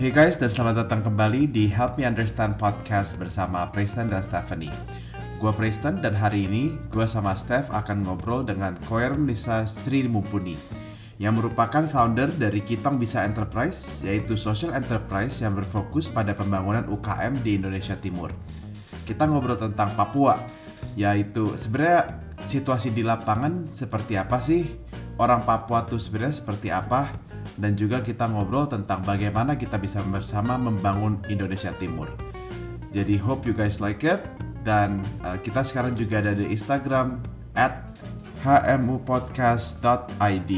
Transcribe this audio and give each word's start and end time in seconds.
Hey 0.00 0.08
guys, 0.08 0.40
dan 0.40 0.48
selamat 0.48 0.88
datang 0.88 1.04
kembali 1.04 1.52
di 1.52 1.68
Help 1.68 2.00
Me 2.00 2.08
Understand 2.08 2.56
Podcast 2.56 3.20
bersama 3.20 3.68
Preston 3.68 4.08
dan 4.08 4.24
Stephanie. 4.24 4.72
Gue 5.36 5.52
Preston 5.52 6.00
dan 6.00 6.16
hari 6.16 6.48
ini 6.48 6.72
gue 6.88 7.04
sama 7.04 7.36
Steph 7.36 7.68
akan 7.68 8.08
ngobrol 8.08 8.40
dengan 8.40 8.80
Koer 8.88 9.12
Nisa 9.20 9.68
Sri 9.68 10.08
Mumpuni 10.08 10.56
yang 11.20 11.36
merupakan 11.36 11.84
founder 11.84 12.32
dari 12.32 12.64
Kitong 12.64 12.96
Bisa 12.96 13.28
Enterprise, 13.28 14.00
yaitu 14.00 14.40
social 14.40 14.72
enterprise 14.72 15.44
yang 15.44 15.52
berfokus 15.52 16.08
pada 16.08 16.32
pembangunan 16.32 16.88
UKM 16.88 17.36
di 17.44 17.60
Indonesia 17.60 17.92
Timur. 18.00 18.32
Kita 19.04 19.28
ngobrol 19.28 19.60
tentang 19.60 19.92
Papua, 19.92 20.40
yaitu 20.96 21.60
sebenarnya 21.60 22.24
situasi 22.48 22.96
di 22.96 23.04
lapangan 23.04 23.68
seperti 23.68 24.16
apa 24.16 24.40
sih? 24.40 24.64
Orang 25.20 25.44
Papua 25.44 25.84
tuh 25.84 26.00
sebenarnya 26.00 26.40
seperti 26.40 26.72
apa? 26.72 27.29
Dan 27.60 27.76
juga 27.76 28.00
kita 28.00 28.24
ngobrol 28.26 28.66
tentang 28.66 29.04
bagaimana 29.04 29.60
kita 29.60 29.76
bisa 29.76 30.00
bersama 30.08 30.56
membangun 30.56 31.20
Indonesia 31.28 31.76
Timur. 31.76 32.08
Jadi 32.90 33.14
hope 33.20 33.46
you 33.46 33.54
guys 33.54 33.78
like 33.78 34.02
it 34.02 34.18
dan 34.64 35.04
uh, 35.22 35.38
kita 35.38 35.62
sekarang 35.62 35.94
juga 35.94 36.18
ada 36.24 36.34
di 36.34 36.50
Instagram 36.50 37.22
at 37.54 37.86
hmupodcast.id. 38.40 40.52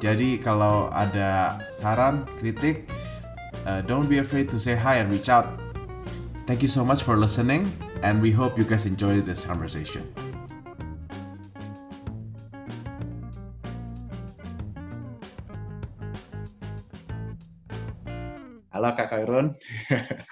Jadi 0.00 0.40
kalau 0.40 0.88
ada 0.88 1.60
saran, 1.76 2.24
kritik, 2.40 2.88
uh, 3.68 3.84
don't 3.84 4.08
be 4.08 4.16
afraid 4.16 4.48
to 4.48 4.56
say 4.56 4.72
hi 4.72 4.96
and 4.96 5.12
reach 5.12 5.28
out. 5.28 5.44
Thank 6.48 6.64
you 6.64 6.72
so 6.72 6.80
much 6.82 7.04
for 7.04 7.20
listening 7.20 7.68
and 8.00 8.24
we 8.24 8.32
hope 8.32 8.56
you 8.56 8.64
guys 8.64 8.88
enjoy 8.88 9.20
this 9.20 9.44
conversation. 9.44 10.29
Halo 18.80 18.96
Kak 18.96 19.12
Kairun. 19.12 19.52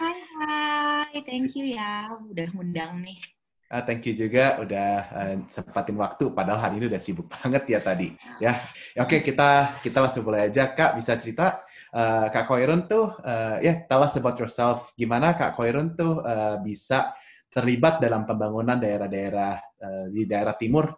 Hai, 0.00 0.16
hai. 0.24 1.20
Thank 1.20 1.52
you 1.52 1.76
ya 1.76 2.16
udah 2.16 2.48
ngundang 2.56 3.04
nih. 3.04 3.20
Uh, 3.68 3.84
thank 3.84 4.08
you 4.08 4.16
juga 4.16 4.56
udah 4.64 4.92
uh, 5.12 5.34
sempatin 5.52 5.92
waktu 6.00 6.32
padahal 6.32 6.56
hari 6.56 6.80
ini 6.80 6.88
udah 6.88 6.96
sibuk 6.96 7.28
banget 7.28 7.76
ya 7.76 7.80
tadi 7.84 8.16
ya. 8.40 8.64
Oke, 9.04 9.20
okay, 9.20 9.20
kita 9.20 9.76
kita 9.84 10.00
langsung 10.00 10.24
mulai 10.24 10.48
aja 10.48 10.64
Kak 10.64 10.96
bisa 10.96 11.20
cerita 11.20 11.60
uh, 11.92 12.32
Kak 12.32 12.48
Koirun 12.48 12.88
tuh 12.88 13.20
uh, 13.20 13.60
ya 13.60 13.68
yeah, 13.68 13.76
tell 13.84 14.00
us 14.00 14.16
about 14.16 14.40
yourself. 14.40 14.96
Gimana 14.96 15.36
Kak 15.36 15.52
Koirun 15.52 15.92
tuh 15.92 16.24
uh, 16.24 16.56
bisa 16.64 17.12
terlibat 17.52 18.00
dalam 18.00 18.24
pembangunan 18.24 18.80
daerah-daerah 18.80 19.60
uh, 19.60 20.06
di 20.08 20.24
daerah 20.24 20.56
timur 20.56 20.88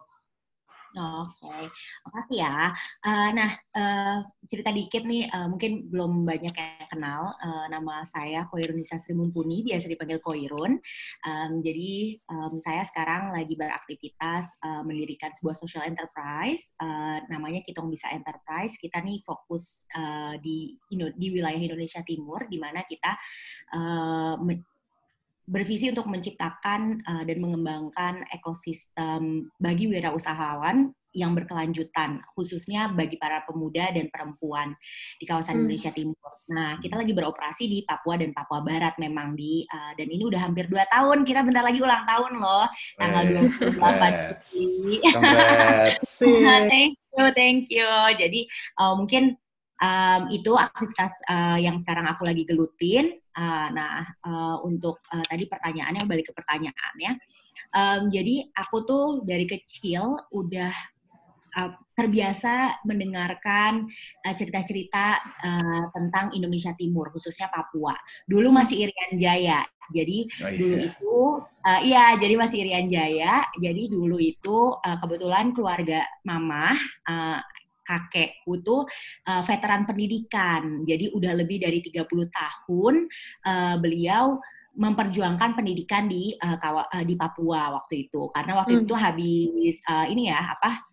Oke, 0.91 1.47
okay. 1.47 1.63
makasih 2.03 2.37
ya. 2.43 2.57
Uh, 2.99 3.29
nah, 3.31 3.51
uh, 3.79 4.17
cerita 4.43 4.75
dikit 4.75 5.07
nih, 5.07 5.31
uh, 5.31 5.47
mungkin 5.47 5.87
belum 5.87 6.27
banyak 6.27 6.51
yang 6.51 6.87
kenal. 6.91 7.31
Uh, 7.39 7.71
nama 7.71 8.03
saya 8.03 8.43
Koirun 8.51 8.75
Nisa 8.75 8.99
Sri 8.99 9.15
Mumpuni, 9.15 9.63
biasa 9.63 9.87
dipanggil 9.87 10.19
Koirun. 10.19 10.83
Um, 11.23 11.51
jadi, 11.63 12.19
um, 12.27 12.59
saya 12.59 12.83
sekarang 12.83 13.31
lagi 13.31 13.55
beraktivitas 13.55 14.51
uh, 14.67 14.83
mendirikan 14.83 15.31
sebuah 15.31 15.55
social 15.55 15.87
enterprise, 15.87 16.75
uh, 16.83 17.23
namanya 17.31 17.63
Kitong 17.63 17.87
Bisa 17.87 18.11
Enterprise. 18.11 18.75
Kita 18.75 18.99
nih 18.99 19.23
fokus 19.23 19.87
uh, 19.95 20.35
di 20.43 20.75
di 20.91 21.27
wilayah 21.31 21.59
Indonesia 21.59 22.03
Timur, 22.03 22.51
di 22.51 22.59
mana 22.59 22.83
kita 22.83 23.15
uh, 23.79 24.35
bervisi 25.51 25.91
untuk 25.91 26.07
menciptakan 26.07 27.03
uh, 27.03 27.23
dan 27.27 27.37
mengembangkan 27.43 28.23
ekosistem 28.31 29.51
bagi 29.59 29.91
wirausahawan 29.91 30.95
yang 31.11 31.35
berkelanjutan, 31.35 32.23
khususnya 32.35 32.87
bagi 32.95 33.19
para 33.19 33.43
pemuda 33.43 33.91
dan 33.91 34.07
perempuan 34.07 34.71
di 35.19 35.27
kawasan 35.27 35.59
hmm. 35.59 35.61
Indonesia 35.67 35.91
Timur. 35.91 36.31
Nah, 36.51 36.79
kita 36.79 36.95
lagi 36.95 37.11
beroperasi 37.11 37.67
di 37.67 37.79
Papua 37.83 38.15
dan 38.15 38.31
Papua 38.31 38.63
Barat 38.63 38.95
memang 38.95 39.35
di 39.35 39.67
uh, 39.67 39.91
dan 39.95 40.07
ini 40.07 40.23
udah 40.23 40.39
hampir 40.39 40.71
dua 40.71 40.87
tahun. 40.87 41.27
Kita 41.27 41.43
bentar 41.43 41.67
lagi 41.67 41.83
ulang 41.83 42.07
tahun 42.07 42.39
loh, 42.39 42.65
tanggal 42.95 43.23
dua 43.27 43.41
puluh 43.43 43.71
delapan 43.75 44.11
Thank 46.71 46.95
you, 46.95 47.23
thank 47.35 47.63
you. 47.67 47.91
Jadi 48.15 48.47
uh, 48.79 48.95
mungkin 48.95 49.35
um, 49.81 50.21
itu 50.29 50.53
aktivitas 50.55 51.25
uh, 51.27 51.57
yang 51.57 51.75
sekarang 51.81 52.05
aku 52.07 52.23
lagi 52.23 52.45
gelutin. 52.45 53.17
Uh, 53.31 53.67
nah, 53.71 54.03
uh, 54.27 54.57
untuk 54.67 55.01
uh, 55.09 55.25
tadi 55.25 55.47
pertanyaannya 55.49 56.03
balik 56.05 56.31
ke 56.31 56.33
pertanyaannya. 56.37 57.11
Um, 57.73 58.01
jadi 58.13 58.47
aku 58.53 58.77
tuh 58.85 59.05
dari 59.23 59.47
kecil 59.47 60.19
udah 60.31 60.73
uh, 61.57 61.71
terbiasa 61.95 62.81
mendengarkan 62.87 63.85
cerita-cerita 64.25 65.21
uh, 65.21 65.83
tentang 65.93 66.33
Indonesia 66.33 66.73
Timur, 66.73 67.13
khususnya 67.13 67.47
Papua. 67.51 67.93
Dulu 68.25 68.49
masih 68.49 68.87
Irian 68.87 69.13
Jaya. 69.15 69.61
Jadi 69.91 70.23
oh, 70.39 70.47
iya. 70.47 70.55
dulu 70.55 70.75
itu, 70.87 71.19
uh, 71.67 71.81
iya, 71.83 72.05
jadi 72.15 72.33
masih 72.39 72.57
Irian 72.63 72.87
Jaya. 72.87 73.43
Jadi 73.59 73.91
dulu 73.91 74.17
itu 74.17 74.57
uh, 74.79 74.97
kebetulan 75.03 75.51
keluarga 75.51 76.07
mama 76.23 76.71
uh, 77.05 77.39
kakekku 77.83 78.61
tuh 78.61 78.85
uh, 79.27 79.41
veteran 79.45 79.83
pendidikan. 79.85 80.85
Jadi 80.85 81.11
udah 81.13 81.33
lebih 81.37 81.61
dari 81.61 81.81
30 81.81 82.07
tahun 82.09 82.95
uh, 83.45 83.75
beliau 83.81 84.39
memperjuangkan 84.71 85.59
pendidikan 85.59 86.07
di 86.07 86.31
uh, 86.39 86.55
kawa, 86.55 86.87
uh, 86.87 87.03
di 87.03 87.19
Papua 87.19 87.75
waktu 87.75 88.07
itu. 88.07 88.31
Karena 88.31 88.55
waktu 88.55 88.79
hmm. 88.79 88.83
itu 88.87 88.95
habis 88.95 89.75
uh, 89.91 90.07
ini 90.07 90.31
ya 90.31 90.55
apa 90.55 90.90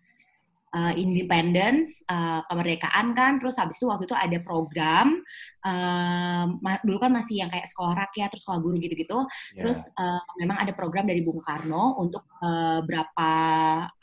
uh, 0.75 0.93
independence, 0.93 2.01
uh, 2.09 2.45
kemerdekaan 2.49 3.13
kan, 3.17 3.37
terus 3.41 3.57
habis 3.57 3.77
itu 3.77 3.89
waktu 3.89 4.05
itu 4.05 4.15
ada 4.17 4.37
program, 4.41 5.21
uh, 5.65 6.45
dulu 6.85 6.97
kan 7.01 7.11
masih 7.13 7.41
yang 7.45 7.49
kayak 7.49 7.67
sekolah 7.69 7.97
rakyat, 8.07 8.29
terus 8.33 8.43
sekolah 8.45 8.59
guru 8.61 8.77
gitu-gitu, 8.77 9.19
yeah. 9.25 9.59
terus 9.61 9.89
uh, 9.97 10.21
memang 10.37 10.61
ada 10.61 10.71
program 10.73 11.09
dari 11.09 11.25
Bung 11.25 11.41
Karno 11.41 11.97
untuk 11.97 12.29
uh, 12.41 12.81
berapa, 12.85 13.31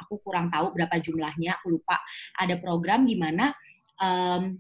aku 0.01 0.15
kurang 0.23 0.51
tahu 0.51 0.75
berapa 0.75 0.97
jumlahnya, 0.99 1.63
aku 1.63 1.79
lupa, 1.79 1.99
ada 2.39 2.55
program 2.59 3.07
di 3.07 3.15
mana 3.15 3.55
um, 4.03 4.57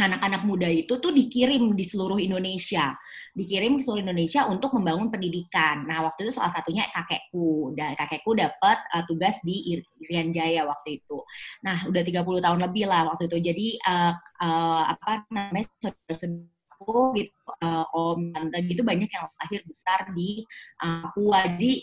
anak-anak 0.00 0.42
muda 0.48 0.68
itu 0.70 0.96
tuh 0.96 1.12
dikirim 1.12 1.76
di 1.76 1.84
seluruh 1.84 2.16
Indonesia, 2.16 2.94
dikirim 3.40 3.80
ke 3.80 3.82
seluruh 3.88 4.04
Indonesia 4.04 4.44
untuk 4.52 4.76
membangun 4.76 5.08
pendidikan. 5.08 5.88
Nah 5.88 6.04
waktu 6.04 6.28
itu 6.28 6.36
salah 6.36 6.52
satunya 6.52 6.84
kakekku 6.92 7.72
dan 7.72 7.96
kakekku 7.96 8.36
dapat 8.36 8.76
uh, 8.92 9.00
tugas 9.08 9.40
di 9.40 9.80
Irian 10.04 10.28
Jaya 10.28 10.68
waktu 10.68 11.00
itu. 11.00 11.24
Nah 11.64 11.88
udah 11.88 12.02
30 12.04 12.44
tahun 12.44 12.60
lebih 12.68 12.84
lah 12.84 13.08
waktu 13.08 13.32
itu. 13.32 13.38
Jadi 13.40 13.66
uh, 13.88 14.12
uh, 14.44 14.82
apa 14.92 15.24
namanya 15.32 15.64
saudara-saudaraku 15.80 17.00
gitu, 17.16 17.32
uh, 17.64 17.84
om 17.96 18.28
tante 18.28 18.58
gitu 18.68 18.84
banyak 18.84 19.08
yang 19.08 19.24
lahir 19.40 19.60
besar 19.64 20.12
di 20.12 20.44
uh, 20.84 21.08
Papua. 21.08 21.48
Jadi 21.56 21.80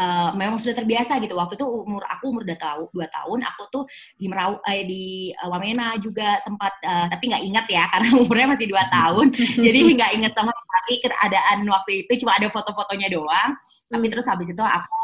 uh, 0.00 0.30
memang 0.32 0.56
sudah 0.56 0.72
terbiasa 0.72 1.20
gitu. 1.20 1.36
Waktu 1.36 1.60
itu 1.60 1.66
umur 1.68 2.00
aku 2.08 2.32
umur 2.32 2.42
dua 2.48 2.56
tahun, 2.56 2.88
dua 2.96 3.06
tahun, 3.12 3.38
aku 3.44 3.62
tuh 3.68 3.84
di 4.16 4.26
Merau, 4.32 4.56
eh, 4.64 4.82
di 4.88 5.04
uh, 5.36 5.48
Wamena 5.52 6.00
juga 6.00 6.40
sempat, 6.40 6.72
uh, 6.80 7.06
tapi 7.12 7.28
nggak 7.28 7.44
ingat 7.44 7.66
ya 7.68 7.84
karena 7.92 8.08
umurnya 8.24 8.46
masih 8.56 8.66
dua 8.72 8.84
tahun, 8.88 9.36
jadi 9.66 9.80
nggak 10.00 10.12
ingat 10.16 10.32
sama 10.32 10.52
sekali 10.56 10.94
keadaan 11.04 11.58
waktu 11.68 11.92
itu, 12.06 12.24
cuma 12.24 12.40
ada 12.40 12.48
foto-fotonya 12.48 13.12
doang. 13.12 13.52
Tapi 13.92 14.06
terus 14.08 14.24
habis 14.24 14.48
itu 14.48 14.62
aku 14.64 15.00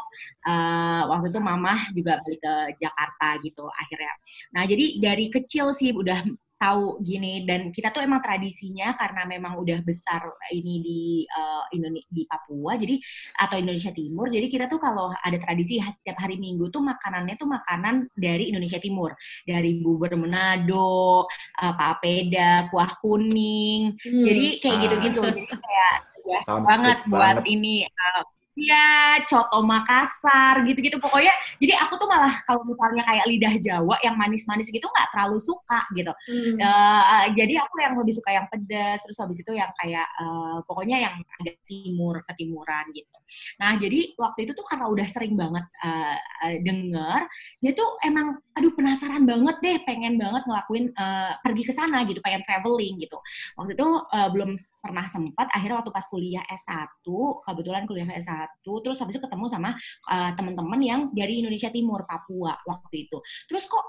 uh, 0.48 1.02
waktu 1.12 1.28
itu 1.28 1.40
mama 1.42 1.76
juga 1.92 2.22
balik 2.24 2.40
ke 2.40 2.54
Jakarta 2.80 3.28
gitu 3.44 3.64
akhirnya. 3.68 4.14
Nah 4.56 4.62
jadi 4.64 4.84
dari 5.02 5.26
kecil 5.28 5.76
sih 5.76 5.92
udah 5.92 6.24
tahu 6.56 7.04
gini 7.04 7.44
dan 7.44 7.68
kita 7.68 7.92
tuh 7.92 8.00
emang 8.00 8.24
tradisinya 8.24 8.96
karena 8.96 9.28
memang 9.28 9.60
udah 9.60 9.84
besar 9.84 10.24
ini 10.52 10.74
di 10.80 11.00
uh, 11.28 11.68
eh, 11.68 11.76
Indonesia 11.76 12.08
di 12.08 12.22
Papua 12.24 12.72
jadi 12.80 12.96
atau 13.44 13.56
Indonesia 13.60 13.92
Timur 13.92 14.26
jadi 14.32 14.46
kita 14.48 14.64
tuh 14.66 14.80
kalau 14.80 15.12
ada 15.12 15.36
tradisi 15.36 15.76
setiap 15.80 16.16
hari 16.16 16.40
Minggu 16.40 16.72
tuh 16.72 16.80
makanannya 16.80 17.36
tuh 17.36 17.48
makanan 17.48 18.08
dari 18.16 18.48
Indonesia 18.48 18.80
Timur 18.80 19.12
dari 19.44 19.78
bubur 19.80 20.12
Manado, 20.16 21.28
uh, 21.60 21.74
papeda, 21.76 22.72
kuah 22.72 22.92
kuning 23.04 23.96
hmm. 24.00 24.24
jadi 24.24 24.46
kayak 24.64 24.76
gitu-gitu 24.88 25.22
jadi 25.22 25.54
kayak 25.60 25.94
ya 26.26 26.40
banget 26.42 26.98
buat 27.06 27.38
banget. 27.38 27.52
ini 27.52 27.74
uh, 27.86 28.24
Iya, 28.56 29.20
coto 29.28 29.60
Makassar 29.60 30.64
gitu-gitu 30.64 30.96
pokoknya. 30.96 31.28
Jadi 31.60 31.76
aku 31.76 32.00
tuh 32.00 32.08
malah 32.08 32.40
kalau 32.48 32.64
misalnya 32.64 33.04
kayak 33.04 33.28
lidah 33.28 33.54
Jawa 33.60 34.00
yang 34.00 34.16
manis-manis 34.16 34.72
gitu 34.72 34.88
nggak 34.88 35.12
terlalu 35.12 35.36
suka 35.36 35.84
gitu. 35.92 36.08
Hmm. 36.08 36.56
Uh, 36.56 37.28
jadi 37.36 37.60
aku 37.60 37.84
yang 37.84 38.00
lebih 38.00 38.16
suka 38.16 38.32
yang 38.32 38.48
pedas, 38.48 39.04
terus 39.04 39.20
habis 39.20 39.44
itu 39.44 39.52
yang 39.52 39.68
kayak 39.76 40.08
uh, 40.16 40.64
pokoknya 40.64 41.04
yang 41.04 41.14
agak 41.36 41.60
timur 41.68 42.24
ketimuran 42.32 42.88
gitu. 42.96 43.16
Nah 43.58 43.76
jadi 43.76 44.14
waktu 44.16 44.48
itu 44.48 44.52
tuh 44.54 44.66
karena 44.66 44.86
udah 44.88 45.06
sering 45.10 45.34
banget 45.34 45.66
uh, 45.82 46.16
denger, 46.62 47.20
dia 47.60 47.72
tuh 47.74 47.98
emang 48.06 48.38
aduh 48.56 48.72
penasaran 48.72 49.26
banget 49.26 49.56
deh, 49.60 49.76
pengen 49.84 50.16
banget 50.16 50.42
ngelakuin 50.48 50.94
uh, 50.96 51.36
pergi 51.44 51.62
ke 51.66 51.72
sana 51.76 52.06
gitu, 52.08 52.22
pengen 52.24 52.40
traveling 52.46 52.96
gitu. 53.02 53.18
Waktu 53.58 53.76
itu 53.76 53.88
uh, 53.88 54.28
belum 54.32 54.56
pernah 54.80 55.04
sempat. 55.10 55.50
Akhirnya 55.52 55.82
waktu 55.82 55.92
pas 55.92 56.06
kuliah 56.08 56.44
S1, 56.48 57.04
kebetulan 57.44 57.84
kuliah 57.84 58.08
S1 58.16 58.36
satu 58.66 58.82
terus 58.84 58.98
habis 59.00 59.16
itu 59.16 59.22
ketemu 59.24 59.46
sama 59.48 59.70
uh, 60.10 60.30
teman-teman 60.36 60.80
yang 60.82 61.00
dari 61.14 61.40
Indonesia 61.40 61.72
Timur 61.72 62.04
Papua 62.04 62.58
waktu 62.66 63.08
itu 63.08 63.18
terus 63.48 63.64
kok 63.64 63.84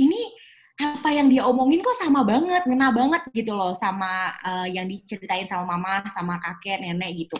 ini 0.00 0.32
apa 0.82 1.08
yang 1.14 1.30
dia 1.30 1.46
omongin 1.46 1.78
kok 1.78 1.94
sama 2.02 2.26
banget, 2.26 2.66
ngena 2.66 2.90
banget 2.90 3.22
gitu 3.30 3.54
loh 3.54 3.70
sama 3.72 4.34
uh, 4.42 4.66
yang 4.66 4.90
diceritain 4.90 5.46
sama 5.46 5.78
mama, 5.78 6.02
sama 6.10 6.42
kakek, 6.42 6.82
nenek 6.82 7.26
gitu. 7.26 7.38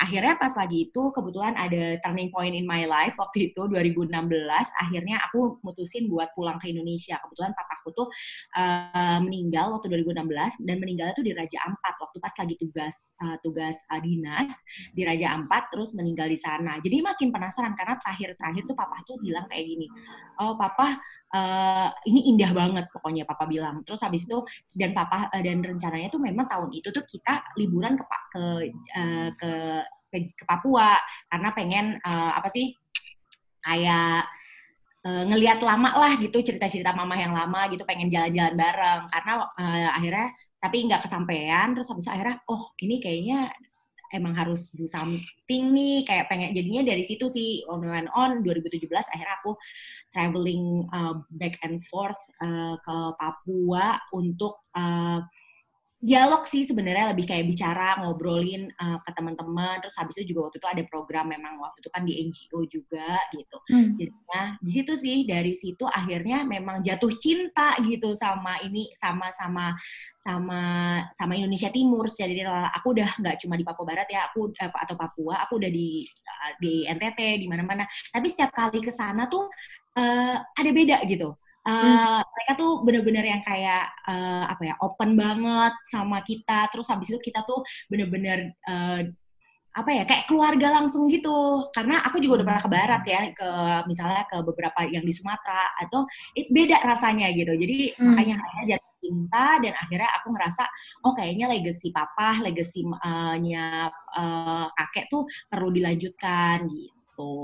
Akhirnya 0.00 0.40
pas 0.40 0.56
lagi 0.56 0.88
itu 0.88 1.02
kebetulan 1.12 1.52
ada 1.58 2.00
turning 2.00 2.32
point 2.32 2.56
in 2.56 2.64
my 2.64 2.88
life 2.88 3.14
waktu 3.20 3.52
itu 3.52 3.68
2016, 3.68 4.08
akhirnya 4.80 5.20
aku 5.28 5.60
mutusin 5.60 6.08
buat 6.08 6.32
pulang 6.32 6.56
ke 6.56 6.72
Indonesia. 6.72 7.20
Kebetulan 7.20 7.52
papaku 7.52 7.88
tuh 7.92 8.08
uh, 8.56 9.18
meninggal 9.20 9.76
waktu 9.76 9.92
2016 9.92 10.64
dan 10.64 10.76
meninggalnya 10.80 11.14
tuh 11.14 11.26
di 11.26 11.36
Raja 11.36 11.58
Ampat 11.68 11.94
waktu 12.00 12.16
pas 12.18 12.34
lagi 12.40 12.54
tugas 12.56 13.12
uh, 13.20 13.36
tugas 13.44 13.76
uh, 13.92 14.00
dinas 14.00 14.54
di 14.96 15.04
Raja 15.04 15.36
Ampat 15.36 15.68
terus 15.74 15.92
meninggal 15.92 16.32
di 16.32 16.38
sana. 16.40 16.80
Jadi 16.80 17.04
makin 17.04 17.28
penasaran 17.28 17.76
karena 17.76 18.00
terakhir-terakhir 18.00 18.64
tuh 18.64 18.76
papa 18.78 19.04
tuh 19.04 19.20
bilang 19.20 19.44
kayak 19.50 19.66
gini, 19.66 19.86
"Oh, 20.40 20.56
papa 20.56 20.96
uh, 21.34 21.88
ini 22.08 22.32
indah 22.34 22.50
banget 22.52 22.86
pokoknya 22.92 23.24
papa 23.28 23.44
bilang. 23.44 23.84
Terus 23.84 24.00
habis 24.04 24.24
itu 24.24 24.40
dan 24.72 24.92
papa 24.96 25.28
uh, 25.32 25.42
dan 25.42 25.60
rencananya 25.60 26.08
tuh 26.08 26.22
memang 26.22 26.48
tahun 26.48 26.70
itu 26.72 26.88
tuh 26.92 27.04
kita 27.04 27.54
liburan 27.60 27.96
ke 27.98 28.04
ke 28.04 28.42
uh, 28.96 29.28
ke, 29.36 29.50
ke 30.12 30.16
ke 30.32 30.44
Papua. 30.48 30.96
Karena 31.28 31.48
pengen 31.52 31.86
uh, 32.00 32.32
apa 32.36 32.48
sih 32.48 32.72
kayak 33.64 34.24
uh, 35.04 35.24
ngelihat 35.28 35.60
lama 35.60 35.92
lah 35.96 36.12
gitu 36.20 36.40
cerita-cerita 36.40 36.94
mama 36.96 37.18
yang 37.18 37.34
lama 37.36 37.68
gitu 37.72 37.84
pengen 37.84 38.08
jalan-jalan 38.08 38.54
bareng. 38.56 39.02
Karena 39.12 39.32
uh, 39.44 39.88
akhirnya 39.96 40.28
tapi 40.58 40.76
nggak 40.88 41.04
kesampaian. 41.06 41.76
Terus 41.76 41.88
habis 41.92 42.04
itu 42.08 42.12
akhirnya 42.12 42.36
oh 42.48 42.72
ini 42.80 42.96
kayaknya 42.98 43.52
emang 44.12 44.32
harus 44.36 44.72
do 44.74 44.88
something 44.88 45.64
nih 45.72 46.04
kayak 46.08 46.28
pengen 46.32 46.56
jadinya 46.56 46.92
dari 46.92 47.04
situ 47.04 47.28
sih 47.28 47.62
on 47.68 47.84
and 47.88 48.10
on 48.16 48.40
2017 48.44 48.88
akhirnya 48.88 49.36
aku 49.40 49.52
traveling 50.12 50.84
uh, 50.92 51.20
back 51.36 51.60
and 51.64 51.84
forth 51.86 52.18
uh, 52.40 52.76
ke 52.80 52.96
Papua 53.20 54.00
untuk 54.16 54.60
uh, 54.76 55.20
dialog 55.98 56.46
sih 56.46 56.62
sebenarnya 56.62 57.10
lebih 57.10 57.26
kayak 57.26 57.50
bicara 57.50 57.98
ngobrolin 57.98 58.70
uh, 58.78 59.02
ke 59.02 59.10
teman-teman. 59.10 59.82
Terus 59.82 59.98
habis 59.98 60.14
itu 60.18 60.30
juga 60.34 60.46
waktu 60.46 60.62
itu 60.62 60.68
ada 60.70 60.82
program 60.86 61.26
memang 61.26 61.58
waktu 61.58 61.82
itu 61.82 61.90
kan 61.90 62.02
di 62.06 62.14
NGO 62.22 62.60
juga 62.70 63.18
gitu. 63.34 63.56
Hmm. 63.68 63.98
jadinya 63.98 64.42
di 64.62 64.70
situ 64.70 64.92
sih 64.94 65.16
dari 65.26 65.52
situ 65.58 65.84
akhirnya 65.84 66.46
memang 66.46 66.80
jatuh 66.80 67.10
cinta 67.18 67.74
gitu 67.82 68.14
sama 68.14 68.62
ini 68.62 68.88
sama 68.94 69.28
sama 69.34 69.74
sama 70.14 70.60
sama 71.10 71.32
Indonesia 71.34 71.68
Timur. 71.74 72.06
Jadi 72.06 72.46
aku 72.46 72.94
udah 72.94 73.18
nggak 73.18 73.36
cuma 73.42 73.58
di 73.58 73.66
Papua 73.66 73.86
Barat 73.90 74.06
ya 74.06 74.30
aku 74.30 74.54
atau 74.54 74.94
Papua 74.94 75.42
aku 75.42 75.58
udah 75.58 75.70
di 75.70 76.06
di 76.62 76.86
NTT 76.86 77.42
di 77.42 77.46
mana-mana. 77.50 77.82
Tapi 78.14 78.26
setiap 78.30 78.54
kali 78.54 78.78
ke 78.78 78.94
sana 78.94 79.26
tuh 79.26 79.50
uh, 79.98 80.36
ada 80.38 80.70
beda 80.70 81.02
gitu 81.10 81.34
Uh, 81.68 81.76
hmm. 81.76 82.24
mereka 82.24 82.52
tuh 82.56 82.72
bener-bener 82.80 83.24
yang 83.28 83.42
kayak 83.44 83.92
uh, 84.08 84.48
apa 84.48 84.72
ya 84.72 84.74
open 84.80 85.20
banget 85.20 85.76
sama 85.84 86.24
kita 86.24 86.64
terus 86.72 86.88
habis 86.88 87.12
itu 87.12 87.20
kita 87.20 87.44
tuh 87.44 87.60
bener-bener 87.92 88.56
uh, 88.64 89.04
apa 89.76 89.90
ya 89.92 90.02
kayak 90.08 90.24
keluarga 90.26 90.80
langsung 90.80 91.06
gitu 91.12 91.68
karena 91.76 92.00
aku 92.02 92.18
juga 92.18 92.40
udah 92.40 92.46
pernah 92.50 92.62
ke 92.64 92.70
barat 92.72 93.02
ya 93.04 93.20
ke 93.30 93.48
misalnya 93.84 94.24
ke 94.26 94.40
beberapa 94.42 94.80
yang 94.88 95.04
di 95.04 95.12
Sumatera 95.12 95.76
atau 95.78 96.08
it, 96.34 96.48
beda 96.48 96.82
rasanya 96.82 97.30
gitu 97.36 97.52
jadi 97.52 97.94
hmm. 97.94 98.16
makanya 98.16 98.34
akhirnya 98.42 98.64
jatuh 98.74 98.94
cinta 98.98 99.46
dan 99.62 99.74
akhirnya 99.78 100.10
aku 100.18 100.28
ngerasa 100.34 100.64
oh 101.06 101.12
kayaknya 101.14 101.46
legacy 101.52 101.94
papa 101.94 102.42
legacy-nya 102.42 103.92
uh, 104.18 104.66
kakek 104.72 105.06
tuh 105.12 105.28
perlu 105.46 105.70
dilanjutkan 105.70 106.66
gitu 106.66 107.36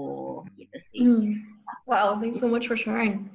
gitu 0.59 0.79
sih 0.81 1.05
hmm. 1.05 1.45
wow 1.87 2.19
thanks 2.19 2.43
so 2.43 2.51
much 2.51 2.67
for 2.67 2.75
sharing 2.75 3.31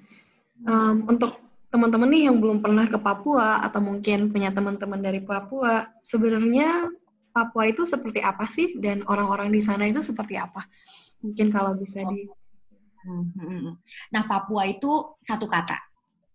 um, 0.66 1.06
untuk 1.08 1.40
teman-teman 1.70 2.10
nih 2.10 2.24
yang 2.28 2.42
belum 2.42 2.66
pernah 2.66 2.90
ke 2.90 2.98
Papua 2.98 3.62
atau 3.62 3.78
mungkin 3.80 4.34
punya 4.34 4.50
teman-teman 4.50 5.00
dari 5.00 5.22
Papua, 5.22 5.86
sebenarnya 6.02 6.90
Papua 7.30 7.70
itu 7.70 7.86
seperti 7.86 8.26
apa 8.26 8.50
sih 8.50 8.82
dan 8.82 9.06
orang-orang 9.06 9.54
di 9.54 9.62
sana 9.62 9.86
itu 9.86 10.02
seperti 10.02 10.36
apa? 10.36 10.66
Mungkin 11.22 11.54
kalau 11.54 11.78
bisa 11.78 12.02
di. 12.10 12.26
Hmm, 13.00 13.32
hmm, 13.32 13.48
hmm. 13.48 13.74
Nah 14.12 14.24
Papua 14.26 14.66
itu 14.68 15.16
satu 15.22 15.46
kata, 15.46 15.78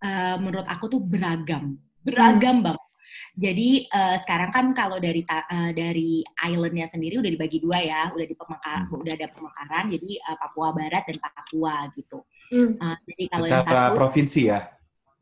uh, 0.00 0.36
menurut 0.38 0.64
aku 0.70 0.86
tuh 0.86 1.02
beragam, 1.02 1.76
beragam 2.06 2.62
hmm. 2.62 2.64
banget. 2.70 2.88
Jadi 3.34 3.90
uh, 3.90 4.16
sekarang 4.22 4.50
kan 4.54 4.66
kalau 4.76 5.02
dari 5.02 5.26
uh, 5.26 5.70
dari 5.74 6.22
islandnya 6.46 6.86
sendiri 6.86 7.18
udah 7.18 7.30
dibagi 7.32 7.58
dua 7.58 7.78
ya, 7.82 8.02
udah 8.14 8.26
di 8.26 8.36
pemekar, 8.38 8.86
hmm. 8.86 9.00
udah 9.00 9.12
ada 9.14 9.28
pemekaran, 9.30 9.84
jadi 9.90 10.10
uh, 10.30 10.36
Papua 10.38 10.68
Barat 10.70 11.02
dan 11.10 11.18
Papua 11.18 11.74
gitu. 11.98 12.22
Hmm. 12.54 12.78
Uh, 12.78 12.96
jadi 13.10 13.24
kalau 13.30 13.46
secara 13.50 13.62
yang 13.62 13.66
satu, 13.90 13.98
provinsi 13.98 14.40
ya? 14.46 14.60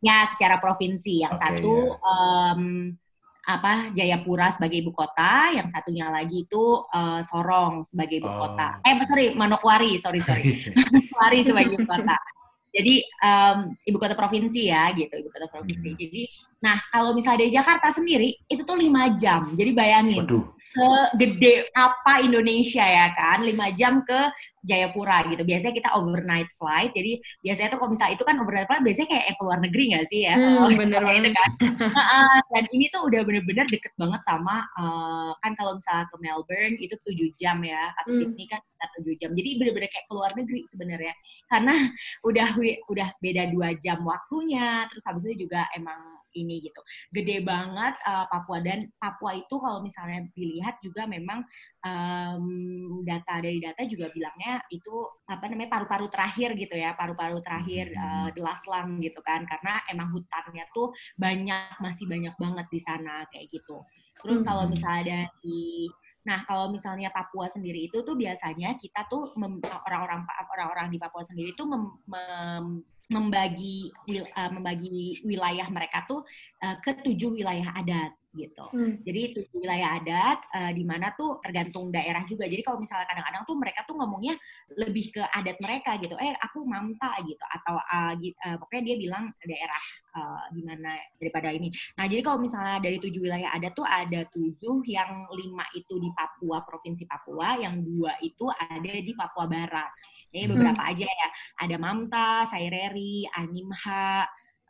Ya, 0.02 0.18
secara 0.34 0.56
provinsi. 0.58 1.12
Yang 1.22 1.34
okay, 1.38 1.42
satu 1.46 1.74
yeah. 1.94 2.10
um, 2.10 2.62
apa 3.42 3.90
Jayapura 3.90 4.54
sebagai 4.54 4.78
ibu 4.82 4.92
kota, 4.94 5.50
yang 5.54 5.66
satunya 5.66 6.06
lagi 6.10 6.46
itu 6.46 6.86
uh, 6.90 7.22
Sorong 7.26 7.82
sebagai 7.82 8.22
ibu 8.22 8.30
oh. 8.30 8.38
kota. 8.46 8.78
Eh, 8.86 8.94
sorry, 9.06 9.26
Manokwari, 9.34 9.98
sorry 9.98 10.20
sorry, 10.22 10.62
Manokwari 10.76 11.38
sebagai 11.42 11.74
ibu 11.74 11.86
kota. 11.86 12.18
Jadi 12.72 13.04
um, 13.20 13.58
ibu 13.84 13.98
kota 14.00 14.14
provinsi 14.16 14.70
ya, 14.72 14.88
gitu 14.96 15.12
ibu 15.12 15.28
kota 15.28 15.46
provinsi. 15.50 15.90
Hmm. 15.92 15.98
Jadi 15.98 16.22
Nah, 16.62 16.78
kalau 16.94 17.10
misalnya 17.10 17.42
dari 17.42 17.52
Jakarta 17.52 17.90
sendiri, 17.90 18.38
itu 18.46 18.62
tuh 18.62 18.78
lima 18.78 19.10
jam. 19.18 19.50
Jadi 19.58 19.74
bayangin, 19.74 20.22
Waduh. 20.22 20.54
segede 20.54 21.66
apa 21.74 22.22
Indonesia 22.22 22.86
ya 22.86 23.10
kan, 23.18 23.42
lima 23.42 23.74
jam 23.74 24.06
ke 24.06 24.30
Jayapura 24.62 25.26
gitu. 25.26 25.42
Biasanya 25.42 25.74
kita 25.74 25.90
overnight 25.98 26.46
flight, 26.54 26.94
jadi 26.94 27.18
biasanya 27.42 27.74
tuh 27.74 27.78
kalau 27.82 27.90
misalnya 27.90 28.14
itu 28.14 28.22
kan 28.22 28.38
overnight 28.38 28.70
flight, 28.70 28.84
biasanya 28.86 29.08
kayak 29.10 29.24
ke 29.34 29.42
luar 29.42 29.58
negeri 29.58 29.84
nggak 29.90 30.06
sih 30.06 30.20
ya? 30.22 30.34
Hmm, 30.38 30.70
bener 30.78 31.02
banget. 31.02 31.34
kan. 31.34 31.50
dan 32.54 32.64
ini 32.70 32.86
tuh 32.94 33.10
udah 33.10 33.20
bener-bener 33.26 33.66
deket 33.66 33.92
banget 33.98 34.22
sama, 34.22 34.62
uh, 34.78 35.34
kan 35.42 35.58
kalau 35.58 35.74
misalnya 35.74 36.06
ke 36.06 36.16
Melbourne 36.22 36.76
itu 36.78 36.94
tujuh 36.94 37.34
jam 37.34 37.58
ya, 37.66 37.90
atau 37.98 38.14
hmm. 38.14 38.18
Sydney 38.22 38.46
kan 38.46 38.62
tujuh 39.02 39.14
jam. 39.18 39.30
Jadi 39.34 39.58
bener-bener 39.58 39.90
kayak 39.90 40.06
ke 40.06 40.14
luar 40.14 40.30
negeri 40.38 40.62
sebenarnya. 40.70 41.14
Karena 41.50 41.74
udah 42.22 42.48
udah 42.86 43.08
beda 43.18 43.50
dua 43.50 43.74
jam 43.82 43.98
waktunya, 44.06 44.86
terus 44.86 45.02
habis 45.10 45.26
itu 45.26 45.46
juga 45.46 45.66
emang 45.74 46.21
ini 46.34 46.64
gitu. 46.64 46.80
Gede 47.12 47.44
banget 47.44 47.94
uh, 48.04 48.26
Papua 48.28 48.58
dan 48.60 48.88
Papua 48.98 49.36
itu 49.36 49.54
kalau 49.60 49.80
misalnya 49.80 50.26
dilihat 50.32 50.80
juga 50.80 51.06
memang 51.06 51.44
um, 51.84 52.46
data 53.06 53.40
dari 53.40 53.62
data 53.62 53.82
juga 53.86 54.08
bilangnya 54.10 54.60
itu 54.72 54.92
apa 55.28 55.48
namanya 55.48 55.70
paru-paru 55.78 56.06
terakhir 56.08 56.54
gitu 56.56 56.74
ya, 56.76 56.96
paru-paru 56.96 57.38
terakhir 57.44 57.92
uh, 57.96 58.28
the 58.32 58.42
last 58.42 58.64
lung 58.68 59.00
gitu 59.00 59.20
kan 59.24 59.44
karena 59.44 59.80
emang 59.92 60.10
hutannya 60.10 60.64
tuh 60.72 60.90
banyak 61.16 61.78
masih 61.80 62.04
banyak 62.08 62.34
banget 62.36 62.66
di 62.72 62.80
sana 62.80 63.24
kayak 63.30 63.48
gitu. 63.52 63.84
Terus 64.22 64.40
kalau 64.46 64.66
hmm. 64.66 64.72
misalnya 64.78 65.02
dari 65.02 65.90
Nah, 66.22 66.46
kalau 66.46 66.70
misalnya 66.70 67.10
Papua 67.10 67.50
sendiri 67.50 67.90
itu 67.90 67.98
tuh 68.06 68.14
biasanya 68.14 68.78
kita 68.78 69.10
tuh 69.10 69.34
orang-orang 69.90 70.22
orang-orang 70.54 70.86
di 70.94 70.98
Papua 71.02 71.26
sendiri 71.26 71.50
mem, 71.66 71.98
mem, 72.06 72.66
membagi 73.10 73.90
uh, 74.10 74.50
membagi 74.52 75.22
wilayah 75.26 75.66
mereka 75.72 76.06
tuh 76.06 76.22
uh, 76.62 76.76
ke 76.78 77.02
tujuh 77.02 77.34
wilayah 77.34 77.74
adat 77.74 78.12
gitu. 78.32 78.66
Hmm. 78.72 78.96
Jadi 79.04 79.36
tujuh 79.36 79.60
wilayah 79.60 80.00
adat 80.00 80.38
uh, 80.56 80.72
di 80.72 80.84
mana 80.88 81.12
tuh 81.14 81.38
tergantung 81.44 81.92
daerah 81.92 82.24
juga. 82.24 82.48
Jadi 82.48 82.64
kalau 82.64 82.80
misalnya 82.80 83.04
kadang-kadang 83.08 83.44
tuh 83.44 83.56
mereka 83.60 83.80
tuh 83.84 83.94
ngomongnya 84.00 84.34
lebih 84.80 85.12
ke 85.12 85.22
adat 85.36 85.60
mereka 85.60 86.00
gitu. 86.00 86.16
Eh 86.16 86.32
aku 86.40 86.64
mamta 86.64 87.12
gitu 87.24 87.44
atau 87.44 87.76
uh, 87.76 88.14
uh, 88.16 88.56
pokoknya 88.56 88.82
dia 88.92 88.96
bilang 88.96 89.24
daerah 89.44 89.84
uh, 90.16 90.44
gimana 90.56 90.96
daripada 91.20 91.52
ini. 91.52 91.68
Nah 92.00 92.08
jadi 92.08 92.20
kalau 92.24 92.40
misalnya 92.40 92.80
dari 92.80 92.96
tujuh 92.96 93.20
wilayah 93.20 93.52
adat 93.52 93.72
tuh 93.76 93.84
ada 93.84 94.24
tujuh 94.32 94.80
yang 94.88 95.28
lima 95.36 95.68
itu 95.76 96.00
di 96.00 96.08
Papua 96.16 96.64
provinsi 96.64 97.04
Papua, 97.04 97.60
yang 97.60 97.84
dua 97.84 98.16
itu 98.24 98.48
ada 98.48 98.94
di 98.96 99.12
Papua 99.12 99.44
Barat. 99.44 99.92
Ini 100.32 100.48
beberapa 100.48 100.80
hmm. 100.80 100.90
aja 100.96 101.04
ya. 101.04 101.28
Ada 101.60 101.76
Mamta, 101.76 102.48
Saireri, 102.48 103.28
Animha, 103.36 104.24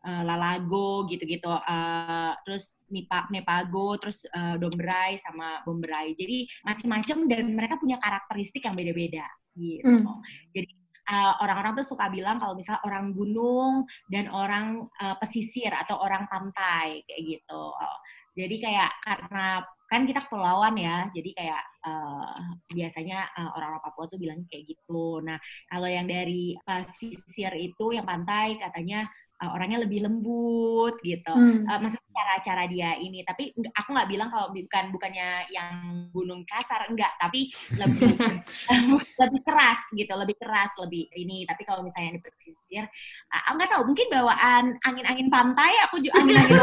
uh, 0.05 0.23
Lalago 0.27 1.07
gitu-gitu, 1.09 1.49
uh, 1.49 2.33
terus 2.45 2.79
Mipa, 2.91 3.27
Mepago, 3.31 3.97
terus 3.99 4.27
uh, 4.35 4.59
Dombrai 4.59 5.17
sama 5.19 5.63
Bombrai. 5.63 6.13
Jadi 6.19 6.47
macam-macam 6.67 7.19
dan 7.31 7.45
mereka 7.55 7.75
punya 7.79 7.97
karakteristik 8.03 8.67
yang 8.67 8.77
beda-beda 8.77 9.27
gitu. 9.57 9.85
Hmm. 9.85 10.21
Jadi 10.53 10.73
uh, 11.11 11.33
orang-orang 11.43 11.73
tuh 11.79 11.87
suka 11.87 12.09
bilang 12.13 12.39
kalau 12.39 12.55
misalnya 12.57 12.83
orang 12.87 13.13
gunung 13.13 13.85
dan 14.09 14.31
orang 14.31 14.87
uh, 15.01 15.17
pesisir 15.19 15.73
atau 15.73 15.99
orang 15.99 16.27
pantai 16.31 17.03
kayak 17.07 17.23
gitu. 17.39 17.63
Oh, 17.73 17.99
jadi 18.33 18.57
kayak 18.65 18.91
karena 19.05 19.61
kan 19.93 20.09
kita 20.09 20.25
kepulauan 20.25 20.73
ya, 20.81 21.05
jadi 21.13 21.31
kayak 21.37 21.63
uh, 21.85 22.57
biasanya 22.73 23.29
uh, 23.37 23.53
orang-orang 23.61 23.85
Papua 23.85 24.09
tuh 24.09 24.17
bilang 24.17 24.41
kayak 24.49 24.65
gitu. 24.65 25.21
Nah 25.21 25.37
kalau 25.69 25.85
yang 25.85 26.09
dari 26.09 26.57
pesisir 26.65 27.53
itu 27.61 27.93
yang 27.93 28.09
pantai 28.09 28.57
katanya 28.57 29.05
uh, 29.43 29.51
orangnya 29.51 29.83
lebih 29.83 30.07
lembut 30.07 30.95
gitu. 31.03 31.35
Hmm. 31.35 31.67
Uh, 31.67 31.79
maksudnya 31.83 32.11
cara-cara 32.15 32.63
dia 32.71 32.95
ini. 33.03 33.27
Tapi 33.27 33.51
aku 33.75 33.89
nggak 33.91 34.09
bilang 34.09 34.31
kalau 34.31 34.55
bukan 34.55 34.95
bukannya 34.95 35.51
yang 35.51 36.07
gunung 36.15 36.47
kasar 36.47 36.87
enggak, 36.87 37.11
tapi 37.19 37.51
lebih 37.75 38.15
lebih 39.23 39.41
keras 39.43 39.83
gitu, 39.91 40.13
lebih 40.15 40.37
keras, 40.39 40.71
lebih 40.79 41.11
ini. 41.19 41.43
Tapi 41.43 41.67
kalau 41.67 41.83
misalnya 41.83 42.15
di 42.15 42.23
pesisir, 42.23 42.87
uh, 43.35 43.53
nggak 43.59 43.71
tahu 43.75 43.83
mungkin 43.91 44.07
bawaan 44.09 44.79
angin-angin 44.87 45.27
pantai, 45.27 45.75
aku 45.91 45.99
juga 45.99 46.23
angin-angin. 46.23 46.63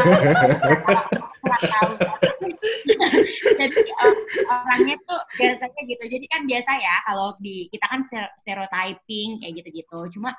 Jadi 3.60 3.80
uh, 4.00 4.16
orangnya 4.48 4.96
tuh 5.04 5.20
biasanya 5.36 5.80
gitu. 5.84 6.04
Jadi 6.08 6.24
kan 6.28 6.42
biasa 6.48 6.70
ya 6.80 6.96
kalau 7.04 7.36
di 7.40 7.68
kita 7.68 7.86
kan 7.88 8.00
stereotyping 8.40 9.40
kayak 9.44 9.52
gitu-gitu. 9.60 10.00
Cuma 10.16 10.32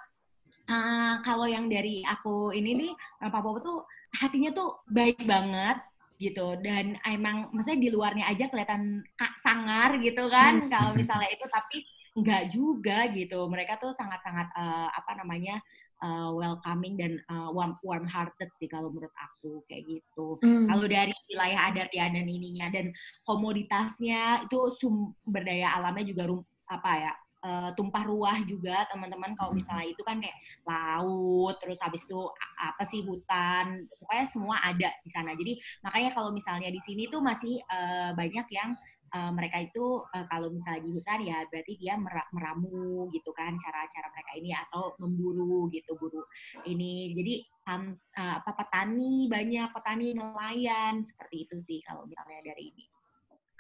Uh, 0.72 1.20
kalau 1.28 1.52
yang 1.52 1.68
dari 1.68 2.00
aku 2.08 2.56
ini 2.56 2.72
nih, 2.80 2.92
Pak 3.20 3.44
Popo 3.44 3.60
tuh 3.60 3.80
hatinya 4.16 4.56
tuh 4.56 4.80
baik 4.88 5.20
banget 5.28 5.84
gitu 6.22 6.54
dan 6.62 7.02
emang 7.04 7.50
maksudnya 7.50 7.82
di 7.82 7.90
luarnya 7.90 8.30
aja 8.30 8.46
kelihatan 8.46 9.02
sangar 9.42 9.98
gitu 10.06 10.30
kan 10.30 10.62
hmm. 10.62 10.70
kalau 10.70 10.94
misalnya 11.00 11.26
itu 11.34 11.50
tapi 11.50 11.82
enggak 12.14 12.44
juga 12.54 13.10
gitu 13.10 13.42
mereka 13.50 13.82
tuh 13.82 13.90
sangat-sangat 13.90 14.54
uh, 14.54 14.88
apa 14.94 15.12
namanya 15.18 15.58
uh, 16.04 16.30
welcoming 16.36 17.00
dan 17.00 17.18
uh, 17.32 17.50
warm 17.50 17.78
warm 17.86 18.04
hearted 18.04 18.52
sih 18.58 18.68
kalau 18.68 18.92
menurut 18.92 19.14
aku 19.16 19.64
kayak 19.70 19.86
gitu. 19.88 20.36
Mm. 20.44 20.68
Kalau 20.68 20.86
dari 20.90 21.14
wilayah 21.32 21.72
adat 21.72 21.90
ya 21.94 22.12
dan 22.12 22.26
ininya 22.28 22.68
dan 22.74 22.92
komoditasnya 23.24 24.44
itu 24.50 24.60
sumber 24.76 25.46
daya 25.46 25.78
alamnya 25.78 26.04
juga 26.04 26.28
rum, 26.28 26.42
apa 26.68 26.92
ya 27.00 27.14
uh, 27.44 27.70
tumpah 27.78 28.04
ruah 28.06 28.38
juga 28.46 28.86
teman-teman. 28.90 29.34
Kalau 29.38 29.52
misalnya 29.54 29.90
itu 29.90 30.02
kan 30.06 30.22
kayak 30.22 30.38
laut 30.66 31.58
terus 31.62 31.82
habis 31.82 32.06
itu 32.06 32.20
apa 32.58 32.84
sih 32.86 33.02
hutan. 33.06 33.86
Pokoknya 33.98 34.26
semua 34.26 34.56
ada 34.62 34.90
di 35.02 35.10
sana. 35.10 35.34
Jadi 35.34 35.58
makanya 35.86 36.10
kalau 36.16 36.32
misalnya 36.32 36.70
di 36.70 36.82
sini 36.82 37.10
tuh 37.10 37.22
masih 37.22 37.62
uh, 37.68 38.14
banyak 38.16 38.48
yang 38.54 38.74
uh, 39.16 39.32
mereka 39.32 39.62
itu 39.62 40.04
uh, 40.16 40.26
kalau 40.32 40.50
misalnya 40.52 40.82
di 40.88 40.92
hutan 40.92 41.20
ya 41.22 41.38
berarti 41.52 41.74
dia 41.78 41.94
meramu 42.32 43.08
gitu 43.12 43.32
kan 43.36 43.56
cara-cara 43.60 44.08
mereka 44.12 44.32
ini 44.40 44.52
atau 44.56 44.96
memburu 45.00 45.68
gitu 45.70 45.96
buru 46.00 46.24
ini. 46.68 47.12
Jadi 47.16 47.34
um, 47.68 47.96
uh, 48.18 48.36
apa 48.42 48.52
petani 48.56 49.28
banyak 49.28 49.70
petani 49.76 50.16
nelayan 50.16 51.04
seperti 51.04 51.48
itu 51.50 51.58
sih 51.60 51.80
kalau 51.84 52.08
misalnya 52.08 52.42
dari 52.54 52.72
ini 52.72 52.91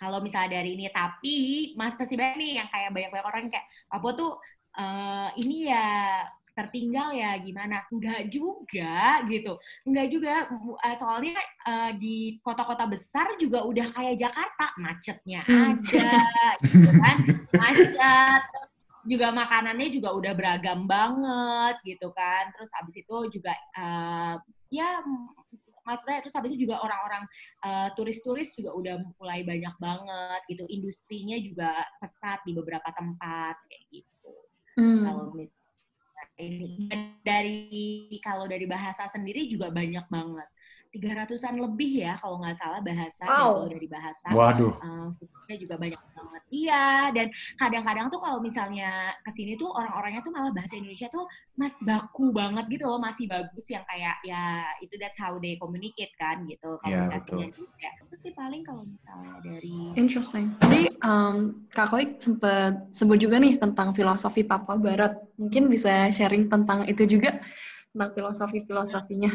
kalau 0.01 0.17
misalnya 0.17 0.58
dari 0.58 0.74
ini 0.74 0.89
tapi 0.89 1.38
mas 1.77 1.93
pasti 1.93 2.17
banyak 2.17 2.41
nih 2.41 2.51
yang 2.58 2.67
kayak 2.74 2.89
banyak 2.89 3.10
banyak 3.13 3.27
orang 3.29 3.43
kayak 3.53 3.70
apa 3.93 4.08
tuh 4.17 4.31
uh, 4.81 5.29
ini 5.38 5.70
ya 5.70 6.25
tertinggal 6.51 7.15
ya 7.15 7.38
gimana? 7.39 7.86
Enggak 7.89 8.27
juga 8.27 9.24
gitu. 9.29 9.55
Enggak 9.88 10.08
juga 10.12 10.34
eh, 10.84 10.96
soalnya 11.00 11.38
uh, 11.63 11.91
di 11.96 12.38
kota-kota 12.43 12.86
besar 12.89 13.39
juga 13.39 13.63
udah 13.63 13.88
kayak 13.93 14.20
Jakarta 14.20 14.75
macetnya 14.77 15.41
hmm. 15.48 15.79
ada 15.79 16.12
gitu 16.65 16.89
kan 17.00 17.17
macet. 17.55 18.43
Juga 19.01 19.34
makanannya 19.34 19.89
juga 19.89 20.13
udah 20.13 20.34
beragam 20.38 20.86
banget 20.86 21.75
gitu 21.88 22.13
kan. 22.13 22.51
Terus 22.53 22.70
abis 22.77 22.96
itu 23.01 23.17
juga 23.39 23.53
uh, 23.77 24.36
ya 24.70 25.01
maksudnya 25.88 26.21
terus 26.21 26.35
habis 26.38 26.53
itu 26.53 26.69
juga 26.69 26.81
orang-orang 26.81 27.23
uh, 27.65 27.89
turis-turis 27.97 28.53
juga 28.53 28.71
udah 28.73 28.95
mulai 29.17 29.41
banyak 29.41 29.75
banget 29.81 30.41
gitu. 30.50 30.63
Industrinya 30.69 31.38
juga 31.41 31.71
pesat 32.00 32.41
di 32.45 32.53
beberapa 32.53 32.89
tempat 32.93 33.55
kayak 33.67 33.83
gitu. 33.89 34.11
Hmm. 34.71 35.03
kalau 35.03 35.35
misalnya 35.35 35.61
ini 36.39 36.88
dari 37.21 37.59
kalau 38.23 38.47
dari 38.47 38.63
bahasa 38.63 39.05
sendiri 39.11 39.51
juga 39.51 39.67
banyak 39.67 40.07
banget 40.07 40.47
tiga 40.91 41.24
ratusan 41.24 41.55
lebih 41.55 42.03
ya 42.03 42.19
kalau 42.19 42.43
nggak 42.43 42.57
salah 42.60 42.83
bahasa 42.83 43.24
wow. 43.24 43.63
dari 43.63 43.88
bahasa. 43.88 44.27
Waduh. 44.36 44.75
Uh, 44.83 45.10
juga 45.55 45.75
banyak 45.75 46.00
banget. 46.15 46.41
Iya, 46.51 47.12
dan 47.15 47.27
kadang-kadang 47.60 48.07
tuh 48.12 48.19
kalau 48.19 48.39
misalnya 48.43 49.15
ke 49.24 49.31
sini 49.36 49.55
tuh 49.60 49.71
orang-orangnya 49.71 50.24
tuh 50.24 50.31
malah 50.31 50.51
bahasa 50.51 50.79
Indonesia 50.79 51.07
tuh 51.12 51.27
mas 51.60 51.75
baku 51.83 52.31
banget 52.31 52.67
gitu 52.71 52.88
loh, 52.88 53.00
masih 53.00 53.27
bagus 53.27 53.67
yang 53.67 53.83
kayak 53.88 54.19
ya 54.24 54.67
itu 54.79 54.95
that's 55.00 55.19
how 55.19 55.36
they 55.39 55.55
communicate 55.60 56.12
kan 56.19 56.43
gitu 56.48 56.75
iya, 56.88 57.07
komunikasinya 57.07 57.48
yeah, 57.48 57.55
juga. 57.55 57.89
Itu 58.03 58.15
sih 58.15 58.31
paling 58.36 58.62
kalau 58.63 58.83
misalnya 58.88 59.36
dari 59.43 59.75
Interesting. 59.95 60.55
Jadi 60.63 60.81
um, 61.03 61.67
Kak 61.71 61.88
Koi 61.91 62.15
sempat 62.19 62.91
sebut 62.91 63.19
juga 63.19 63.39
nih 63.39 63.60
tentang 63.60 63.95
filosofi 63.95 64.43
Papua 64.43 64.75
Barat. 64.75 65.15
Mungkin 65.39 65.71
bisa 65.71 66.12
sharing 66.12 66.51
tentang 66.51 66.88
itu 66.88 67.07
juga 67.07 67.39
tentang 67.91 68.12
filosofi-filosofinya. 68.15 69.31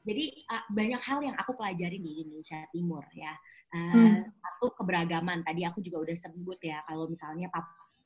Jadi 0.00 0.24
uh, 0.48 0.64
banyak 0.72 1.02
hal 1.04 1.18
yang 1.20 1.36
aku 1.36 1.52
pelajari 1.56 2.00
di 2.00 2.24
Indonesia 2.24 2.64
Timur 2.72 3.04
ya. 3.12 3.36
Uh, 3.70 3.92
hmm. 3.92 4.16
Satu 4.40 4.72
keberagaman 4.80 5.44
tadi 5.44 5.62
aku 5.68 5.84
juga 5.84 6.08
udah 6.08 6.16
sebut 6.16 6.58
ya 6.64 6.80
kalau 6.88 7.06
misalnya 7.06 7.52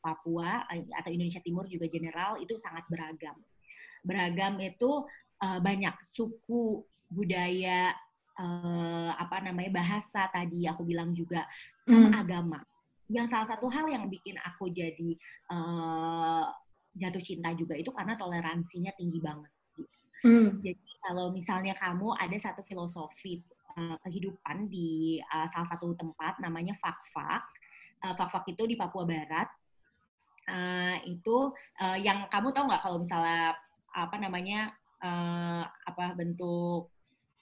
Papua 0.05 0.69
eh, 0.75 0.85
atau 0.93 1.09
Indonesia 1.09 1.41
Timur 1.41 1.65
juga 1.71 1.87
general 1.89 2.37
itu 2.43 2.59
sangat 2.59 2.85
beragam. 2.91 3.39
Beragam 4.05 4.61
itu 4.61 5.07
uh, 5.41 5.59
banyak 5.63 5.95
suku, 6.13 6.85
budaya, 7.09 7.95
uh, 8.37 9.11
apa 9.15 9.47
namanya 9.47 9.81
bahasa 9.81 10.27
tadi 10.35 10.67
aku 10.67 10.83
bilang 10.83 11.15
juga 11.15 11.47
sama 11.87 12.11
hmm. 12.11 12.21
agama. 12.21 12.61
Yang 13.07 13.27
salah 13.31 13.49
satu 13.55 13.71
hal 13.71 13.87
yang 13.87 14.11
bikin 14.11 14.35
aku 14.43 14.67
jadi 14.69 15.15
uh, 15.55 16.51
jatuh 16.99 17.23
cinta 17.23 17.55
juga 17.55 17.79
itu 17.79 17.95
karena 17.95 18.19
toleransinya 18.19 18.91
tinggi 18.99 19.23
banget. 19.23 19.54
Hmm. 20.25 20.59
Jadi 20.65 20.91
kalau 21.05 21.29
misalnya 21.31 21.77
kamu 21.77 22.17
ada 22.17 22.37
satu 22.41 22.65
filosofi 22.65 23.45
uh, 23.77 24.01
kehidupan 24.01 24.73
di 24.73 25.21
uh, 25.21 25.47
salah 25.53 25.69
satu 25.69 25.93
tempat 25.93 26.41
namanya 26.41 26.73
Fak-Fak. 26.81 27.45
Uh, 28.01 28.15
Fak-Fak 28.17 28.49
itu 28.49 28.65
di 28.65 28.75
Papua 28.75 29.05
Barat. 29.05 29.49
Uh, 30.45 30.97
itu 31.09 31.53
uh, 31.81 31.97
yang 32.01 32.29
kamu 32.29 32.53
tahu 32.53 32.69
nggak 32.69 32.85
kalau 32.85 33.01
misalnya 33.01 33.57
apa 33.95 34.17
namanya 34.21 34.73
uh, 35.01 35.65
apa 35.65 36.13
bentuk 36.13 36.93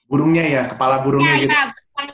burungnya 0.07 0.43
ya 0.45 0.63
kepala 0.71 1.03
burungnya 1.03 1.35
ya, 1.35 1.43
gitu. 1.43 1.51
Ya, 1.51 1.63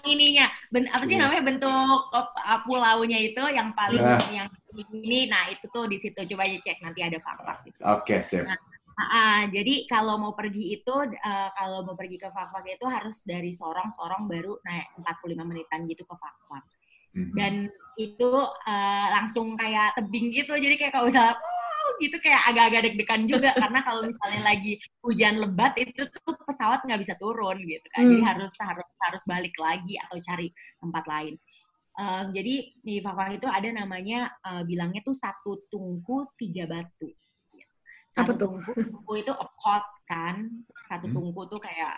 ininya 0.06 0.46
ben, 0.70 0.86
apa 0.90 1.04
sih 1.06 1.18
yeah. 1.18 1.26
namanya 1.26 1.44
bentuk 1.46 2.00
uh, 2.14 2.60
pulaunya 2.66 3.20
itu 3.22 3.44
yang 3.54 3.74
paling 3.74 4.02
yeah. 4.02 4.46
yang 4.46 4.50
ini 4.94 5.30
nah 5.30 5.50
itu 5.50 5.66
tuh 5.70 5.90
di 5.90 5.98
situ 5.98 6.18
coba 6.34 6.46
aja 6.46 6.58
cek 6.62 6.78
nanti 6.86 7.02
ada 7.02 7.18
fak-fak 7.18 7.58
Oke, 7.66 7.78
okay, 7.82 8.20
siap. 8.22 8.46
Nah, 8.46 8.58
Uh, 9.00 9.48
jadi 9.56 9.88
kalau 9.88 10.20
mau 10.20 10.36
pergi 10.36 10.76
itu, 10.76 10.92
uh, 10.92 11.50
kalau 11.56 11.88
mau 11.88 11.96
pergi 11.96 12.20
ke 12.20 12.28
Fakfak 12.28 12.68
itu 12.68 12.84
harus 12.84 13.24
dari 13.24 13.56
Sorong-Sorong 13.56 14.28
baru 14.28 14.60
naik 14.68 15.00
45 15.00 15.40
menitan 15.48 15.88
gitu 15.88 16.04
ke 16.04 16.16
Fakfak. 16.20 16.68
Mm-hmm. 17.16 17.36
Dan 17.40 17.54
itu 17.96 18.32
uh, 18.44 19.08
langsung 19.16 19.56
kayak 19.56 19.96
tebing 19.96 20.36
gitu, 20.36 20.52
jadi 20.52 20.76
kayak 20.76 20.94
kalau 21.00 21.08
misalnya 21.08 21.40
uh, 21.40 21.90
gitu 22.04 22.20
kayak 22.20 22.44
agak-agak 22.52 22.82
deg-degan 22.92 23.24
juga 23.24 23.50
karena 23.64 23.80
kalau 23.88 24.04
misalnya 24.04 24.42
lagi 24.44 24.78
hujan 25.00 25.36
lebat 25.40 25.74
itu 25.80 26.04
tuh 26.04 26.36
pesawat 26.44 26.84
nggak 26.84 27.00
bisa 27.00 27.16
turun 27.16 27.56
gitu 27.64 27.88
kan, 27.96 28.04
mm. 28.04 28.10
jadi 28.14 28.24
harus 28.36 28.54
harus 28.60 28.88
harus 29.00 29.24
balik 29.24 29.56
lagi 29.56 29.96
atau 29.96 30.20
cari 30.20 30.52
tempat 30.84 31.04
lain. 31.08 31.34
Um, 32.00 32.32
jadi 32.36 32.56
di 32.84 32.96
Fakfak 33.00 33.40
itu 33.40 33.48
ada 33.48 33.68
namanya 33.72 34.32
uh, 34.44 34.64
bilangnya 34.68 35.04
tuh 35.04 35.16
satu 35.16 35.68
tungku 35.72 36.32
tiga 36.36 36.68
batu 36.68 37.12
apa 38.18 38.32
tuh? 38.34 38.58
Tungku, 38.58 38.72
tungku 38.74 39.14
itu 39.20 39.32
a 39.34 39.46
pot 39.58 39.86
kan. 40.10 40.50
Satu 40.90 41.10
hmm. 41.10 41.16
tungku 41.16 41.42
tuh 41.46 41.60
kayak 41.62 41.96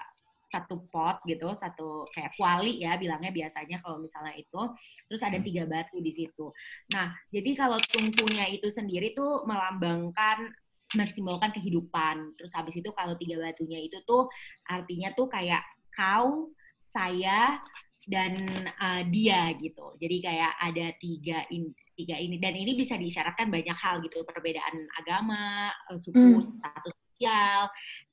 satu 0.52 0.84
pot 0.92 1.24
gitu, 1.24 1.48
satu 1.56 2.04
kayak 2.12 2.36
kuali 2.36 2.84
ya 2.84 3.00
bilangnya 3.00 3.32
biasanya 3.32 3.80
kalau 3.80 4.04
misalnya 4.04 4.36
itu. 4.36 4.62
Terus 5.08 5.22
ada 5.24 5.40
hmm. 5.40 5.48
tiga 5.48 5.64
batu 5.70 5.98
di 6.04 6.12
situ. 6.12 6.52
Nah, 6.92 7.16
jadi 7.32 7.56
kalau 7.56 7.80
tungkunya 7.80 8.52
itu 8.52 8.68
sendiri 8.68 9.16
tuh 9.16 9.48
melambangkan 9.48 10.52
mensimbolkan 10.92 11.56
kehidupan. 11.56 12.36
Terus 12.36 12.52
habis 12.52 12.76
itu 12.76 12.92
kalau 12.92 13.16
tiga 13.16 13.40
batunya 13.40 13.80
itu 13.80 14.04
tuh 14.04 14.28
artinya 14.68 15.16
tuh 15.16 15.32
kayak 15.32 15.64
kau, 15.96 16.52
saya, 16.84 17.60
dan 18.10 18.34
uh, 18.82 19.04
dia 19.08 19.54
gitu. 19.56 19.96
Jadi 20.02 20.18
kayak 20.20 20.52
ada 20.58 20.88
tiga 20.98 21.46
in, 21.54 21.72
tiga 21.96 22.16
ini. 22.18 22.38
Dan 22.42 22.58
ini 22.58 22.74
bisa 22.78 22.96
diisyaratkan 22.96 23.48
banyak 23.52 23.76
hal 23.76 24.02
gitu 24.06 24.24
perbedaan 24.24 24.88
agama 24.98 25.72
eh, 25.92 26.00
suku 26.00 26.18
hmm. 26.18 26.42
status 26.42 26.94
sosial. 26.94 27.70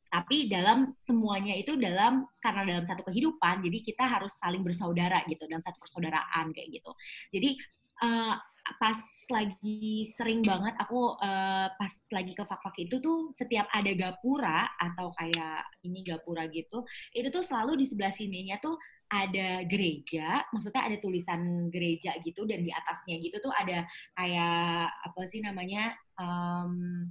Tapi 0.08 0.48
dalam 0.48 0.96
semuanya 0.96 1.52
itu 1.52 1.76
dalam 1.76 2.24
karena 2.40 2.64
dalam 2.64 2.84
satu 2.88 3.04
kehidupan 3.04 3.60
jadi 3.60 3.78
kita 3.84 4.08
harus 4.08 4.40
saling 4.40 4.64
bersaudara 4.64 5.20
gitu 5.28 5.44
dalam 5.44 5.60
satu 5.60 5.76
persaudaraan 5.84 6.48
kayak 6.56 6.80
gitu. 6.80 6.90
Jadi 7.28 7.60
uh, 8.00 8.40
pas 8.76 9.00
lagi 9.32 10.04
sering 10.12 10.44
banget 10.44 10.76
aku 10.76 11.16
uh, 11.16 11.68
pas 11.72 11.92
lagi 12.12 12.36
ke 12.36 12.44
fak-fak 12.44 12.76
itu 12.84 13.00
tuh 13.00 13.32
setiap 13.32 13.64
ada 13.72 13.92
gapura 13.96 14.68
atau 14.76 15.08
kayak 15.16 15.64
ini 15.88 16.04
gapura 16.04 16.44
gitu 16.52 16.84
itu 17.16 17.28
tuh 17.32 17.40
selalu 17.40 17.80
di 17.80 17.86
sebelah 17.88 18.12
sininya 18.12 18.60
tuh 18.60 18.76
ada 19.08 19.64
gereja, 19.64 20.44
maksudnya 20.52 20.84
ada 20.84 21.00
tulisan 21.00 21.72
gereja 21.72 22.12
gitu 22.20 22.44
dan 22.44 22.60
di 22.60 22.68
atasnya 22.68 23.16
gitu 23.24 23.40
tuh 23.40 23.52
ada 23.56 23.88
kayak 24.12 24.84
apa 24.92 25.20
sih 25.24 25.40
namanya 25.40 25.96
um, 26.20 27.08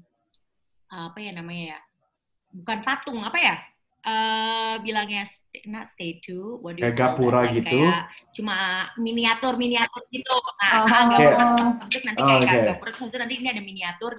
apa 0.94 1.18
ya 1.18 1.34
namanya 1.34 1.74
ya 1.74 1.80
bukan 2.54 2.80
patung 2.86 3.20
apa 3.26 3.38
ya? 3.42 3.56
Uh, 4.08 4.80
bilangnya 4.88 5.28
stay, 5.28 5.68
not 5.68 5.92
statue, 5.92 6.56
what 6.64 6.80
kayak 6.80 6.96
gapura 6.96 7.52
gitu, 7.52 7.76
kayak 7.76 8.08
cuma 8.32 8.88
miniatur 8.96 9.60
miniatur 9.60 10.00
gitu. 10.16 10.32
Nah, 10.64 10.72
oh. 10.80 10.88
gapura 10.88 11.20
yeah. 11.20 11.76
maksud 11.76 12.02
nanti 12.08 12.22
kayak 12.24 12.40
oh, 12.40 12.48
okay. 12.48 12.68
gapura 12.72 12.92
terus 12.96 13.12
nanti 13.20 13.36
ini 13.36 13.52
ada 13.52 13.60
miniatur, 13.60 14.16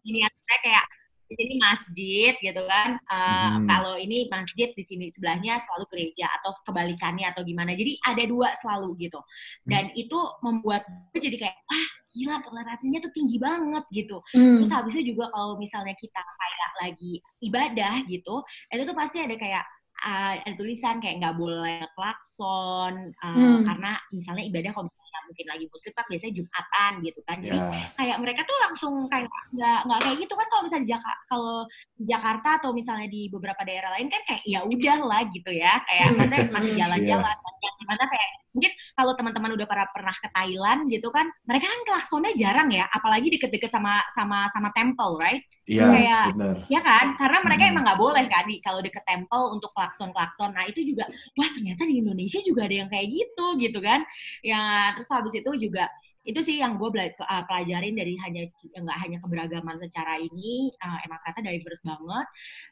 miniaturnya 0.00 0.56
kayak 0.64 0.84
di 1.32 1.36
sini 1.40 1.54
masjid 1.56 2.32
gitu 2.36 2.62
kan. 2.68 3.00
Uh, 3.08 3.16
hmm. 3.16 3.66
Kalau 3.72 3.94
ini 3.96 4.28
masjid 4.28 4.68
di 4.76 4.84
sini 4.84 5.08
sebelahnya 5.08 5.56
selalu 5.64 5.84
gereja 5.88 6.28
atau 6.40 6.52
kebalikannya 6.68 7.32
atau 7.32 7.40
gimana. 7.40 7.72
Jadi 7.72 7.96
ada 8.04 8.24
dua 8.28 8.52
selalu 8.60 9.08
gitu. 9.08 9.20
Dan 9.64 9.88
hmm. 9.88 10.02
itu 10.04 10.18
membuat 10.44 10.84
gue 11.16 11.20
jadi 11.24 11.36
kayak 11.48 11.56
wah 11.56 11.86
gila 12.12 12.36
toleransinya 12.44 13.00
tuh 13.00 13.12
tinggi 13.16 13.40
banget 13.40 13.84
gitu. 13.96 14.20
Hmm. 14.36 14.60
Terus 14.60 14.72
habisnya 14.76 15.04
juga 15.08 15.32
kalau 15.32 15.56
misalnya 15.56 15.96
kita 15.96 16.20
kayak 16.20 16.70
lagi 16.84 17.12
ibadah 17.40 17.94
gitu, 18.04 18.44
itu 18.44 18.82
tuh 18.84 18.96
pasti 18.96 19.24
ada 19.24 19.36
kayak 19.40 19.64
uh, 20.04 20.34
ada 20.44 20.54
tulisan 20.58 20.98
kayak 21.00 21.22
nggak 21.22 21.36
boleh 21.38 21.80
klakson 21.94 23.14
uh, 23.22 23.32
hmm. 23.32 23.64
karena 23.64 23.92
misalnya 24.12 24.44
ibadah 24.44 24.72
kalau 24.74 24.90
mungkin 25.28 25.46
lagi 25.48 25.64
muslim 25.68 25.92
kan 25.92 26.04
biasanya 26.08 26.34
jumatan 26.40 26.92
gitu 27.04 27.20
kan 27.24 27.36
jadi 27.40 27.58
yeah. 27.58 27.88
kayak 27.98 28.16
mereka 28.20 28.40
tuh 28.44 28.56
langsung 28.62 28.94
kayak 29.08 29.28
nggak 29.52 29.80
nggak 29.84 30.00
kayak 30.00 30.16
gitu 30.20 30.34
kan 30.34 30.46
kalau 30.48 30.62
misalnya 30.64 30.86
Jakarta 30.96 31.22
kalau 31.28 31.56
Jakarta 32.04 32.62
atau 32.62 32.70
misalnya 32.74 33.08
di 33.08 33.30
beberapa 33.30 33.62
daerah 33.62 33.94
lain 33.98 34.10
kan 34.10 34.22
kayak 34.26 34.42
ya 34.44 34.60
udah 34.66 34.98
lah 35.06 35.22
gitu 35.30 35.50
ya 35.50 35.78
kayak 35.86 36.06
hmm. 36.10 36.16
maksudnya 36.18 36.46
masih 36.50 36.74
jalan-jalan 36.82 37.36
yeah. 37.36 37.62
yang 37.62 37.74
gimana 37.78 38.04
kayak 38.10 38.28
mungkin 38.52 38.72
kalau 38.92 39.12
teman-teman 39.16 39.50
udah 39.56 39.66
pernah 39.66 39.86
pernah 39.88 40.16
ke 40.16 40.28
Thailand 40.34 40.80
gitu 40.92 41.08
kan 41.08 41.26
mereka 41.48 41.66
kan 41.70 41.80
klaksonnya 41.88 42.32
jarang 42.36 42.68
ya 42.68 42.84
apalagi 42.92 43.32
deket-deket 43.32 43.70
sama 43.72 44.02
sama 44.12 44.50
sama 44.52 44.68
temple 44.76 45.16
right 45.16 45.42
Iya, 45.62 45.86
kayak, 45.86 46.24
bener. 46.34 46.56
ya 46.66 46.80
kan? 46.82 47.14
Karena 47.14 47.38
mereka 47.46 47.62
hmm. 47.62 47.70
emang 47.70 47.84
nggak 47.86 48.00
boleh 48.02 48.24
kan 48.26 48.44
di 48.50 48.58
kalau 48.58 48.82
deket 48.82 49.06
temple 49.06 49.54
untuk 49.54 49.70
klakson-klakson. 49.78 50.50
Nah 50.50 50.66
itu 50.66 50.82
juga, 50.82 51.06
wah 51.38 51.48
ternyata 51.54 51.86
di 51.86 52.02
Indonesia 52.02 52.42
juga 52.42 52.66
ada 52.66 52.82
yang 52.82 52.90
kayak 52.90 53.06
gitu, 53.06 53.46
gitu 53.62 53.78
kan? 53.78 54.02
Ya 54.42 54.90
terus 54.98 55.06
habis 55.14 55.38
itu 55.38 55.50
juga 55.54 55.86
itu 56.22 56.40
sih 56.40 56.62
yang 56.62 56.78
gue 56.78 56.86
uh, 56.86 57.42
pelajarin 57.50 57.98
dari 57.98 58.14
hanya 58.22 58.46
nggak 58.78 58.98
hanya 59.02 59.18
keberagaman 59.18 59.76
secara 59.82 60.22
ini 60.22 60.70
uh, 60.78 60.98
emang 61.02 61.18
kata 61.18 61.42
diverse 61.42 61.82
banget 61.82 62.26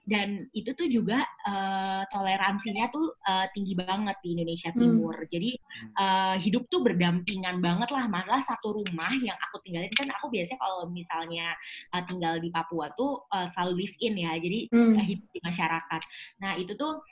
dan 0.07 0.29
itu 0.55 0.71
tuh 0.79 0.87
juga 0.87 1.27
uh, 1.51 2.07
toleransinya 2.15 2.87
tuh 2.95 3.11
uh, 3.27 3.51
tinggi 3.51 3.75
banget 3.75 4.15
di 4.23 4.39
Indonesia 4.39 4.71
hmm. 4.71 4.79
Timur 4.79 5.17
hmm. 5.19 5.31
jadi 5.35 5.51
uh, 5.99 6.37
hidup 6.39 6.71
tuh 6.71 6.81
berdampingan 6.87 7.59
banget 7.59 7.91
lah 7.91 8.07
malah 8.07 8.43
satu 8.43 8.79
rumah 8.79 9.11
yang 9.19 9.37
aku 9.51 9.59
tinggalin 9.67 9.91
kan 9.99 10.07
aku 10.15 10.31
biasanya 10.31 10.59
kalau 10.63 10.87
misalnya 10.87 11.51
uh, 11.91 12.03
tinggal 12.07 12.39
di 12.39 12.55
Papua 12.55 12.95
tuh 12.95 13.27
uh, 13.35 13.51
selalu 13.51 13.83
live 13.83 13.97
in 13.99 14.15
ya 14.15 14.33
jadi 14.39 14.61
hmm. 14.71 14.95
uh, 14.95 15.05
hidup 15.05 15.29
di 15.35 15.41
masyarakat 15.43 16.03
nah 16.39 16.55
itu 16.55 16.73
tuh 16.79 17.03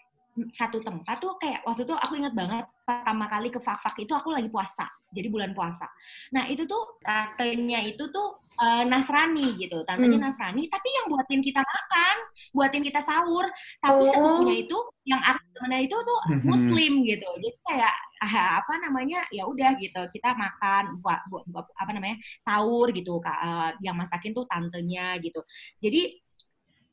satu 0.55 0.79
tempat 0.85 1.17
tuh 1.19 1.35
kayak 1.41 1.65
waktu 1.67 1.83
itu 1.87 1.95
aku 1.95 2.15
ingat 2.19 2.35
banget 2.35 2.65
pertama 2.85 3.27
kali 3.29 3.49
ke 3.53 3.61
Fak-Fak 3.61 3.97
itu 4.01 4.13
aku 4.15 4.33
lagi 4.33 4.49
puasa 4.49 4.87
jadi 5.11 5.29
bulan 5.33 5.53
puasa 5.57 5.89
nah 6.33 6.47
itu 6.47 6.65
tuh 6.65 7.01
tantenya 7.03 7.85
itu 7.85 8.09
tuh 8.13 8.39
uh, 8.61 8.85
Nasrani 8.85 9.57
gitu 9.57 9.83
tantenya 9.85 10.19
hmm. 10.21 10.27
Nasrani 10.29 10.63
tapi 10.69 10.89
yang 11.01 11.07
buatin 11.11 11.41
kita 11.41 11.61
makan 11.61 12.17
buatin 12.53 12.83
kita 12.85 13.01
sahur 13.03 13.47
tapi 13.81 14.01
oh. 14.05 14.11
sepupunya 14.13 14.55
itu 14.65 14.79
yang 15.09 15.23
aku 15.25 15.43
mana 15.65 15.79
itu 15.83 15.97
tuh 15.97 16.21
hmm. 16.29 16.43
Muslim 16.47 16.93
gitu 17.03 17.29
jadi 17.41 17.57
kayak 17.67 17.95
ah, 18.23 18.63
apa 18.63 18.75
namanya 18.85 19.25
ya 19.35 19.49
udah 19.49 19.75
gitu 19.81 20.03
kita 20.15 20.37
makan 20.37 21.03
buat, 21.03 21.27
buat 21.29 21.67
apa 21.75 21.91
namanya 21.93 22.17
sahur 22.39 22.91
gitu 22.95 23.19
uh, 23.23 23.75
yang 23.83 23.97
masakin 23.99 24.37
tuh 24.37 24.47
tantenya 24.47 25.19
gitu 25.19 25.43
jadi 25.83 26.15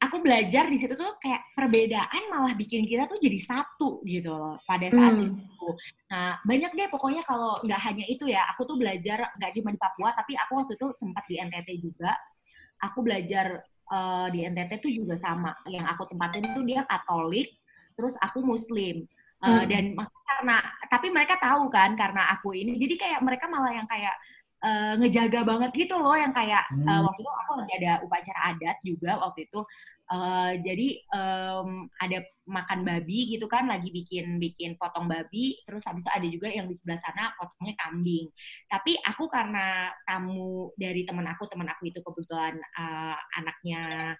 aku 0.05 0.21
belajar 0.21 0.69
di 0.69 0.77
situ 0.77 0.93
tuh 0.93 1.17
kayak 1.17 1.53
perbedaan 1.57 2.23
malah 2.29 2.53
bikin 2.53 2.85
kita 2.85 3.09
tuh 3.09 3.17
jadi 3.17 3.39
satu 3.41 4.05
gitu 4.05 4.31
loh 4.31 4.57
pada 4.63 4.87
saat 4.89 5.17
hmm. 5.17 5.25
itu. 5.25 5.67
Nah 6.13 6.37
banyak 6.45 6.71
deh 6.73 6.87
pokoknya 6.89 7.21
kalau 7.25 7.59
nggak 7.65 7.81
hanya 7.81 8.05
itu 8.05 8.29
ya, 8.29 8.45
aku 8.53 8.69
tuh 8.69 8.77
belajar 8.77 9.29
nggak 9.35 9.51
cuma 9.59 9.69
di 9.73 9.79
Papua 9.79 10.09
tapi 10.13 10.33
aku 10.37 10.51
waktu 10.61 10.73
itu 10.77 10.87
sempat 10.95 11.23
di 11.25 11.35
NTT 11.41 11.69
juga. 11.81 12.13
Aku 12.83 13.01
belajar 13.01 13.65
uh, 13.89 14.27
di 14.29 14.45
NTT 14.45 14.71
tuh 14.81 14.91
juga 14.93 15.15
sama. 15.17 15.51
Yang 15.65 15.85
aku 15.95 16.03
tempatin 16.13 16.53
tuh 16.53 16.63
dia 16.63 16.85
Katolik, 16.85 17.55
terus 17.97 18.13
aku 18.21 18.45
Muslim. 18.45 19.05
Uh, 19.43 19.61
hmm. 19.61 19.65
Dan 19.67 19.83
karena 20.25 20.57
tapi 20.87 21.11
mereka 21.11 21.35
tahu 21.37 21.67
kan 21.67 21.93
karena 21.93 22.33
aku 22.33 22.55
ini, 22.55 22.79
jadi 22.79 22.95
kayak 22.95 23.19
mereka 23.21 23.45
malah 23.51 23.75
yang 23.75 23.85
kayak 23.85 24.15
uh, 24.65 24.93
ngejaga 24.99 25.41
banget 25.45 25.71
gitu 25.75 25.95
loh 25.97 26.17
yang 26.17 26.33
kayak 26.33 26.65
hmm. 26.73 26.87
uh, 26.87 27.01
waktu 27.05 27.21
itu 27.21 27.31
aku 27.31 27.51
lagi 27.61 27.73
ada 27.83 27.91
upacara 28.01 28.39
adat 28.53 28.77
juga 28.81 29.11
waktu 29.21 29.39
itu 29.45 29.59
Uh, 30.05 30.53
jadi 30.61 31.01
um, 31.17 31.89
ada 31.97 32.21
makan 32.45 32.85
babi 32.85 33.25
gitu 33.33 33.49
kan, 33.49 33.65
lagi 33.65 33.89
bikin 33.89 34.37
bikin 34.37 34.77
potong 34.77 35.09
babi, 35.09 35.57
terus 35.65 35.81
habis 35.89 36.05
itu 36.05 36.11
ada 36.13 36.27
juga 36.29 36.47
yang 36.53 36.69
di 36.69 36.77
sebelah 36.77 37.01
sana 37.01 37.33
potongnya 37.33 37.73
kambing. 37.81 38.29
Tapi 38.69 39.01
aku 39.01 39.25
karena 39.25 39.89
tamu 40.05 40.69
dari 40.77 41.09
teman 41.09 41.25
aku, 41.25 41.49
teman 41.49 41.65
aku 41.65 41.89
itu 41.89 42.05
kebetulan 42.05 42.53
uh, 42.77 43.17
anaknya 43.33 44.13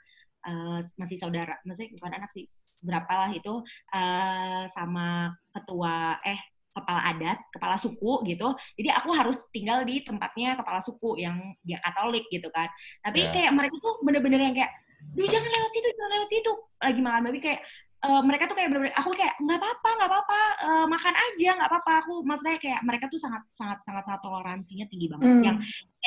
uh, 0.50 0.82
masih 0.98 1.22
saudara, 1.22 1.54
maksudnya 1.62 1.94
bukan 2.02 2.18
anak 2.18 2.34
sih, 2.34 2.50
berapa 2.82 3.14
lah 3.14 3.32
itu 3.38 3.54
uh, 3.94 4.66
sama 4.74 5.38
ketua 5.54 6.18
eh 6.26 6.42
kepala 6.76 7.02
adat, 7.08 7.40
kepala 7.56 7.80
suku 7.80 8.26
gitu. 8.28 8.52
Jadi 8.76 8.90
aku 8.92 9.16
harus 9.16 9.48
tinggal 9.54 9.88
di 9.88 10.04
tempatnya 10.04 10.60
kepala 10.60 10.84
suku 10.84 11.22
yang 11.22 11.40
dia 11.64 11.80
Katolik 11.80 12.28
gitu 12.28 12.52
kan. 12.52 12.68
Tapi 13.00 13.22
yeah. 13.22 13.32
kayak 13.32 13.52
mereka 13.56 13.80
tuh 13.80 14.04
bener-bener 14.04 14.42
yang 14.44 14.56
kayak 14.58 14.74
duh 15.14 15.28
jangan 15.30 15.50
lewat 15.52 15.72
situ 15.72 15.88
jangan 15.94 16.12
lewat 16.18 16.30
situ 16.34 16.52
lagi 16.82 17.02
makan 17.06 17.22
babi 17.30 17.40
kayak 17.40 17.62
uh, 18.04 18.22
mereka 18.26 18.44
tuh 18.50 18.56
kayak 18.58 18.70
bener-bener 18.74 18.96
aku 18.98 19.12
kayak 19.14 19.36
nggak 19.38 19.60
apa-apa 19.62 19.90
nggak 20.02 20.10
apa-apa 20.12 20.42
uh, 20.66 20.86
makan 20.90 21.16
aja 21.16 21.50
nggak 21.56 21.70
apa-apa 21.70 21.92
aku 22.02 22.14
maksudnya 22.26 22.58
kayak 22.58 22.82
mereka 22.84 23.06
tuh 23.08 23.20
sangat 23.22 23.44
sangat 23.54 23.80
sangat 23.86 24.04
sangat 24.10 24.22
toleransinya 24.26 24.86
tinggi 24.90 25.08
banget 25.10 25.30
mm. 25.30 25.44
yang 25.44 25.58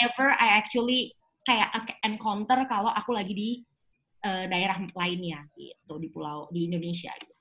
never 0.02 0.28
I 0.36 0.58
actually 0.58 1.14
kayak 1.48 1.72
encounter 2.04 2.60
kalau 2.68 2.92
aku 2.92 3.16
lagi 3.16 3.32
di 3.32 3.50
uh, 4.24 4.44
daerah 4.50 4.76
lainnya 4.92 5.48
gitu 5.56 5.94
di 5.96 6.08
pulau 6.12 6.50
di 6.52 6.68
Indonesia 6.68 7.08
gitu. 7.16 7.34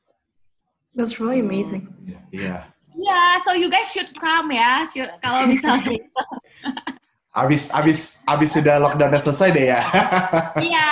That's 0.96 1.22
really 1.22 1.44
amazing. 1.44 1.94
Iya. 2.08 2.22
Yeah. 2.34 2.62
Yeah, 2.98 3.38
so 3.46 3.54
you 3.54 3.70
guys 3.70 3.94
should 3.94 4.10
come 4.18 4.50
ya, 4.50 4.82
kalau 5.22 5.46
misalnya. 5.46 6.02
Abis 7.38 7.70
abis 7.70 8.26
abis 8.26 8.50
sudah 8.58 8.82
lockdownnya 8.82 9.22
selesai 9.22 9.50
deh 9.54 9.66
ya. 9.70 9.82
Iya, 10.68 10.90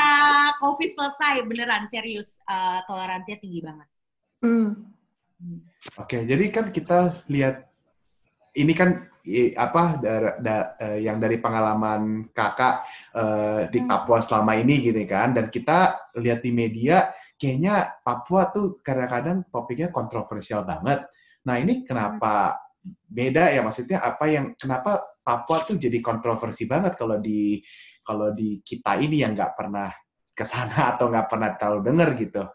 COVID 0.62 0.94
selesai 0.94 1.42
beneran 1.50 1.90
serius 1.90 2.38
uh, 2.46 2.86
toleransinya 2.86 3.42
tinggi 3.42 3.66
banget. 3.66 3.88
Hmm. 4.46 4.70
hmm. 5.42 5.60
Oke, 5.98 6.06
okay, 6.06 6.22
jadi 6.30 6.46
kan 6.54 6.66
kita 6.70 7.26
lihat 7.34 7.66
ini 8.54 8.74
kan 8.78 9.10
apa 9.58 9.98
da, 9.98 10.14
da, 10.38 10.56
uh, 10.78 11.00
yang 11.02 11.18
dari 11.18 11.42
pengalaman 11.42 12.30
kakak 12.30 12.86
uh, 13.18 13.66
di 13.74 13.82
hmm. 13.82 13.90
Papua 13.90 14.22
selama 14.22 14.54
ini 14.54 14.86
gitu 14.86 15.02
kan, 15.10 15.34
dan 15.34 15.50
kita 15.50 15.98
lihat 16.22 16.46
di 16.46 16.54
media 16.54 17.10
kayaknya 17.42 18.00
Papua 18.06 18.54
tuh 18.54 18.78
kadang-kadang 18.86 19.50
topiknya 19.50 19.90
kontroversial 19.90 20.62
banget. 20.62 21.10
Nah 21.46 21.58
ini 21.58 21.82
kenapa 21.82 22.62
beda 22.86 23.50
ya 23.50 23.66
maksudnya 23.66 23.98
apa 23.98 24.26
yang 24.30 24.54
kenapa 24.54 25.15
Papua 25.26 25.66
tuh 25.66 25.82
jadi 25.82 25.98
kontroversi 26.06 26.70
banget 26.70 26.94
kalau 26.94 27.18
di 27.18 27.58
kalau 28.06 28.30
di 28.30 28.62
kita 28.62 29.02
ini 29.02 29.26
yang 29.26 29.34
nggak 29.34 29.58
pernah 29.58 29.90
ke 30.38 30.46
sana 30.46 30.78
atau 30.94 31.10
nggak 31.10 31.26
pernah 31.26 31.52
tahu 31.58 31.82
dengar 31.82 32.14
gitu. 32.14 32.46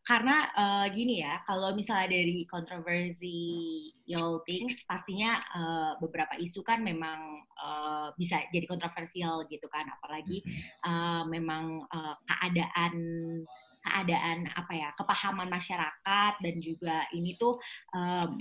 Karena 0.00 0.48
uh, 0.56 0.86
gini 0.90 1.22
ya, 1.22 1.44
kalau 1.44 1.76
misalnya 1.76 2.18
dari 2.18 2.42
kontroversi 2.48 3.36
your 4.08 4.42
things, 4.48 4.82
pastinya 4.88 5.38
uh, 5.54 5.92
beberapa 6.00 6.34
isu 6.40 6.64
kan 6.64 6.80
memang 6.80 7.44
uh, 7.60 8.08
bisa 8.16 8.42
jadi 8.48 8.64
kontroversial 8.64 9.44
gitu 9.46 9.68
kan, 9.68 9.86
apalagi 9.86 10.40
uh, 10.82 11.22
memang 11.28 11.84
uh, 11.88 12.16
keadaan 12.26 12.96
keadaan 13.80 14.44
apa 14.52 14.72
ya 14.76 14.88
kepahaman 14.92 15.48
masyarakat 15.48 16.32
dan 16.44 16.56
juga 16.60 17.08
ini 17.16 17.36
tuh 17.40 17.56
um, 17.96 18.36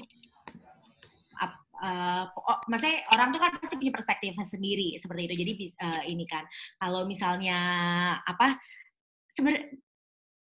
maksudnya 2.69 3.01
orang 3.11 3.33
tuh 3.33 3.41
kan 3.41 3.51
pasti 3.57 3.75
punya 3.75 3.93
perspektif 3.93 4.37
sendiri 4.45 4.95
seperti 5.01 5.21
itu. 5.25 5.35
Jadi 5.41 5.51
uh, 5.81 6.03
ini 6.05 6.25
kan 6.29 6.45
kalau 6.77 7.09
misalnya 7.09 7.59
apa 8.23 8.61
sebenarnya 9.33 9.73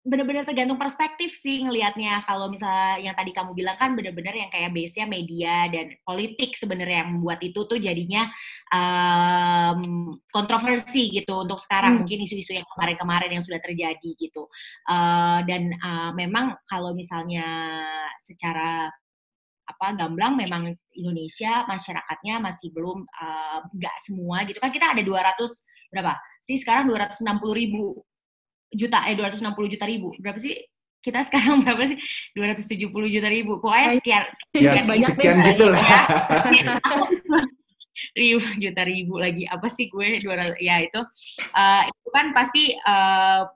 benar-benar 0.06 0.46
tergantung 0.46 0.78
perspektif 0.78 1.34
sih 1.34 1.66
ngelihatnya. 1.66 2.22
Kalau 2.30 2.46
misalnya 2.54 3.02
yang 3.02 3.18
tadi 3.18 3.34
kamu 3.34 3.58
bilang 3.58 3.74
kan 3.74 3.98
benar-benar 3.98 4.38
yang 4.38 4.54
kayak 4.54 4.70
base-nya 4.70 5.10
media 5.10 5.66
dan 5.74 5.98
politik 6.06 6.54
sebenarnya 6.54 7.02
yang 7.02 7.18
membuat 7.18 7.42
itu 7.42 7.66
tuh 7.66 7.82
jadinya 7.82 8.30
um, 8.70 10.14
kontroversi 10.30 11.10
gitu 11.10 11.42
untuk 11.42 11.58
sekarang. 11.58 11.98
Hmm. 11.98 12.00
Mungkin 12.06 12.22
isu-isu 12.22 12.54
yang 12.54 12.70
kemarin-kemarin 12.70 13.34
yang 13.34 13.44
sudah 13.44 13.58
terjadi 13.58 14.10
gitu. 14.14 14.46
Uh, 14.86 15.42
dan 15.50 15.74
uh, 15.82 16.14
memang 16.14 16.54
kalau 16.70 16.94
misalnya 16.94 17.50
secara 18.22 18.94
apa 19.66 19.98
gamblang 19.98 20.38
memang 20.38 20.70
Indonesia 20.94 21.66
masyarakatnya 21.66 22.38
masih 22.38 22.70
belum 22.70 23.06
nggak 23.76 23.96
uh, 23.98 24.02
semua 24.06 24.46
gitu 24.46 24.62
kan. 24.62 24.70
Kita 24.70 24.94
ada 24.94 25.02
200 25.02 25.42
berapa? 25.90 26.14
Sih 26.46 26.62
sekarang 26.62 26.94
260 26.94 27.26
ribu 27.54 28.06
juta 28.70 29.06
eh 29.10 29.18
260 29.18 29.74
juta 29.74 29.86
ribu. 29.90 30.14
Berapa 30.22 30.38
sih? 30.38 30.56
Kita 31.02 31.26
sekarang 31.26 31.60
berapa 31.66 31.82
sih? 31.90 31.98
270 32.38 33.14
juta 33.14 33.30
ribu. 33.30 33.58
Pokoknya 33.58 33.98
sekian 33.98 34.24
ya, 34.54 34.78
sekian, 34.78 34.84
banyak 34.86 35.10
sekian 35.18 35.38
gitu 35.54 35.66
lah. 35.70 35.82
ya. 35.82 36.02
ribu 38.20 38.40
juta 38.62 38.82
ribu 38.86 39.14
lagi. 39.18 39.44
Apa 39.50 39.68
sih 39.72 39.90
gue? 39.90 40.22
200 40.22 40.62
ya 40.62 40.84
itu 40.84 41.02
uh, 41.56 41.82
itu 41.90 42.08
kan 42.14 42.36
pasti 42.36 42.78
uh, 42.86 43.50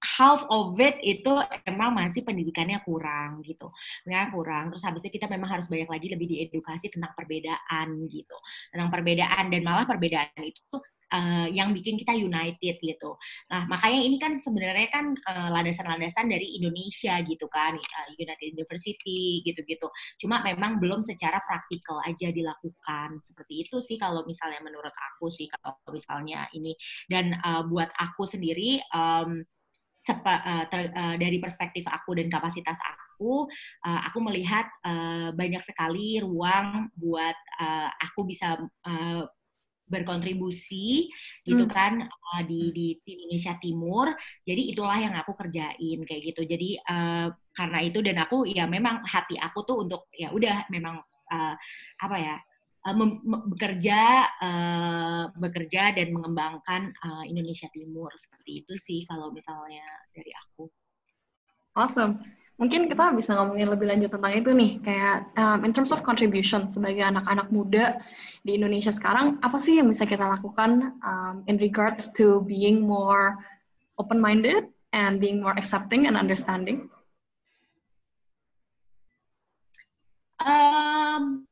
half 0.00 0.48
of 0.48 0.76
it 0.80 0.96
itu 1.04 1.32
emang 1.68 1.92
masih 1.92 2.24
pendidikannya 2.24 2.80
kurang 2.84 3.44
gitu, 3.44 3.68
ya 4.08 4.32
kurang. 4.32 4.72
Terus 4.72 4.84
habisnya 4.88 5.12
kita 5.12 5.26
memang 5.28 5.60
harus 5.60 5.66
banyak 5.68 5.88
lagi 5.88 6.08
lebih 6.08 6.26
diedukasi 6.28 6.88
tentang 6.88 7.12
perbedaan 7.12 8.08
gitu, 8.08 8.36
tentang 8.72 8.88
perbedaan 8.88 9.52
dan 9.52 9.60
malah 9.60 9.84
perbedaan 9.84 10.40
itu 10.40 10.76
uh, 11.12 11.46
yang 11.50 11.74
bikin 11.74 11.98
kita 11.98 12.14
united 12.14 12.80
gitu. 12.80 13.10
Nah 13.50 13.66
makanya 13.66 14.00
ini 14.00 14.16
kan 14.16 14.38
sebenarnya 14.38 14.88
kan 14.88 15.12
uh, 15.26 15.48
landasan-landasan 15.52 16.30
dari 16.30 16.56
Indonesia 16.56 17.20
gitu 17.26 17.46
kan, 17.50 17.76
uh, 17.76 18.08
United 18.16 18.56
University 18.56 19.44
gitu-gitu. 19.44 19.86
Cuma 20.22 20.40
memang 20.46 20.78
belum 20.78 21.04
secara 21.04 21.42
praktikal 21.44 22.00
aja 22.06 22.30
dilakukan 22.30 23.20
seperti 23.20 23.68
itu 23.68 23.76
sih 23.82 23.98
kalau 24.00 24.24
misalnya 24.24 24.62
menurut 24.62 24.94
aku 24.94 25.28
sih 25.28 25.50
kalau 25.50 25.76
misalnya 25.90 26.46
ini 26.56 26.74
dan 27.10 27.36
uh, 27.42 27.66
buat 27.66 27.90
aku 27.98 28.24
sendiri. 28.24 28.80
Um, 28.94 29.44
sepa, 30.00 30.34
uh, 30.40 30.64
ter, 30.72 30.88
uh, 30.96 31.16
dari 31.20 31.36
perspektif 31.36 31.84
aku 31.84 32.16
dan 32.16 32.32
kapasitas 32.32 32.80
aku, 32.80 33.44
uh, 33.84 34.00
aku 34.08 34.18
melihat 34.24 34.64
uh, 34.80 35.30
banyak 35.36 35.60
sekali 35.60 36.24
ruang 36.24 36.88
buat 36.96 37.36
uh, 37.60 37.88
aku 38.00 38.24
bisa 38.24 38.56
uh, 38.88 39.22
berkontribusi 39.90 41.10
gitu 41.42 41.66
hmm. 41.66 41.74
kan 41.74 41.92
uh, 42.06 42.42
di, 42.46 42.70
di 42.72 42.96
Indonesia 43.04 43.58
Timur. 43.58 44.14
Jadi 44.46 44.72
itulah 44.72 44.96
yang 44.96 45.18
aku 45.18 45.34
kerjain 45.34 45.98
kayak 46.06 46.22
gitu. 46.32 46.46
Jadi 46.46 46.78
uh, 46.78 47.28
karena 47.52 47.78
itu 47.82 47.98
dan 48.00 48.22
aku 48.22 48.46
ya 48.46 48.64
memang 48.70 49.02
hati 49.04 49.34
aku 49.36 49.66
tuh 49.66 49.82
untuk 49.84 50.06
ya 50.14 50.30
udah 50.30 50.70
memang 50.70 51.02
uh, 51.34 51.54
apa 52.00 52.16
ya 52.16 52.36
bekerja 53.52 54.24
uh, 54.40 55.24
bekerja 55.36 55.92
dan 55.92 56.16
mengembangkan 56.16 56.96
uh, 57.04 57.24
Indonesia 57.28 57.68
Timur 57.76 58.08
seperti 58.16 58.64
itu 58.64 58.74
sih 58.80 59.04
kalau 59.04 59.28
misalnya 59.28 59.84
dari 60.16 60.32
aku. 60.48 60.64
Awesome. 61.76 62.24
Mungkin 62.60 62.92
kita 62.92 63.16
bisa 63.16 63.32
ngomongin 63.40 63.72
lebih 63.72 63.88
lanjut 63.88 64.12
tentang 64.12 64.36
itu 64.36 64.52
nih, 64.52 64.84
kayak 64.84 65.32
um, 65.40 65.64
in 65.64 65.72
terms 65.72 65.96
of 65.96 66.04
contribution 66.04 66.68
sebagai 66.68 67.00
anak-anak 67.00 67.48
muda 67.48 68.04
di 68.44 68.60
Indonesia 68.60 68.92
sekarang, 68.92 69.40
apa 69.40 69.56
sih 69.56 69.80
yang 69.80 69.88
bisa 69.88 70.04
kita 70.04 70.28
lakukan 70.28 70.92
um, 71.00 71.40
in 71.48 71.56
regards 71.56 72.12
to 72.12 72.44
being 72.44 72.84
more 72.84 73.40
open-minded 73.96 74.68
and 74.92 75.24
being 75.24 75.40
more 75.40 75.56
accepting 75.56 76.04
and 76.04 76.20
understanding? 76.20 76.92
Um, 80.44 81.48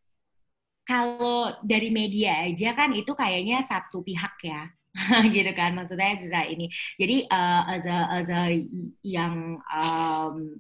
kalau 0.89 1.53
dari 1.61 1.93
media 1.93 2.49
aja 2.49 2.73
kan 2.73 2.97
itu 2.97 3.13
kayaknya 3.13 3.61
satu 3.61 4.01
pihak 4.01 4.41
ya 4.41 4.73
gitu 5.37 5.53
kan. 5.53 5.77
Maksudnya 5.77 6.17
juga 6.17 6.49
ini. 6.49 6.73
Jadi 6.97 7.29
uh, 7.29 7.63
as 7.69 7.85
a 7.85 7.99
as 8.17 8.29
a 8.33 8.65
yang 9.05 9.61
um, 9.69 10.57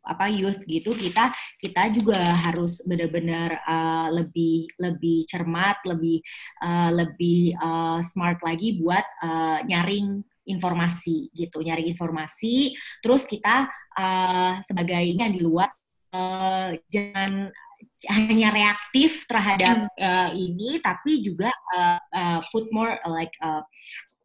apa 0.00 0.32
youth 0.32 0.64
gitu 0.64 0.96
kita 0.96 1.28
kita 1.60 1.92
juga 1.92 2.16
harus 2.16 2.80
benar-benar 2.88 3.60
uh, 3.68 4.08
lebih 4.16 4.64
lebih 4.80 5.28
cermat 5.28 5.76
lebih 5.84 6.24
uh, 6.64 6.88
lebih 6.88 7.52
uh, 7.60 8.00
smart 8.00 8.40
lagi 8.40 8.80
buat 8.80 9.04
uh, 9.20 9.60
nyaring 9.68 10.24
informasi 10.48 11.28
gitu 11.36 11.60
nyaring 11.60 11.92
informasi. 11.92 12.72
Terus 13.04 13.28
kita 13.28 13.68
uh, 13.96 14.64
sebagai 14.64 15.04
yang 15.04 15.36
di 15.36 15.44
luar 15.44 15.68
uh, 16.16 16.72
jangan 16.88 17.52
hanya 18.06 18.54
reaktif 18.54 19.26
terhadap 19.26 19.90
uh, 19.98 20.30
ini 20.30 20.78
tapi 20.78 21.18
juga 21.18 21.50
uh, 21.74 21.98
uh, 22.14 22.38
put 22.54 22.70
more 22.70 22.94
like 23.10 23.34
uh, 23.42 23.66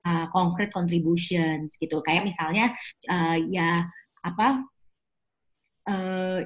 uh, 0.05 0.29
concrete 0.29 0.69
contributions 0.69 1.73
gitu. 1.81 1.97
Kayak 2.05 2.29
misalnya 2.29 2.69
uh, 3.09 3.37
ya 3.49 3.89
apa 4.21 4.61
uh, 5.89 6.39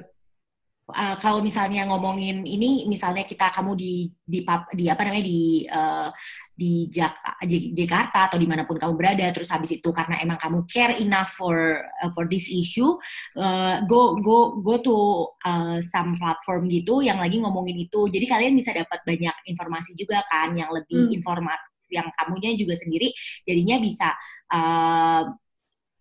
uh, 0.88 1.16
kalau 1.20 1.44
misalnya 1.44 1.84
ngomongin 1.88 2.44
ini 2.48 2.88
misalnya 2.88 3.24
kita 3.24 3.52
kamu 3.52 3.76
di 3.76 3.94
di 4.24 4.40
di 4.74 4.84
apa 4.88 5.02
namanya 5.04 5.24
di 5.24 5.42
uh, 5.68 6.08
di 6.58 6.90
Jak 6.90 7.14
Jakarta 7.76 8.26
atau 8.26 8.38
di 8.40 8.48
mana 8.48 8.66
pun 8.66 8.80
kamu 8.80 8.98
berada 8.98 9.30
terus 9.30 9.52
habis 9.54 9.78
itu 9.78 9.88
karena 9.94 10.18
emang 10.18 10.40
kamu 10.40 10.66
care 10.66 10.98
enough 10.98 11.30
for 11.30 11.78
uh, 12.02 12.10
for 12.10 12.26
this 12.26 12.50
issue 12.50 12.98
uh, 13.38 13.84
go 13.86 14.18
go 14.18 14.58
go 14.58 14.80
to 14.80 14.96
uh, 15.46 15.78
some 15.84 16.18
platform 16.18 16.66
gitu 16.66 17.04
yang 17.04 17.22
lagi 17.22 17.38
ngomongin 17.38 17.78
itu 17.78 18.10
jadi 18.10 18.26
kalian 18.26 18.58
bisa 18.58 18.74
dapat 18.74 18.98
banyak 19.06 19.36
informasi 19.46 19.94
juga 19.94 20.24
kan 20.26 20.56
yang 20.56 20.72
lebih 20.74 21.12
hmm. 21.12 21.16
informatif 21.20 21.86
yang 21.88 22.08
kamunya 22.12 22.52
juga 22.58 22.76
sendiri 22.76 23.12
jadinya 23.46 23.80
bisa 23.80 24.12
uh, 24.52 25.24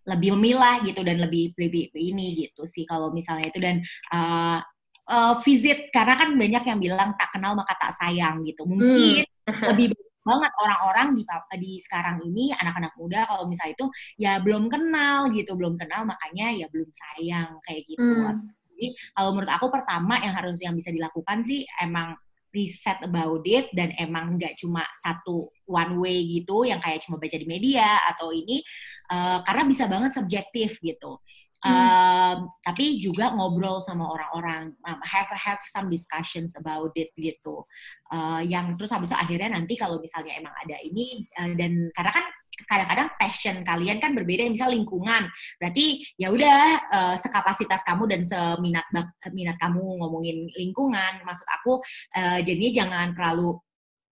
lebih 0.08 0.40
memilah 0.40 0.80
gitu 0.88 1.04
dan 1.04 1.20
lebih 1.20 1.52
lebih 1.60 1.92
ini 1.92 2.48
gitu 2.48 2.64
sih 2.64 2.88
kalau 2.88 3.12
misalnya 3.12 3.52
itu 3.52 3.60
dan 3.60 3.84
uh, 4.16 4.64
uh, 5.10 5.36
visit 5.42 5.90
karena 5.90 6.14
kan 6.20 6.36
banyak 6.36 6.64
yang 6.68 6.80
bilang 6.80 7.10
tak 7.16 7.32
kenal 7.34 7.56
maka 7.56 7.74
tak 7.80 7.92
sayang 7.96 8.44
gitu 8.44 8.68
mungkin 8.68 9.24
hmm. 9.24 9.64
lebih 9.74 9.96
banget 10.28 10.52
orang-orang 10.60 11.08
di 11.16 11.24
di 11.56 11.72
sekarang 11.80 12.20
ini 12.28 12.52
anak-anak 12.52 12.92
muda 13.00 13.24
kalau 13.24 13.48
misalnya 13.48 13.80
itu 13.80 13.86
ya 14.20 14.44
belum 14.44 14.68
kenal 14.68 15.32
gitu 15.32 15.56
belum 15.56 15.80
kenal 15.80 16.04
makanya 16.04 16.52
ya 16.52 16.68
belum 16.68 16.92
sayang 16.92 17.56
kayak 17.64 17.88
gitu 17.88 18.04
hmm. 18.04 18.52
jadi 18.76 18.88
kalau 19.16 19.30
menurut 19.32 19.52
aku 19.56 19.68
pertama 19.72 20.20
yang 20.20 20.36
harus 20.36 20.60
yang 20.60 20.76
bisa 20.76 20.92
dilakukan 20.92 21.48
sih 21.48 21.64
emang 21.80 22.20
riset 22.58 22.98
about 23.06 23.46
it 23.46 23.70
dan 23.78 23.94
emang 24.02 24.34
nggak 24.34 24.58
cuma 24.58 24.82
satu 25.06 25.54
one 25.70 26.02
way 26.02 26.26
gitu 26.26 26.66
yang 26.66 26.82
kayak 26.82 27.06
cuma 27.06 27.22
baca 27.22 27.38
di 27.38 27.46
media 27.46 28.02
atau 28.10 28.34
ini 28.34 28.66
uh, 29.14 29.46
karena 29.46 29.64
bisa 29.70 29.86
banget 29.86 30.18
subjektif 30.18 30.82
gitu 30.82 31.22
Hmm. 31.58 31.74
Um, 31.74 32.38
tapi 32.62 33.02
juga 33.02 33.34
ngobrol 33.34 33.82
sama 33.82 34.06
orang-orang, 34.06 34.78
um, 34.86 35.00
have 35.02 35.26
have 35.34 35.58
some 35.66 35.90
discussions 35.90 36.54
about 36.54 36.94
it 36.94 37.10
gitu. 37.18 37.66
Uh, 38.14 38.46
yang 38.46 38.78
terus 38.78 38.94
habis 38.94 39.10
itu 39.10 39.18
akhirnya 39.18 39.58
nanti 39.58 39.74
kalau 39.74 39.98
misalnya 39.98 40.38
emang 40.38 40.54
ada 40.54 40.78
ini 40.86 41.26
uh, 41.34 41.50
dan 41.58 41.90
karena 41.98 42.12
kan 42.14 42.26
kadang-kadang 42.66 43.14
passion 43.22 43.62
kalian 43.62 44.02
kan 44.02 44.18
berbeda, 44.18 44.50
misal 44.50 44.74
lingkungan, 44.74 45.30
berarti 45.62 46.02
ya 46.18 46.34
udah 46.34 46.62
uh, 46.90 47.16
sekapasitas 47.22 47.86
kamu 47.86 48.10
dan 48.10 48.22
seminat 48.26 48.86
minat 49.30 49.58
kamu 49.62 50.02
ngomongin 50.02 50.50
lingkungan. 50.58 51.22
Maksud 51.22 51.46
aku 51.46 51.78
uh, 52.18 52.40
jadinya 52.42 52.72
jangan 52.74 53.08
terlalu 53.14 53.54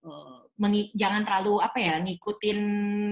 uh, 0.04 0.43
jangan 0.94 1.26
terlalu 1.26 1.58
apa 1.58 1.78
ya 1.82 1.94
ngikutin 1.98 2.58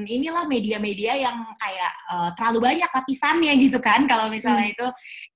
inilah 0.06 0.46
media-media 0.46 1.18
yang 1.26 1.42
kayak 1.58 1.92
uh, 2.06 2.30
terlalu 2.38 2.70
banyak 2.70 2.86
lapisannya 2.86 3.52
gitu 3.66 3.82
kan 3.82 4.06
kalau 4.06 4.30
misalnya 4.30 4.70
hmm. 4.70 4.74
itu 4.78 4.86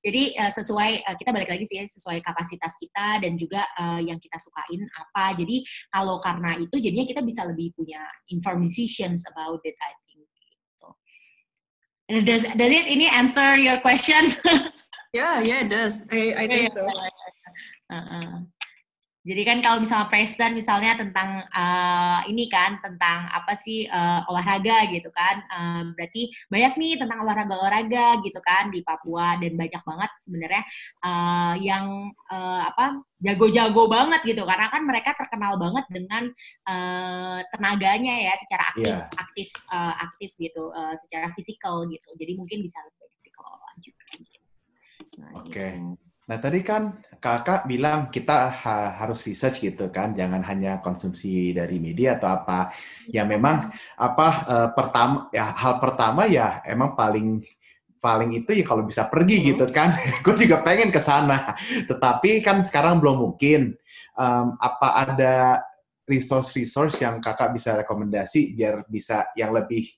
jadi 0.07 0.23
uh, 0.47 0.53
sesuai 0.55 1.03
uh, 1.03 1.17
kita 1.19 1.31
balik 1.35 1.51
lagi 1.51 1.67
sih 1.67 1.83
sesuai 1.83 2.23
kapasitas 2.23 2.79
kita 2.79 3.19
dan 3.19 3.35
juga 3.35 3.67
uh, 3.75 3.99
yang 3.99 4.23
kita 4.23 4.39
sukain 4.39 4.87
apa 4.95 5.35
jadi 5.35 5.67
kalau 5.91 6.23
karena 6.23 6.55
itu 6.63 6.79
jadinya 6.79 7.07
kita 7.11 7.27
bisa 7.27 7.43
lebih 7.43 7.75
punya 7.75 8.07
informed 8.31 8.63
decisions 8.63 9.27
about 9.27 9.59
it 9.67 9.75
I 9.83 9.91
think 10.07 10.23
gitu. 10.31 10.89
Does, 12.23 12.43
does 12.55 12.71
it 12.71 12.87
ini 12.87 13.11
answer 13.11 13.59
your 13.59 13.83
question? 13.83 14.31
yeah, 15.17 15.43
yeah, 15.43 15.67
it 15.67 15.71
does. 15.75 16.07
I, 16.15 16.39
I 16.39 16.45
think 16.47 16.71
so. 16.71 16.87
Uh 17.87 18.03
-uh. 18.03 18.33
Jadi 19.27 19.43
kan 19.43 19.59
kalau 19.59 19.83
misalnya 19.83 20.07
presiden 20.07 20.55
misalnya 20.55 20.95
tentang 20.95 21.43
uh, 21.51 22.23
ini 22.31 22.47
kan 22.47 22.79
tentang 22.79 23.27
apa 23.27 23.59
sih 23.59 23.83
uh, 23.91 24.23
olahraga 24.31 24.87
gitu 24.95 25.11
kan, 25.11 25.43
um, 25.51 25.99
berarti 25.99 26.31
banyak 26.47 26.79
nih 26.79 26.93
tentang 26.95 27.27
olahraga-olahraga 27.27 28.23
gitu 28.23 28.39
kan 28.39 28.71
di 28.71 28.87
Papua 28.87 29.35
dan 29.43 29.59
banyak 29.59 29.83
banget 29.83 30.11
sebenarnya 30.23 30.63
uh, 31.03 31.55
yang 31.59 32.15
uh, 32.31 32.71
apa 32.71 33.03
jago-jago 33.19 33.91
banget 33.91 34.23
gitu 34.23 34.47
karena 34.47 34.71
kan 34.71 34.83
mereka 34.87 35.11
terkenal 35.19 35.59
banget 35.59 35.83
dengan 35.91 36.31
uh, 36.71 37.43
tenaganya 37.51 38.31
ya 38.31 38.35
secara 38.39 38.63
aktif 38.71 38.95
yeah. 38.95 39.11
aktif 39.19 39.49
uh, 39.75 39.95
aktif 40.07 40.31
gitu 40.39 40.71
uh, 40.71 40.95
secara 41.03 41.35
fisikal 41.35 41.83
gitu. 41.91 42.15
Jadi 42.15 42.39
mungkin 42.39 42.63
bisa 42.63 42.79
lebih 42.79 43.11
dikelola 43.27 43.71
juga. 43.83 44.07
Gitu. 44.15 44.39
Nah, 45.19 45.31
Oke. 45.43 45.51
Okay. 45.51 45.73
Gitu. 45.83 46.07
Nah 46.27 46.43
tadi 46.43 46.61
kan 46.67 46.91
kakak 47.27 47.67
bilang 47.67 48.07
kita 48.07 48.55
ha 48.55 48.95
harus 49.03 49.27
research 49.27 49.59
gitu 49.67 49.91
kan, 49.91 50.15
jangan 50.15 50.47
hanya 50.47 50.79
konsumsi 50.79 51.51
dari 51.51 51.83
media 51.83 52.15
atau 52.15 52.31
apa. 52.31 52.71
Ya 53.11 53.27
memang 53.27 53.75
apa 53.99 54.29
uh, 54.47 54.69
pertama 54.71 55.27
ya 55.35 55.51
hal 55.59 55.83
pertama 55.83 56.31
ya 56.31 56.63
emang 56.63 56.95
paling 56.95 57.43
paling 57.99 58.39
itu 58.39 58.55
ya 58.55 58.63
kalau 58.63 58.87
bisa 58.87 59.11
pergi 59.11 59.43
hmm. 59.43 59.47
gitu 59.51 59.67
kan. 59.75 59.91
Gue 60.25 60.39
juga 60.39 60.63
pengen 60.63 60.95
ke 60.95 61.03
sana, 61.03 61.59
tetapi 61.91 62.47
kan 62.47 62.63
sekarang 62.63 63.03
belum 63.03 63.19
mungkin. 63.19 63.75
Um, 64.17 64.57
apa 64.63 64.89
ada 65.05 65.61
resource-resource 66.09 67.03
yang 67.05 67.21
kakak 67.21 67.53
bisa 67.53 67.77
rekomendasi 67.77 68.57
biar 68.57 68.87
bisa 68.89 69.29
yang 69.37 69.53
lebih 69.53 69.91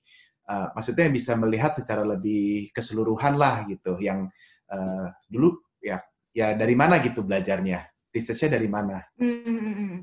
uh, 0.49 0.73
maksudnya 0.73 1.07
bisa 1.07 1.37
melihat 1.37 1.71
secara 1.71 2.01
lebih 2.01 2.73
keseluruhan 2.73 3.37
lah 3.37 3.63
gitu 3.69 3.95
yang 4.01 4.27
uh, 4.73 5.07
dulu 5.29 5.61
ya 5.79 6.01
ya 6.33 6.53
dari 6.53 6.75
mana 6.77 7.01
gitu 7.01 7.25
belajarnya? 7.25 7.89
Researchnya 8.09 8.57
dari 8.57 8.69
mana? 8.69 9.05
Mm-hmm. 9.21 9.93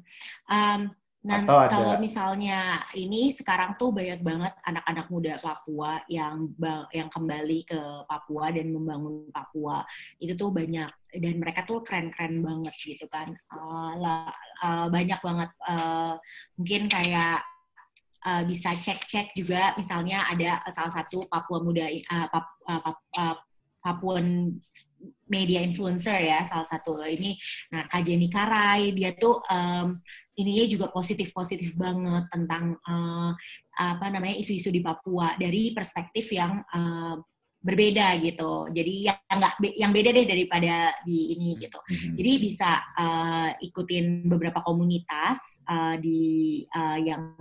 um, 0.47 0.81
Nah, 1.27 1.43
ada... 1.43 1.67
kalau 1.67 1.95
misalnya 1.99 2.87
ini 2.95 3.35
sekarang 3.35 3.75
tuh 3.75 3.91
banyak 3.91 4.23
banget 4.23 4.55
anak-anak 4.63 5.07
muda 5.11 5.35
Papua 5.43 5.99
yang 6.07 6.55
yang 6.95 7.11
kembali 7.11 7.67
ke 7.67 7.81
Papua 8.07 8.55
dan 8.55 8.71
membangun 8.71 9.27
Papua. 9.35 9.83
Itu 10.23 10.39
tuh 10.39 10.55
banyak 10.55 10.87
dan 11.19 11.35
mereka 11.43 11.67
tuh 11.67 11.83
keren-keren 11.83 12.47
banget 12.47 12.75
gitu 12.79 13.11
kan. 13.11 13.35
Uh, 13.51 14.23
uh, 14.63 14.87
banyak 14.87 15.19
banget 15.19 15.51
uh, 15.67 16.15
mungkin 16.55 16.87
kayak 16.87 17.43
uh, 18.23 18.47
bisa 18.47 18.79
cek-cek 18.79 19.35
juga 19.35 19.75
misalnya 19.75 20.31
ada 20.31 20.63
salah 20.71 20.95
satu 20.95 21.27
Papua 21.27 21.59
muda 21.59 21.91
uh, 21.91 22.27
Pap, 22.31 22.47
uh, 22.71 22.81
Pap, 22.87 22.97
uh, 23.19 23.37
Papuan 23.83 24.59
media 25.27 25.63
influencer 25.63 26.17
ya 26.23 26.43
salah 26.47 26.67
satu 26.67 27.03
ini 27.05 27.37
nah 27.73 27.87
Kak 27.91 28.07
Jenny 28.07 28.31
Karai 28.31 28.95
dia 28.95 29.15
tuh 29.17 29.43
um, 29.47 29.99
ininya 30.37 30.65
juga 30.69 30.87
positif 30.93 31.33
positif 31.33 31.73
banget 31.75 32.29
tentang 32.29 32.77
uh, 32.85 33.33
apa 33.77 34.07
namanya 34.13 34.37
isu-isu 34.37 34.69
di 34.69 34.85
Papua 34.85 35.35
dari 35.41 35.73
perspektif 35.73 36.29
yang 36.33 36.61
uh, 36.61 37.17
berbeda 37.67 38.23
gitu. 38.23 38.71
Jadi 38.71 39.11
yang 39.11 39.19
nggak 39.27 39.55
yang 39.75 39.91
beda 39.91 40.15
deh 40.15 40.27
daripada 40.29 40.95
di 41.03 41.35
ini 41.35 41.59
gitu. 41.59 41.83
Mm-hmm. 41.83 42.15
Jadi 42.15 42.33
bisa 42.39 42.71
uh, 42.95 43.51
ikutin 43.59 44.31
beberapa 44.31 44.63
komunitas 44.63 45.59
uh, 45.67 45.99
di 45.99 46.63
uh, 46.71 46.99
yang 47.03 47.35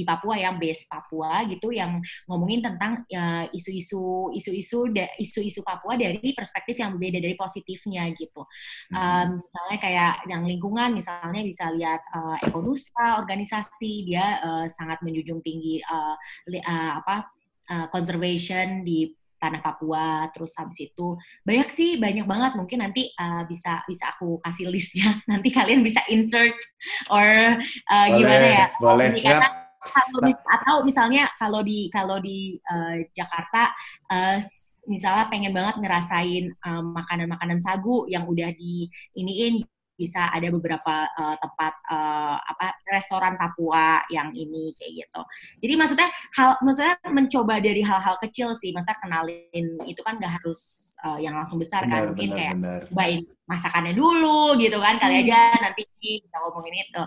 di 0.00 0.04
Papua 0.08 0.40
yang 0.40 0.56
base 0.56 0.88
Papua 0.88 1.44
gitu 1.44 1.68
yang 1.76 2.00
ngomongin 2.24 2.64
tentang 2.64 3.04
uh, 3.04 3.44
isu-isu 3.52 4.32
isu-isu 4.32 4.88
isu-isu 5.20 5.60
Papua 5.60 6.00
dari 6.00 6.32
perspektif 6.32 6.80
yang 6.80 6.96
berbeda 6.96 7.20
dari 7.20 7.36
positifnya 7.36 8.08
gitu. 8.16 8.48
Um, 8.96 9.44
misalnya 9.44 9.76
kayak 9.76 10.14
yang 10.24 10.42
lingkungan 10.48 10.96
misalnya 10.96 11.44
bisa 11.44 11.68
lihat 11.76 12.00
uh, 12.16 12.40
Ekonusa 12.40 13.20
organisasi 13.20 14.08
dia 14.08 14.40
uh, 14.40 14.66
sangat 14.72 15.04
menjunjung 15.04 15.44
tinggi 15.44 15.84
uh, 15.84 16.16
uh, 16.48 16.92
apa 17.04 17.28
uh, 17.68 17.86
conservation 17.92 18.80
di 18.80 19.12
tanah 19.40 19.64
Papua 19.64 20.28
terus 20.36 20.52
habis 20.60 20.84
itu 20.84 21.16
banyak 21.42 21.68
sih 21.72 21.96
banyak 21.96 22.28
banget. 22.28 22.52
Mungkin 22.60 22.78
nanti 22.84 23.08
uh, 23.16 23.48
bisa 23.48 23.80
bisa 23.88 24.12
aku 24.12 24.36
kasih 24.44 24.68
listnya. 24.68 25.16
Nanti 25.30 25.48
kalian 25.48 25.80
bisa 25.80 26.04
insert 26.12 26.54
or 27.08 27.56
uh, 27.88 28.06
boleh, 28.12 28.16
gimana 28.20 28.46
ya? 28.46 28.66
boleh. 28.76 29.08
Karena 29.24 29.48
kalau 29.80 30.28
atau 30.44 30.76
misalnya 30.84 31.32
kalau 31.40 31.64
di 31.64 31.88
kalau 31.88 32.20
di 32.20 32.60
uh, 32.68 33.00
Jakarta 33.16 33.72
uh, 34.12 34.38
misalnya 34.88 35.28
pengen 35.28 35.52
banget 35.52 35.76
ngerasain 35.80 36.52
makanan-makanan 36.96 37.60
uh, 37.60 37.64
sagu 37.64 38.08
yang 38.08 38.24
udah 38.24 38.48
di 38.56 38.88
iniin 39.16 39.60
bisa 40.00 40.32
ada 40.32 40.48
beberapa 40.48 41.04
uh, 41.04 41.36
tempat 41.36 41.76
uh, 41.92 42.40
apa 42.40 42.72
restoran 42.88 43.36
Papua 43.36 44.00
yang 44.08 44.32
ini 44.32 44.72
kayak 44.80 45.04
gitu. 45.04 45.20
Jadi 45.60 45.74
maksudnya 45.76 46.08
hal 46.40 46.56
maksudnya 46.64 46.96
mencoba 47.12 47.60
dari 47.60 47.84
hal-hal 47.84 48.16
kecil 48.24 48.56
sih, 48.56 48.72
masa 48.72 48.96
kenalin 48.96 49.76
itu 49.84 50.00
kan 50.00 50.16
nggak 50.16 50.40
harus 50.40 50.92
uh, 51.04 51.20
yang 51.20 51.36
langsung 51.36 51.60
besar 51.60 51.84
benar, 51.84 51.92
kan, 51.92 52.02
mungkin 52.16 52.28
benar, 52.32 52.38
kayak 52.40 52.54
benar. 52.56 52.80
cobain 52.88 53.20
masakannya 53.44 53.92
dulu 53.92 54.56
gitu 54.56 54.78
kan, 54.80 54.96
kali 54.96 55.20
hmm. 55.20 55.22
aja 55.28 55.40
nanti 55.60 55.82
bisa 56.00 56.36
ngomongin 56.40 56.74
itu 56.80 57.02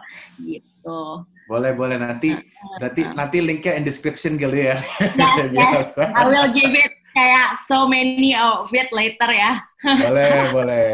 gitu. 0.45 1.01
Boleh 1.49 1.71
boleh 1.73 1.97
nanti 1.97 2.38
berarti 2.77 3.01
uh, 3.10 3.17
nanti 3.17 3.38
linknya 3.41 3.73
in 3.73 3.84
description 3.84 4.38
kali 4.38 4.69
ya. 4.69 4.77
Yes, 5.17 5.49
yes. 5.49 5.88
I 5.97 6.29
will 6.29 6.53
give 6.53 6.71
it 6.77 6.93
kayak 7.13 7.62
so 7.69 7.86
many 7.86 8.34
of 8.34 8.67
it 8.73 8.89
later 8.91 9.29
ya. 9.29 9.62
Boleh 9.82 10.29
boleh. 10.56 10.86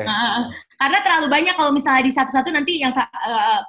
Karena 0.80 1.00
terlalu 1.04 1.28
banyak 1.28 1.56
kalau 1.60 1.72
misalnya 1.76 2.08
di 2.08 2.14
satu-satu 2.16 2.50
nanti 2.56 2.80
yang 2.80 2.96
uh, 2.96 3.62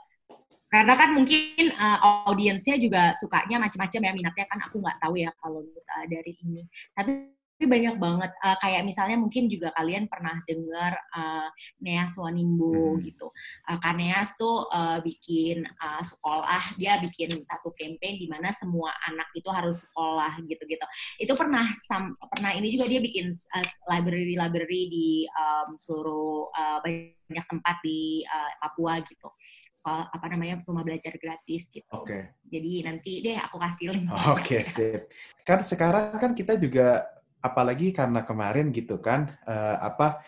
karena 0.70 0.94
kan 0.94 1.10
mungkin 1.10 1.74
uh, 1.74 2.30
audiensnya 2.30 2.78
juga 2.78 3.10
sukanya 3.18 3.58
macam-macam 3.58 4.00
ya 4.06 4.12
minatnya 4.14 4.46
kan 4.46 4.62
aku 4.62 4.78
nggak 4.78 5.02
tahu 5.02 5.18
ya 5.18 5.34
kalau 5.42 5.66
misalnya 5.66 6.06
dari 6.06 6.38
ini. 6.46 6.62
Tapi 6.94 7.34
tapi 7.60 7.76
banyak 7.76 8.00
banget 8.00 8.32
uh, 8.40 8.56
kayak 8.64 8.88
misalnya 8.88 9.20
mungkin 9.20 9.44
juga 9.44 9.68
kalian 9.76 10.08
pernah 10.08 10.32
dengar 10.48 10.96
uh, 11.12 11.52
Neas 11.84 12.16
Wanimbo 12.16 12.96
hmm. 12.96 13.04
gitu. 13.04 13.28
Uh, 13.68 13.76
kan 13.84 14.00
Neas 14.00 14.32
tuh 14.40 14.64
uh, 14.72 14.96
bikin 15.04 15.68
uh, 15.68 16.00
sekolah, 16.00 16.80
dia 16.80 16.96
bikin 17.04 17.36
satu 17.44 17.68
campaign 17.76 18.16
di 18.16 18.32
mana 18.32 18.48
semua 18.56 18.96
anak 19.12 19.28
itu 19.36 19.44
harus 19.52 19.84
sekolah 19.84 20.40
gitu-gitu. 20.48 20.80
Itu 21.20 21.36
pernah 21.36 21.68
sam, 21.84 22.16
pernah 22.32 22.56
ini 22.56 22.72
juga 22.72 22.88
dia 22.88 23.04
bikin 23.04 23.28
uh, 23.28 23.68
library 23.92 24.40
library 24.40 24.88
di 24.88 25.28
um, 25.28 25.76
seluruh 25.76 26.48
uh, 26.56 26.80
banyak 26.80 27.44
tempat 27.44 27.76
di 27.84 28.24
uh, 28.24 28.56
Papua 28.56 29.04
gitu 29.04 29.28
sekolah 29.70 30.12
apa 30.12 30.26
namanya 30.28 30.60
rumah 30.68 30.84
belajar 30.84 31.16
gratis 31.16 31.72
gitu. 31.72 31.88
Oke. 31.92 32.08
Okay. 32.08 32.22
Jadi 32.52 32.72
nanti 32.84 33.12
deh 33.24 33.36
aku 33.40 33.56
kasih 33.56 33.96
link. 33.96 34.12
Oke 34.12 34.24
okay, 34.36 34.62
sip. 34.64 35.08
Kan 35.40 35.64
sekarang 35.64 36.20
kan 36.20 36.32
kita 36.36 36.60
juga 36.60 37.19
apalagi 37.40 37.90
karena 37.90 38.24
kemarin 38.24 38.68
gitu 38.70 39.00
kan 39.00 39.32
uh, 39.48 39.76
apa 39.80 40.20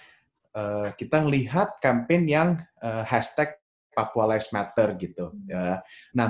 uh, 0.56 0.88
kita 0.96 1.24
melihat 1.24 1.76
campaign 1.80 2.24
yang 2.28 2.48
uh, 2.80 3.04
hashtag 3.04 3.52
Papua 3.92 4.24
Lives 4.32 4.48
Matter 4.56 4.96
gitu. 4.96 5.36
Uh, 5.52 5.76
nah, 6.16 6.26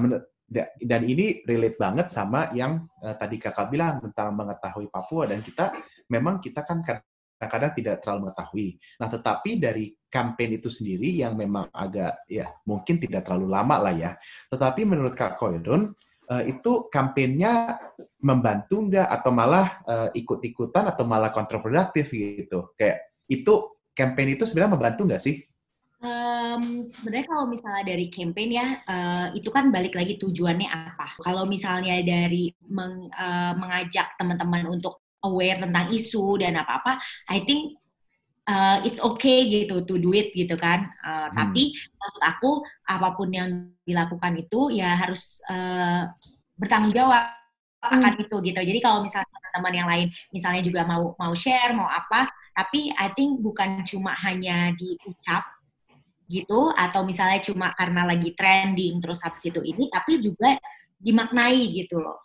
dan 0.83 1.01
ini 1.07 1.41
relate 1.47 1.79
banget 1.79 2.07
sama 2.11 2.51
yang 2.53 2.85
uh, 3.01 3.15
tadi 3.17 3.39
kakak 3.39 3.71
bilang 3.73 4.03
tentang 4.03 4.35
mengetahui 4.35 4.91
Papua 4.91 5.31
dan 5.31 5.41
kita 5.41 5.73
memang 6.11 6.43
kita 6.43 6.67
kan 6.67 6.85
kadang-kadang 6.85 7.73
tidak 7.73 7.97
terlalu 8.03 8.29
mengetahui. 8.29 8.69
Nah, 9.01 9.09
tetapi 9.09 9.51
dari 9.57 9.95
campaign 10.11 10.61
itu 10.61 10.69
sendiri 10.69 11.25
yang 11.25 11.39
memang 11.39 11.73
agak 11.73 12.27
ya 12.29 12.53
mungkin 12.69 13.01
tidak 13.01 13.25
terlalu 13.25 13.49
lama 13.49 13.77
lah 13.81 13.95
ya. 13.95 14.13
Tetapi 14.53 14.85
menurut 14.85 15.15
Kak 15.17 15.41
Koirun, 15.41 15.95
uh, 16.33 16.43
itu 16.49 16.89
kampanyenya 16.89 17.77
membantu 18.25 18.89
nggak 18.89 19.09
atau 19.21 19.31
malah 19.35 19.85
uh, 19.85 20.09
ikut-ikutan 20.17 20.89
atau 20.89 21.05
malah 21.05 21.29
kontraproduktif 21.29 22.09
gitu 22.17 22.73
kayak 22.81 23.21
itu 23.29 23.77
campaign 23.93 24.41
itu 24.41 24.49
sebenarnya 24.49 24.75
membantu 24.81 25.03
nggak 25.05 25.23
sih? 25.23 25.37
Um, 26.03 26.83
sebenarnya 26.83 27.31
kalau 27.31 27.47
misalnya 27.47 27.95
dari 27.95 28.11
campaign 28.11 28.51
ya 28.51 28.67
uh, 28.91 29.27
itu 29.39 29.47
kan 29.55 29.71
balik 29.71 29.95
lagi 29.95 30.19
tujuannya 30.19 30.67
apa. 30.67 31.15
Kalau 31.23 31.47
misalnya 31.47 32.03
dari 32.03 32.51
meng, 32.67 33.07
uh, 33.13 33.53
mengajak 33.55 34.19
teman-teman 34.19 34.67
untuk 34.67 34.99
aware 35.23 35.63
tentang 35.63 35.95
isu 35.95 36.43
dan 36.43 36.59
apa-apa, 36.59 36.99
I 37.31 37.47
think 37.47 37.79
uh, 38.49 38.79
it's 38.83 38.99
okay 38.99 39.47
gitu 39.47 39.83
to 39.87 39.99
do 39.99 40.11
it 40.15 40.35
gitu 40.35 40.55
kan. 40.59 40.91
Uh, 41.03 41.29
hmm. 41.31 41.35
Tapi 41.39 41.63
maksud 41.75 42.23
aku 42.23 42.51
apa 42.89 43.09
pun 43.15 43.29
yang 43.31 43.51
dilakukan 43.87 44.39
itu 44.39 44.73
ya 44.75 44.97
harus 44.99 45.43
uh, 45.47 46.09
bertanggung 46.59 46.95
jawab 46.95 47.23
hmm. 47.23 47.99
akan 47.99 48.13
itu 48.23 48.37
gitu. 48.53 48.61
Jadi 48.63 48.79
kalau 48.83 49.03
misalnya 49.05 49.29
teman-teman 49.31 49.75
yang 49.75 49.89
lain 49.89 50.09
misalnya 50.35 50.63
juga 50.63 50.83
mau 50.87 51.15
mau 51.19 51.33
share 51.35 51.75
mau 51.75 51.87
apa, 51.87 52.31
tapi 52.55 52.91
I 52.95 53.09
think 53.15 53.43
bukan 53.43 53.83
cuma 53.87 54.15
hanya 54.23 54.73
diucap 54.75 55.45
gitu 56.33 56.73
atau 56.73 57.05
misalnya 57.05 57.45
cuma 57.45 57.77
karena 57.77 58.09
lagi 58.09 58.33
trending 58.33 59.03
terus 59.05 59.21
habis 59.21 59.45
itu 59.45 59.61
ini, 59.61 59.93
tapi 59.93 60.17
juga 60.23 60.57
dimaknai 60.97 61.69
gitu 61.75 62.01
loh. 62.01 62.19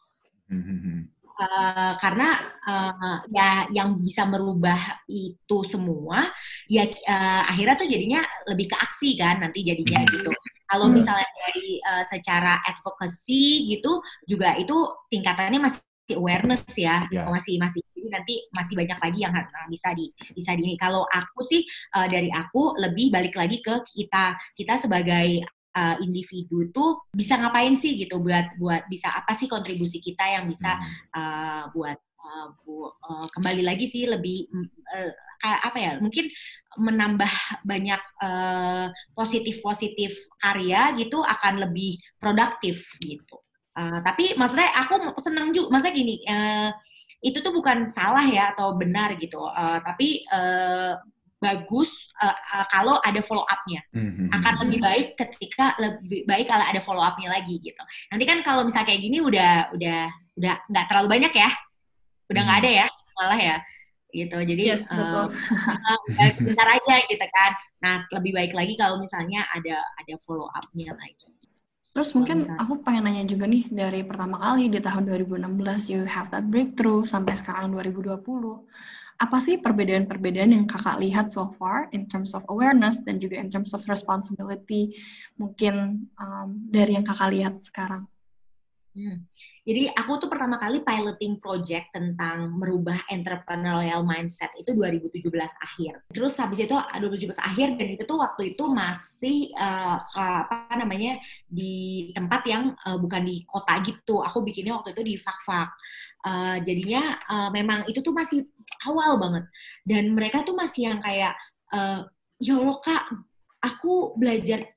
Hmm. 0.48 1.12
Uh, 1.38 1.93
karena 2.02 2.34
uh, 2.65 3.21
ya 3.30 3.69
yang 3.69 4.02
bisa 4.02 4.26
merubah 4.26 5.06
itu 5.06 5.62
semua 5.69 6.26
ya 6.65 6.89
uh, 6.89 7.45
akhirnya 7.45 7.78
tuh 7.78 7.86
jadinya 7.86 8.26
lebih 8.50 8.65
ke 8.65 8.73
aksi 8.73 9.13
kan 9.21 9.38
nanti 9.38 9.62
jadinya 9.62 10.02
hmm. 10.02 10.10
gitu. 10.17 10.32
Kalau 10.67 10.89
misalnya 10.89 11.30
dari 11.30 11.80
uh, 11.80 12.04
secara 12.10 12.60
advocacy 12.65 13.69
gitu 13.69 14.02
juga 14.26 14.58
itu 14.58 14.76
tingkatannya 15.13 15.62
masih 15.63 15.86
awareness 16.17 16.63
ya, 16.73 17.06
yeah. 17.12 17.30
masih 17.30 17.60
masih 17.62 17.86
jadi 18.08 18.08
nanti 18.12 18.36
masih 18.56 18.73
banyak 18.80 19.00
lagi 19.00 19.19
yang 19.23 19.34
bisa 19.67 19.91
di 19.91 20.12
bisa 20.32 20.52
di 20.56 20.76
kalau 20.80 21.04
aku 21.08 21.43
sih 21.43 21.62
uh, 21.95 22.08
dari 22.08 22.32
aku 22.32 22.76
lebih 22.80 23.12
balik 23.12 23.36
lagi 23.36 23.60
ke 23.60 23.84
kita 23.84 24.36
kita 24.56 24.80
sebagai 24.80 25.43
uh, 25.78 25.96
individu 26.02 26.66
itu 26.66 26.86
bisa 27.13 27.38
ngapain 27.38 27.78
sih 27.78 27.94
gitu 27.94 28.18
buat 28.18 28.58
buat 28.58 28.90
bisa 28.90 29.13
apa 29.13 29.38
sih 29.38 29.46
kontribusi 29.46 30.02
kita 30.02 30.26
yang 30.26 30.50
bisa 30.50 30.82
uh, 31.13 31.70
buat 31.70 31.98
uh, 32.18 32.48
bu, 32.66 32.90
uh, 32.90 33.28
kembali 33.38 33.62
lagi 33.62 33.86
sih 33.86 34.10
lebih 34.10 34.50
uh, 34.90 35.13
kayak 35.38 35.62
apa 35.70 35.78
ya 35.78 35.92
mungkin 36.02 36.26
menambah 36.78 37.34
banyak 37.66 38.02
positif 39.18 39.62
positif 39.62 39.66
positif 39.66 40.12
karya 40.38 40.94
gitu 40.98 41.22
akan 41.26 41.70
lebih 41.70 41.98
produktif 42.22 42.86
gitu. 43.02 43.38
Uh, 43.78 44.02
tapi 44.02 44.34
maksudnya 44.34 44.74
aku 44.74 45.13
senang 45.22 45.54
juga 45.54 45.78
maksudnya 45.78 45.94
gini 45.94 46.16
uh, 46.26 46.74
itu 47.22 47.42
tuh 47.46 47.54
bukan 47.54 47.86
salah 47.86 48.26
ya 48.26 48.54
atau 48.54 48.74
benar 48.74 49.13
gitu. 49.18 49.38
Uh, 49.42 49.78
tapi 49.86 50.26
uh, 50.34 50.98
bagus 51.38 52.10
uh, 52.17 52.34
uh, 52.34 52.65
kalau 52.73 52.97
ada 53.02 53.21
follow 53.21 53.45
up-nya. 53.45 53.82
Mm-hmm. 53.93 54.28
Akan 54.34 54.54
lebih 54.65 54.80
baik 54.82 55.08
ketika 55.15 55.78
lebih 55.78 56.26
baik 56.26 56.50
kalau 56.50 56.65
ada 56.65 56.82
follow 56.82 57.06
up-nya 57.06 57.30
lagi 57.30 57.62
gitu. 57.62 57.84
Nanti 58.10 58.26
kan 58.26 58.41
kalau 58.41 58.65
misalnya 58.65 58.89
kayak 58.89 59.02
gini 59.06 59.21
udah 59.21 59.71
udah 59.73 60.00
udah 60.38 60.54
nggak 60.69 60.86
terlalu 60.89 61.08
banyak 61.19 61.34
ya. 61.34 61.50
udah 62.28 62.43
nggak 62.43 62.60
ada 62.60 62.71
ya 62.84 62.88
malah 63.17 63.39
ya 63.39 63.58
gitu 64.13 64.38
jadi 64.39 64.63
Yes, 64.78 64.88
betul. 64.88 65.32
uh, 65.36 66.32
bentar 66.43 66.67
aja 66.80 66.95
gitu 67.08 67.28
kan 67.34 67.52
nah 67.84 67.95
lebih 68.15 68.32
baik 68.36 68.54
lagi 68.56 68.73
kalau 68.80 69.02
misalnya 69.02 69.43
ada 69.52 69.84
ada 70.00 70.13
follow 70.23 70.47
up-nya 70.54 70.93
lagi 70.95 71.34
Terus 71.97 72.13
mungkin 72.13 72.45
aku 72.62 72.86
pengen 72.86 73.10
nanya 73.10 73.26
juga 73.26 73.50
nih 73.50 73.73
dari 73.73 74.06
pertama 74.06 74.38
kali 74.38 74.69
di 74.69 74.78
tahun 74.78 75.10
2016 75.10 75.89
you 75.89 76.06
have 76.06 76.30
that 76.30 76.45
breakthrough 76.45 77.02
sampai 77.10 77.34
sekarang 77.34 77.73
2020. 77.73 78.21
Apa 79.18 79.42
sih 79.42 79.58
perbedaan-perbedaan 79.58 80.54
yang 80.54 80.66
kakak 80.70 81.02
lihat 81.02 81.34
so 81.34 81.50
far 81.58 81.90
in 81.90 82.06
terms 82.06 82.38
of 82.38 82.46
awareness 82.54 83.02
dan 83.02 83.18
juga 83.18 83.42
in 83.42 83.50
terms 83.50 83.74
of 83.74 83.82
responsibility 83.90 84.94
mungkin 85.42 86.06
um, 86.22 86.70
dari 86.70 86.94
yang 86.94 87.06
kakak 87.06 87.34
lihat 87.34 87.58
sekarang? 87.66 88.06
Hmm. 88.98 89.30
Jadi 89.62 89.94
aku 89.94 90.18
tuh 90.18 90.26
pertama 90.26 90.58
kali 90.58 90.82
piloting 90.82 91.38
project 91.38 91.94
tentang 91.94 92.50
merubah 92.58 92.98
entrepreneurial 93.14 94.02
mindset 94.02 94.50
itu 94.58 94.74
2017 94.74 95.22
akhir. 95.38 96.02
Terus 96.10 96.34
habis 96.42 96.66
itu 96.66 96.74
2017 96.74 97.38
akhir 97.38 97.78
dan 97.78 97.88
itu 97.94 98.04
tuh 98.10 98.18
waktu 98.18 98.58
itu 98.58 98.64
masih 98.66 99.54
uh, 99.54 100.02
apa 100.02 100.74
namanya 100.82 101.22
di 101.46 102.10
tempat 102.10 102.42
yang 102.50 102.74
uh, 102.90 102.98
bukan 102.98 103.22
di 103.22 103.46
kota 103.46 103.78
gitu. 103.86 104.26
Aku 104.26 104.42
bikinnya 104.42 104.74
waktu 104.74 104.98
itu 104.98 105.14
di 105.14 105.16
Fakfak. 105.20 105.70
Uh, 106.28 106.60
jadinya 106.60 107.16
uh, 107.32 107.50
memang 107.56 107.88
itu 107.88 108.04
tuh 108.04 108.12
masih 108.12 108.44
awal 108.84 109.16
banget. 109.16 109.48
Dan 109.88 110.12
mereka 110.12 110.44
tuh 110.44 110.60
masih 110.60 110.92
yang 110.92 111.00
kayak 111.00 111.40
uh, 111.72 112.04
ya 112.44 112.54
Allah 112.60 112.78
kak, 112.84 113.04
aku 113.63 114.20
belajar 114.20 114.68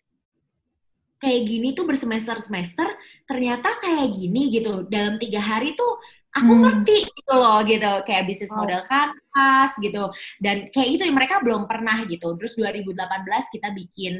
kayak 1.20 1.42
gini 1.44 1.76
tuh 1.76 1.84
bersemester-semester 1.84 2.88
ternyata 3.28 3.68
kayak 3.82 4.14
gini 4.14 4.48
gitu. 4.54 4.86
Dalam 4.86 5.18
tiga 5.18 5.42
hari 5.42 5.74
tuh 5.74 5.98
aku 6.30 6.52
Hmm. 6.54 6.62
ngerti 6.62 6.96
gitu 7.10 7.34
loh 7.34 7.60
gitu. 7.66 7.92
Kayak 8.06 8.24
bisnis 8.30 8.54
model 8.54 8.86
kanvas 8.88 9.72
gitu. 9.82 10.08
Dan 10.40 10.64
kayak 10.70 10.88
gitu 10.96 11.02
yang 11.04 11.16
mereka 11.18 11.42
belum 11.44 11.68
pernah 11.68 12.00
gitu. 12.08 12.38
Terus 12.38 12.54
2018 12.56 13.52
kita 13.52 13.68
bikin 13.74 14.14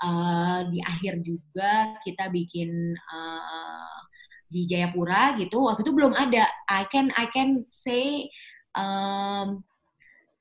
eh, 0.00 0.60
di 0.72 0.78
akhir 0.80 1.20
juga 1.20 1.98
kita 2.00 2.32
bikin 2.32 2.94
eh, 2.96 3.98
di 4.46 4.64
Jayapura 4.66 5.34
gitu 5.38 5.66
waktu 5.66 5.82
itu 5.82 5.92
belum 5.92 6.14
ada. 6.14 6.46
I 6.70 6.86
can 6.86 7.10
I 7.18 7.26
can 7.30 7.66
say 7.66 8.30
um, 8.78 9.62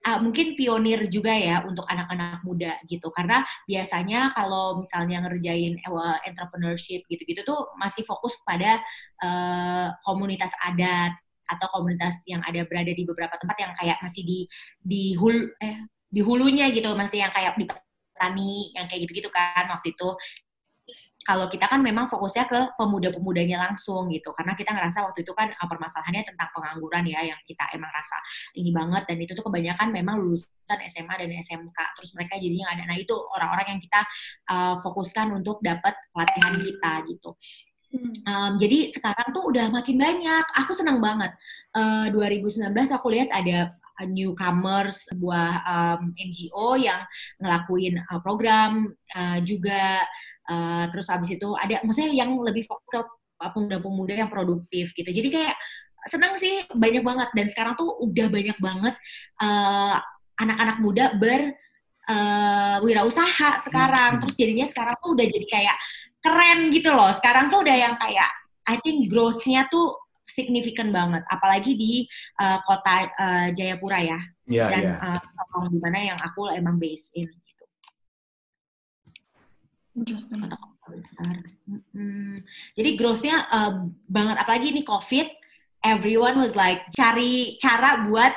ah, 0.06 0.20
mungkin 0.22 0.54
pionir 0.54 1.10
juga 1.10 1.34
ya 1.34 1.66
untuk 1.66 1.84
anak-anak 1.90 2.46
muda 2.46 2.78
gitu. 2.86 3.10
Karena 3.10 3.42
biasanya 3.66 4.30
kalau 4.38 4.78
misalnya 4.80 5.26
ngerjain 5.26 5.74
eh, 5.82 6.18
entrepreneurship 6.30 7.02
gitu-gitu 7.10 7.42
tuh 7.42 7.74
masih 7.82 8.06
fokus 8.06 8.38
pada 8.46 8.80
eh, 9.26 9.88
komunitas 10.06 10.54
adat 10.62 11.18
atau 11.46 11.68
komunitas 11.74 12.26
yang 12.26 12.42
ada 12.42 12.66
berada 12.66 12.90
di 12.90 13.06
beberapa 13.06 13.38
tempat 13.38 13.58
yang 13.62 13.74
kayak 13.78 13.98
masih 14.02 14.26
di 14.26 14.40
di 14.82 15.14
hul 15.14 15.54
eh 15.62 15.78
di 16.10 16.22
hulunya 16.26 16.74
gitu 16.74 16.94
masih 16.98 17.22
yang 17.22 17.30
kayak 17.34 17.54
di 17.60 17.70
petani 17.70 18.72
yang 18.74 18.88
kayak 18.90 19.06
gitu-gitu 19.06 19.30
kan 19.30 19.70
waktu 19.70 19.94
itu 19.94 20.10
kalau 21.26 21.50
kita 21.50 21.66
kan 21.66 21.82
memang 21.82 22.06
fokusnya 22.06 22.46
ke 22.46 22.60
pemuda-pemudanya 22.78 23.66
langsung 23.70 24.06
gitu 24.14 24.30
karena 24.38 24.54
kita 24.54 24.78
ngerasa 24.78 25.02
waktu 25.02 25.26
itu 25.26 25.34
kan 25.34 25.50
uh, 25.50 25.68
permasalahannya 25.68 26.22
tentang 26.22 26.50
pengangguran 26.54 27.06
ya 27.10 27.34
yang 27.34 27.40
kita 27.50 27.66
emang 27.74 27.90
rasa 27.90 28.18
ini 28.54 28.70
banget 28.70 29.10
dan 29.10 29.18
itu 29.18 29.34
tuh 29.34 29.46
kebanyakan 29.46 29.90
memang 29.90 30.22
lulusan 30.22 30.80
SMA 30.86 31.16
dan 31.18 31.30
SMK 31.34 31.78
terus 31.98 32.14
mereka 32.14 32.38
jadinya 32.38 32.70
nggak 32.70 32.78
ada 32.78 32.86
nah 32.86 32.98
itu 32.98 33.16
orang-orang 33.34 33.68
yang 33.76 33.82
kita 33.82 34.02
uh, 34.54 34.76
fokuskan 34.78 35.34
untuk 35.34 35.58
dapat 35.66 35.98
pelatihan 36.14 36.54
kita 36.62 36.92
gitu 37.10 37.34
Um, 38.28 38.60
jadi 38.60 38.92
sekarang 38.92 39.32
tuh 39.32 39.48
udah 39.48 39.72
makin 39.72 39.96
banyak. 39.96 40.46
Aku 40.66 40.76
senang 40.76 41.00
banget. 41.00 41.32
Uh, 41.72 42.12
2019 42.12 42.68
aku 42.92 43.08
lihat 43.08 43.32
ada 43.32 43.72
newcomers 44.04 45.08
sebuah 45.08 45.64
um, 45.64 46.12
NGO 46.20 46.76
yang 46.76 47.08
ngelakuin 47.40 48.04
uh, 48.12 48.20
program 48.20 48.92
uh, 49.16 49.40
juga. 49.40 50.04
Uh, 50.46 50.86
terus 50.94 51.10
habis 51.10 51.34
itu 51.34 51.50
ada, 51.58 51.82
maksudnya 51.82 52.14
yang 52.14 52.38
lebih 52.38 52.64
fokus 52.66 52.86
ke 52.90 53.02
pemuda-pemuda 53.36 54.14
yang 54.16 54.30
produktif 54.30 54.94
gitu. 54.94 55.10
Jadi 55.10 55.30
kayak 55.34 55.56
senang 56.06 56.38
sih 56.38 56.64
banyak 56.70 57.02
banget. 57.02 57.30
Dan 57.34 57.48
sekarang 57.50 57.74
tuh 57.74 57.90
udah 58.02 58.28
banyak 58.30 58.58
banget 58.62 58.96
uh, 59.42 59.98
anak-anak 60.38 60.78
muda 60.80 61.06
ber 61.18 61.54
uh, 62.10 62.78
wirausaha 62.86 63.62
sekarang. 63.66 64.18
Hmm. 64.18 64.22
Terus 64.22 64.36
jadinya 64.38 64.68
sekarang 64.70 64.96
tuh 65.02 65.18
udah 65.18 65.26
jadi 65.26 65.48
kayak 65.50 65.78
keren 66.22 66.60
gitu 66.70 66.90
loh. 66.94 67.10
Sekarang 67.14 67.50
tuh 67.50 67.66
udah 67.66 67.76
yang 67.76 67.96
kayak 67.98 68.30
I 68.66 68.82
think 68.82 69.10
growth-nya 69.14 69.70
tuh 69.70 69.94
signifikan 70.26 70.90
banget, 70.90 71.22
apalagi 71.30 71.78
di 71.78 72.02
uh, 72.42 72.58
kota 72.66 73.06
uh, 73.14 73.48
Jayapura 73.54 74.02
ya, 74.02 74.20
Iya, 74.50 74.66
dan 74.74 74.84
iya. 74.98 75.14
uh, 75.22 75.70
di 75.70 75.78
mana 75.78 76.00
yang 76.02 76.18
aku 76.18 76.50
emang 76.50 76.82
based 76.82 77.14
in. 77.14 77.30
Interesting. 79.96 80.44
Kota 80.44 80.60
kota 80.60 80.88
besar. 80.92 81.36
Jadi 82.76 82.90
growth-nya 83.00 83.36
uh, 83.48 83.88
banget, 84.06 84.36
apalagi 84.44 84.76
ini 84.76 84.84
COVID, 84.84 85.28
everyone 85.86 86.42
was 86.42 86.58
like 86.58 86.84
cari 86.92 87.56
cara 87.62 88.04
buat 88.04 88.34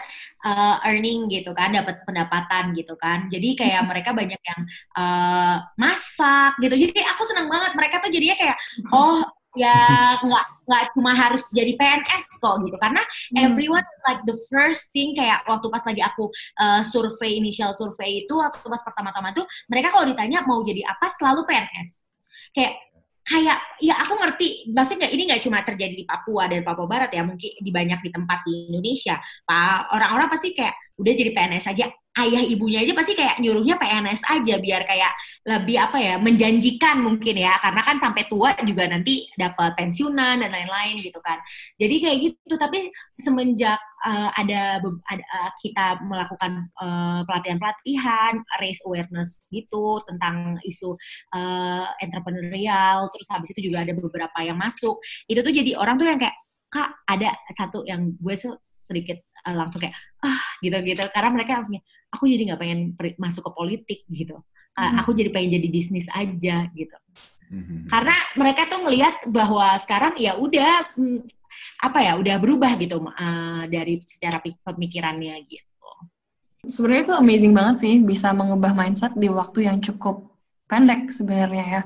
uh, 0.46 0.76
earning 0.86 1.26
gitu 1.32 1.50
kan, 1.56 1.74
dapat 1.74 2.04
pendapatan 2.06 2.76
gitu 2.78 2.94
kan. 2.94 3.26
Jadi 3.26 3.58
kayak 3.58 3.82
mereka 3.88 4.14
banyak 4.14 4.38
yang 4.38 4.60
uh, 4.94 5.64
masak 5.74 6.56
gitu. 6.62 6.76
Jadi 6.76 7.00
aku 7.02 7.22
senang 7.26 7.50
banget 7.50 7.72
mereka 7.74 7.98
tuh 8.04 8.12
jadinya 8.12 8.36
kayak 8.36 8.56
oh 8.92 9.24
ya 9.56 9.74
nggak 10.20 10.44
nggak 10.68 10.82
cuma 10.92 11.12
harus 11.16 11.42
jadi 11.54 11.72
PNS 11.78 12.36
kok 12.36 12.60
gitu. 12.66 12.76
Karena 12.76 13.00
Hmm. 13.32 13.48
everyone 13.48 13.84
was 13.84 14.02
like 14.04 14.22
the 14.28 14.36
first 14.52 14.92
thing 14.92 15.16
kayak 15.16 15.40
waktu 15.48 15.66
pas 15.72 15.84
lagi 15.84 16.02
aku 16.04 16.28
uh, 16.60 16.82
survei 16.88 17.36
initial 17.40 17.72
survei 17.72 18.24
itu 18.24 18.32
waktu 18.36 18.64
pas 18.68 18.82
pertama-tama 18.84 19.32
tuh 19.32 19.44
mereka 19.68 19.92
kalau 19.92 20.04
ditanya 20.08 20.44
mau 20.44 20.60
jadi 20.64 20.84
apa 20.84 21.08
selalu 21.12 21.44
PNS 21.48 22.08
kayak 22.56 22.74
kayak 23.28 23.60
ya 23.84 23.92
aku 24.00 24.16
ngerti 24.16 24.72
maksudnya 24.72 25.04
nggak 25.04 25.12
ini 25.12 25.22
nggak 25.28 25.42
cuma 25.44 25.60
terjadi 25.60 25.94
di 26.00 26.04
Papua 26.08 26.48
dan 26.48 26.64
Papua 26.64 26.88
Barat 26.88 27.12
ya 27.12 27.20
mungkin 27.28 27.52
di 27.60 27.68
banyak 27.68 28.00
di 28.00 28.08
tempat 28.08 28.40
di 28.48 28.72
Indonesia. 28.72 29.20
Pak 29.44 29.92
orang-orang 29.92 30.28
pasti 30.32 30.56
kayak 30.56 30.72
udah 30.98 31.12
jadi 31.14 31.30
PNS 31.30 31.70
aja. 31.70 31.86
Ayah 32.18 32.42
ibunya 32.42 32.82
aja 32.82 32.90
pasti 32.98 33.14
kayak 33.14 33.38
nyuruhnya 33.38 33.78
PNS 33.78 34.26
aja 34.26 34.58
biar 34.58 34.82
kayak 34.82 35.14
lebih 35.46 35.78
apa 35.78 35.98
ya 36.02 36.14
menjanjikan 36.18 36.98
mungkin 36.98 37.38
ya. 37.38 37.54
Karena 37.62 37.78
kan 37.86 38.02
sampai 38.02 38.26
tua 38.26 38.50
juga 38.66 38.90
nanti 38.90 39.30
dapat 39.38 39.78
pensiunan 39.78 40.42
dan 40.42 40.50
lain-lain 40.50 40.98
gitu 40.98 41.22
kan. 41.22 41.38
Jadi 41.78 41.94
kayak 42.02 42.16
gitu. 42.18 42.54
Tapi 42.58 42.90
semenjak 43.22 43.78
uh, 44.02 44.34
ada, 44.34 44.82
ada 44.82 45.24
uh, 45.38 45.50
kita 45.62 46.02
melakukan 46.02 46.66
uh, 46.82 47.22
pelatihan-pelatihan 47.22 48.42
raise 48.58 48.82
awareness 48.82 49.46
gitu 49.54 50.02
tentang 50.10 50.58
isu 50.66 50.98
uh, 51.38 51.86
entrepreneurial 52.02 53.06
terus 53.14 53.30
habis 53.30 53.54
itu 53.54 53.70
juga 53.70 53.86
ada 53.86 53.94
beberapa 53.94 54.38
yang 54.42 54.58
masuk. 54.58 54.98
Itu 55.30 55.38
tuh 55.46 55.54
jadi 55.54 55.78
orang 55.78 56.02
tuh 56.02 56.10
yang 56.10 56.18
kayak 56.18 56.34
kak 56.68 57.00
ada 57.08 57.32
satu 57.56 57.80
yang 57.88 58.12
gue 58.20 58.34
sedikit 58.60 59.16
uh, 59.48 59.56
langsung 59.56 59.80
kayak 59.80 59.96
ah 60.20 60.40
gitu-gitu 60.60 61.00
karena 61.08 61.30
mereka 61.32 61.56
langsung 61.56 61.80
aku 62.12 62.28
jadi 62.28 62.52
nggak 62.52 62.60
pengen 62.60 62.80
masuk 63.16 63.48
ke 63.48 63.52
politik 63.56 64.00
gitu 64.12 64.36
Ah, 64.78 64.94
Hmm. 64.94 65.02
aku 65.02 65.10
jadi 65.10 65.34
pengen 65.34 65.58
jadi 65.58 65.68
bisnis 65.74 66.06
aja 66.14 66.70
gitu 66.70 66.94
Mhm. 67.50 67.90
karena 67.90 68.14
mereka 68.38 68.70
tuh 68.70 68.78
melihat 68.86 69.18
bahwa 69.26 69.74
sekarang 69.82 70.14
ya 70.20 70.38
udah 70.38 70.94
hmm, 70.94 71.26
apa 71.82 71.98
ya 71.98 72.12
udah 72.14 72.36
berubah 72.38 72.78
gitu 72.78 73.02
uh, 73.02 73.66
dari 73.66 73.98
secara 74.06 74.38
pemikirannya 74.38 75.34
gitu 75.50 75.68
Sebenarnya 76.68 77.02
itu 77.08 77.14
amazing 77.16 77.54
banget 77.56 77.76
sih 77.80 77.94
bisa 78.04 78.34
mengubah 78.34 78.76
mindset 78.76 79.16
di 79.16 79.26
waktu 79.32 79.70
yang 79.70 79.80
cukup 79.80 80.30
pendek 80.68 81.08
sebenarnya 81.08 81.64
ya. 81.64 81.82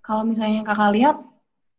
Kalau 0.00 0.24
misalnya 0.24 0.64
kakak 0.64 0.90
lihat 0.96 1.16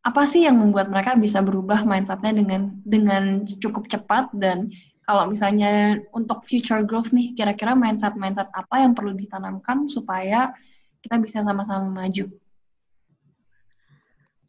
apa 0.04 0.22
sih 0.28 0.44
yang 0.46 0.60
membuat 0.60 0.92
mereka 0.92 1.16
bisa 1.16 1.40
berubah 1.40 1.88
mindsetnya 1.88 2.36
dengan 2.36 2.62
dengan 2.84 3.48
cukup 3.48 3.88
cepat 3.88 4.30
dan 4.36 4.70
kalau 5.14 5.30
misalnya 5.30 6.02
untuk 6.10 6.42
future 6.42 6.82
growth 6.82 7.14
nih 7.14 7.38
kira-kira 7.38 7.78
mindset 7.78 8.18
mindset 8.18 8.50
apa 8.50 8.82
yang 8.82 8.98
perlu 8.98 9.14
ditanamkan 9.14 9.86
supaya 9.86 10.50
kita 11.06 11.22
bisa 11.22 11.46
sama-sama 11.46 11.86
maju. 11.86 12.34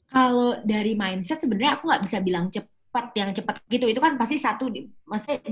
kalau 0.09 0.57
dari 0.65 0.97
mindset 0.97 1.45
sebenarnya 1.45 1.77
aku 1.77 1.85
nggak 1.85 2.05
bisa 2.09 2.19
bilang 2.25 2.49
cepat 2.49 3.13
yang 3.13 3.37
cepat 3.37 3.61
gitu 3.69 3.93
itu 3.93 4.01
kan 4.01 4.17
pasti 4.17 4.41
satu 4.41 4.73
maksudnya 5.05 5.45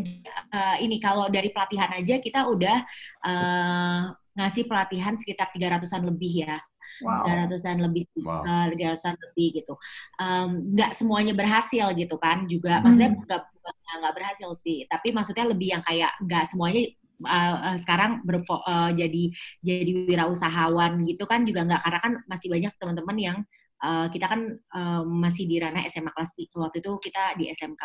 uh, 0.48 0.80
ini 0.80 0.96
kalau 0.96 1.28
dari 1.28 1.52
pelatihan 1.52 1.92
aja 1.92 2.16
kita 2.16 2.48
udah 2.48 2.78
uh, 3.26 4.02
ngasih 4.32 4.64
pelatihan 4.64 5.18
sekitar 5.20 5.52
300-an 5.52 6.08
lebih 6.08 6.48
ya 6.48 6.56
Wow. 7.00 7.24
300-an 7.48 7.78
lebih 7.80 8.04
Wow. 8.20 8.44
uh, 8.44 8.66
300-an 8.68 9.16
lebih 9.16 9.48
gitu. 9.64 9.74
Um, 10.20 10.76
nggak 10.76 10.92
semuanya 10.92 11.32
berhasil 11.32 11.90
gitu 11.96 12.16
kan 12.20 12.44
juga 12.44 12.78
Hmm. 12.78 12.84
maksudnya 12.84 13.10
nggak 13.16 13.42
bukan 13.56 13.74
nggak 14.02 14.14
berhasil 14.16 14.48
sih, 14.60 14.84
tapi 14.90 15.08
maksudnya 15.14 15.44
lebih 15.48 15.68
yang 15.78 15.82
kayak 15.86 16.12
nggak 16.24 16.44
semuanya 16.50 16.82
uh, 17.28 17.56
uh, 17.72 17.76
sekarang 17.78 18.20
berpo, 18.26 18.58
uh, 18.66 18.90
jadi 18.90 19.30
jadi 19.62 19.92
wirausahawan 20.08 21.06
gitu 21.06 21.24
kan 21.30 21.46
juga 21.46 21.62
nggak 21.64 21.82
karena 21.84 22.00
kan 22.02 22.12
masih 22.26 22.48
banyak 22.50 22.72
teman-teman 22.80 23.16
yang 23.18 23.38
uh, 23.84 24.06
kita 24.10 24.26
kan 24.26 24.40
uh, 24.74 25.02
masih 25.06 25.46
di 25.46 25.62
ranah 25.62 25.86
SMA 25.86 26.10
kelas 26.10 26.32
tiga. 26.34 26.56
waktu 26.58 26.82
itu 26.82 26.90
kita 26.98 27.38
di 27.38 27.44
SMK 27.52 27.82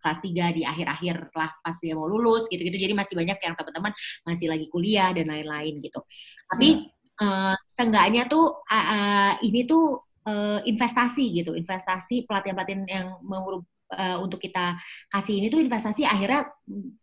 kelas 0.00 0.18
3 0.24 0.56
di 0.56 0.62
akhir-akhir 0.64 1.36
lah 1.36 1.50
pas 1.60 1.76
dia 1.76 1.92
mau 1.92 2.08
lulus 2.08 2.48
gitu-gitu. 2.48 2.72
Jadi 2.72 2.96
masih 2.96 3.14
banyak 3.20 3.36
yang 3.36 3.52
teman-teman 3.52 3.92
masih 4.24 4.48
lagi 4.48 4.66
kuliah 4.72 5.12
dan 5.12 5.28
lain-lain 5.28 5.76
gitu. 5.84 6.00
Tapi 6.48 6.88
uh, 7.20 7.54
seenggaknya 7.76 8.26
tuh 8.26 8.64
uh, 8.64 8.74
uh, 8.74 9.32
ini 9.44 9.68
tuh 9.68 10.00
uh, 10.26 10.58
investasi 10.64 11.44
gitu, 11.44 11.52
investasi 11.54 12.24
pelatihan-pelatihan 12.24 12.84
yang 12.88 13.08
mengurus 13.22 13.64
uh, 13.94 14.16
untuk 14.22 14.38
kita 14.42 14.78
kasih 15.10 15.42
ini 15.42 15.46
tuh 15.50 15.60
investasi 15.62 16.06
akhirnya 16.06 16.46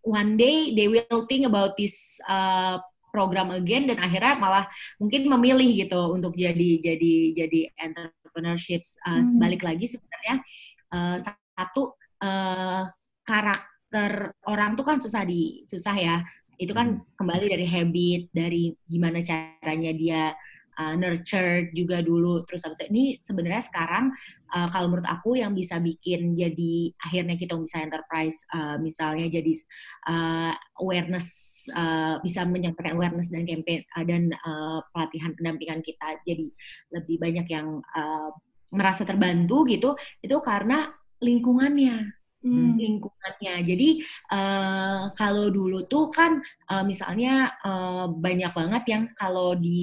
one 0.04 0.40
day 0.40 0.74
they 0.76 0.88
will 0.88 1.28
think 1.28 1.44
about 1.44 1.76
this 1.76 2.20
uh, 2.28 2.80
program 3.12 3.52
again 3.52 3.88
dan 3.88 4.00
akhirnya 4.00 4.38
malah 4.38 4.66
mungkin 5.00 5.28
memilih 5.28 5.88
gitu 5.88 6.14
untuk 6.14 6.36
jadi 6.36 6.80
jadi 6.80 7.16
jadi 7.34 7.60
entrepreneurship 7.80 8.84
uh, 9.08 9.20
hmm. 9.20 9.40
balik 9.40 9.62
lagi 9.64 9.88
sebenarnya 9.88 10.36
uh, 10.94 11.18
satu 11.20 11.98
uh, 12.24 12.88
karakter 13.26 14.32
orang 14.48 14.76
tuh 14.78 14.86
kan 14.86 14.98
susah 15.02 15.24
di 15.28 15.64
susah 15.68 15.96
ya 15.96 16.16
itu 16.58 16.74
kan 16.74 17.02
hmm. 17.02 17.16
kembali 17.18 17.46
dari 17.54 17.66
habit 17.70 18.22
dari 18.34 18.64
gimana 18.90 19.22
caranya 19.22 19.92
dia 19.94 20.24
uh, 20.78 20.94
nurture 20.98 21.70
juga 21.74 22.02
dulu 22.02 22.46
terus 22.46 22.66
habis 22.66 22.82
ini 22.90 23.18
sebenarnya 23.22 23.64
sekarang 23.66 24.14
uh, 24.54 24.68
kalau 24.70 24.90
menurut 24.90 25.06
aku 25.10 25.38
yang 25.38 25.54
bisa 25.54 25.78
bikin 25.82 26.34
jadi 26.34 26.94
akhirnya 27.02 27.36
kita 27.38 27.58
bisa 27.58 27.82
enterprise 27.82 28.42
uh, 28.54 28.78
misalnya 28.82 29.30
jadi 29.30 29.54
uh, 30.10 30.54
awareness 30.82 31.28
uh, 31.74 32.18
bisa 32.22 32.46
menyampaikan 32.46 32.98
awareness 32.98 33.30
dan 33.30 33.46
campaign 33.46 33.86
uh, 33.98 34.06
dan 34.06 34.34
uh, 34.46 34.82
pelatihan 34.94 35.34
pendampingan 35.38 35.82
kita 35.86 36.22
jadi 36.26 36.48
lebih 36.94 37.18
banyak 37.22 37.48
yang 37.50 37.82
uh, 37.94 38.30
merasa 38.74 39.08
terbantu 39.08 39.64
gitu 39.70 39.96
itu 40.20 40.38
karena 40.44 40.92
lingkungannya 41.24 42.17
hmm. 42.44 42.78
lingkungannya. 42.78 43.56
Jadi 43.66 43.90
uh, 44.34 45.12
kalau 45.18 45.50
dulu 45.50 45.86
tuh 45.90 46.12
kan 46.14 46.42
uh, 46.70 46.84
misalnya 46.86 47.54
uh, 47.64 48.12
banyak 48.12 48.52
banget 48.54 48.84
yang 48.90 49.04
kalau 49.18 49.58
di 49.58 49.82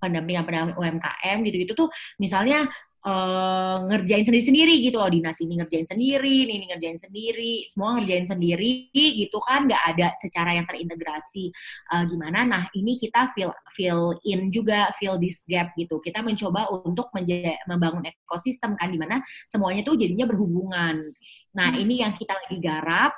pendampingan-pendampingan 0.00 0.76
UMKM 0.76 1.36
gitu-gitu 1.46 1.72
tuh 1.72 1.88
misalnya 2.20 2.66
uh, 3.06 3.86
ngerjain 3.86 4.26
sendiri-sendiri 4.26 4.82
gitu 4.82 4.98
loh. 4.98 5.06
Dinas 5.06 5.38
ini 5.38 5.62
ngerjain 5.62 5.86
sendiri 5.86 6.50
ini 6.50 6.66
ngerjain 6.66 6.98
sendiri 6.98 7.62
semua 7.70 7.96
ngerjain 8.02 8.26
sendiri 8.26 8.90
gitu 8.92 9.38
kan. 9.38 9.70
Nggak 9.70 9.82
ada 9.94 10.08
secara 10.18 10.58
yang 10.58 10.66
terintegrasi. 10.66 11.54
Uh, 11.94 12.02
gimana? 12.10 12.42
Nah 12.42 12.62
ini 12.74 12.98
kita 12.98 13.30
fill 13.32 13.54
fill 13.70 14.18
in 14.26 14.50
juga 14.50 14.90
fill 14.98 15.16
this 15.22 15.46
gap 15.46 15.70
gitu. 15.78 16.02
Kita 16.02 16.20
mencoba 16.20 16.66
untuk 16.82 17.14
membangun 17.70 18.04
ekosistem 18.04 18.74
kan 18.74 18.90
di 18.90 18.98
mana 18.98 19.22
semuanya 19.46 19.86
tuh 19.86 19.94
jadinya 19.94 20.26
berhubungan. 20.26 21.14
Nah 21.54 21.68
hmm. 21.72 21.82
ini 21.86 21.94
yang 22.02 22.12
kita 22.12 22.34
lagi 22.34 22.58
garap 22.58 23.14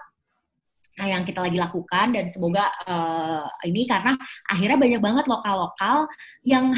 yang 0.98 1.22
kita 1.22 1.38
lagi 1.38 1.54
lakukan 1.54 2.10
dan 2.10 2.26
semoga 2.26 2.74
uh, 2.82 3.46
ini 3.62 3.86
karena 3.86 4.18
akhirnya 4.50 4.74
banyak 4.74 4.98
banget 4.98 5.24
lokal-lokal 5.30 6.10
yang 6.42 6.74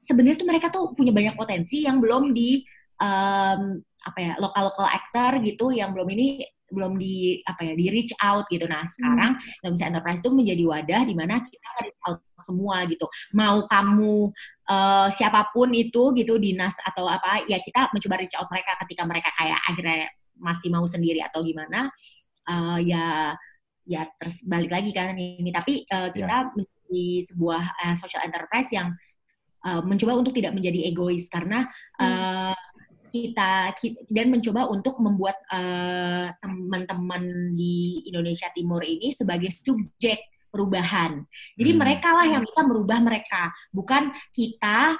sebenarnya 0.00 0.38
tuh 0.38 0.48
mereka 0.48 0.66
tuh 0.70 0.92
punya 0.94 1.10
banyak 1.10 1.34
potensi 1.34 1.84
yang 1.84 1.98
belum 1.98 2.30
di 2.34 2.62
um, 3.00 3.80
apa 4.06 4.18
ya 4.22 4.32
lokal 4.38 4.70
lokal 4.70 4.86
actor 4.86 5.42
gitu 5.42 5.74
yang 5.74 5.90
belum 5.90 6.08
ini 6.14 6.46
belum 6.66 6.98
di 6.98 7.38
apa 7.46 7.62
ya 7.62 7.74
di 7.78 7.86
reach 7.94 8.10
out 8.18 8.46
gitu 8.50 8.66
nah 8.66 8.82
sekarang 8.90 9.38
hmm. 9.38 9.70
bisa 9.70 9.86
enterprise 9.86 10.18
itu 10.18 10.30
menjadi 10.34 10.64
wadah 10.66 11.02
di 11.06 11.14
mana 11.14 11.38
kita 11.42 11.68
reach 11.82 12.00
out 12.06 12.18
semua 12.42 12.82
gitu 12.90 13.06
mau 13.34 13.62
kamu 13.66 14.30
uh, 14.66 15.08
siapa 15.14 15.50
pun 15.54 15.70
itu 15.70 16.10
gitu 16.18 16.38
dinas 16.42 16.74
atau 16.82 17.06
apa 17.06 17.46
ya 17.46 17.62
kita 17.62 17.90
mencoba 17.94 18.18
reach 18.18 18.34
out 18.34 18.50
mereka 18.50 18.74
ketika 18.82 19.02
mereka 19.06 19.30
kayak 19.38 19.58
akhirnya 19.62 20.10
masih 20.36 20.68
mau 20.74 20.84
sendiri 20.84 21.22
atau 21.22 21.40
gimana 21.40 21.88
uh, 22.50 22.78
ya 22.82 23.34
ya 23.86 24.02
terus 24.18 24.42
balik 24.42 24.74
lagi 24.74 24.90
kan 24.90 25.14
ini 25.14 25.48
tapi 25.54 25.86
uh, 25.86 26.10
kita 26.10 26.50
yeah. 26.50 26.52
menjadi 26.52 27.06
sebuah 27.30 27.62
uh, 27.86 27.94
social 27.94 28.22
enterprise 28.26 28.68
yang 28.74 28.90
uh, 29.64 29.80
mencoba 29.80 30.18
untuk 30.18 30.36
tidak 30.36 30.52
menjadi 30.52 30.90
egois 30.90 31.30
karena 31.32 31.64
uh, 31.96 32.56
kita, 33.08 33.72
dan 34.12 34.26
mencoba 34.28 34.68
untuk 34.68 35.00
membuat 35.00 35.40
uh, 35.48 36.28
teman-teman 36.42 37.54
di 37.56 38.04
Indonesia 38.04 38.50
Timur 38.52 38.84
ini 38.84 39.14
sebagai 39.14 39.48
subjek 39.48 40.20
perubahan. 40.52 41.24
Jadi 41.56 41.70
hmm. 41.72 41.80
mereka 41.80 42.12
lah 42.12 42.26
yang 42.28 42.42
bisa 42.44 42.60
merubah 42.64 42.98
mereka, 43.00 43.52
bukan 43.72 44.12
kita 44.32 44.96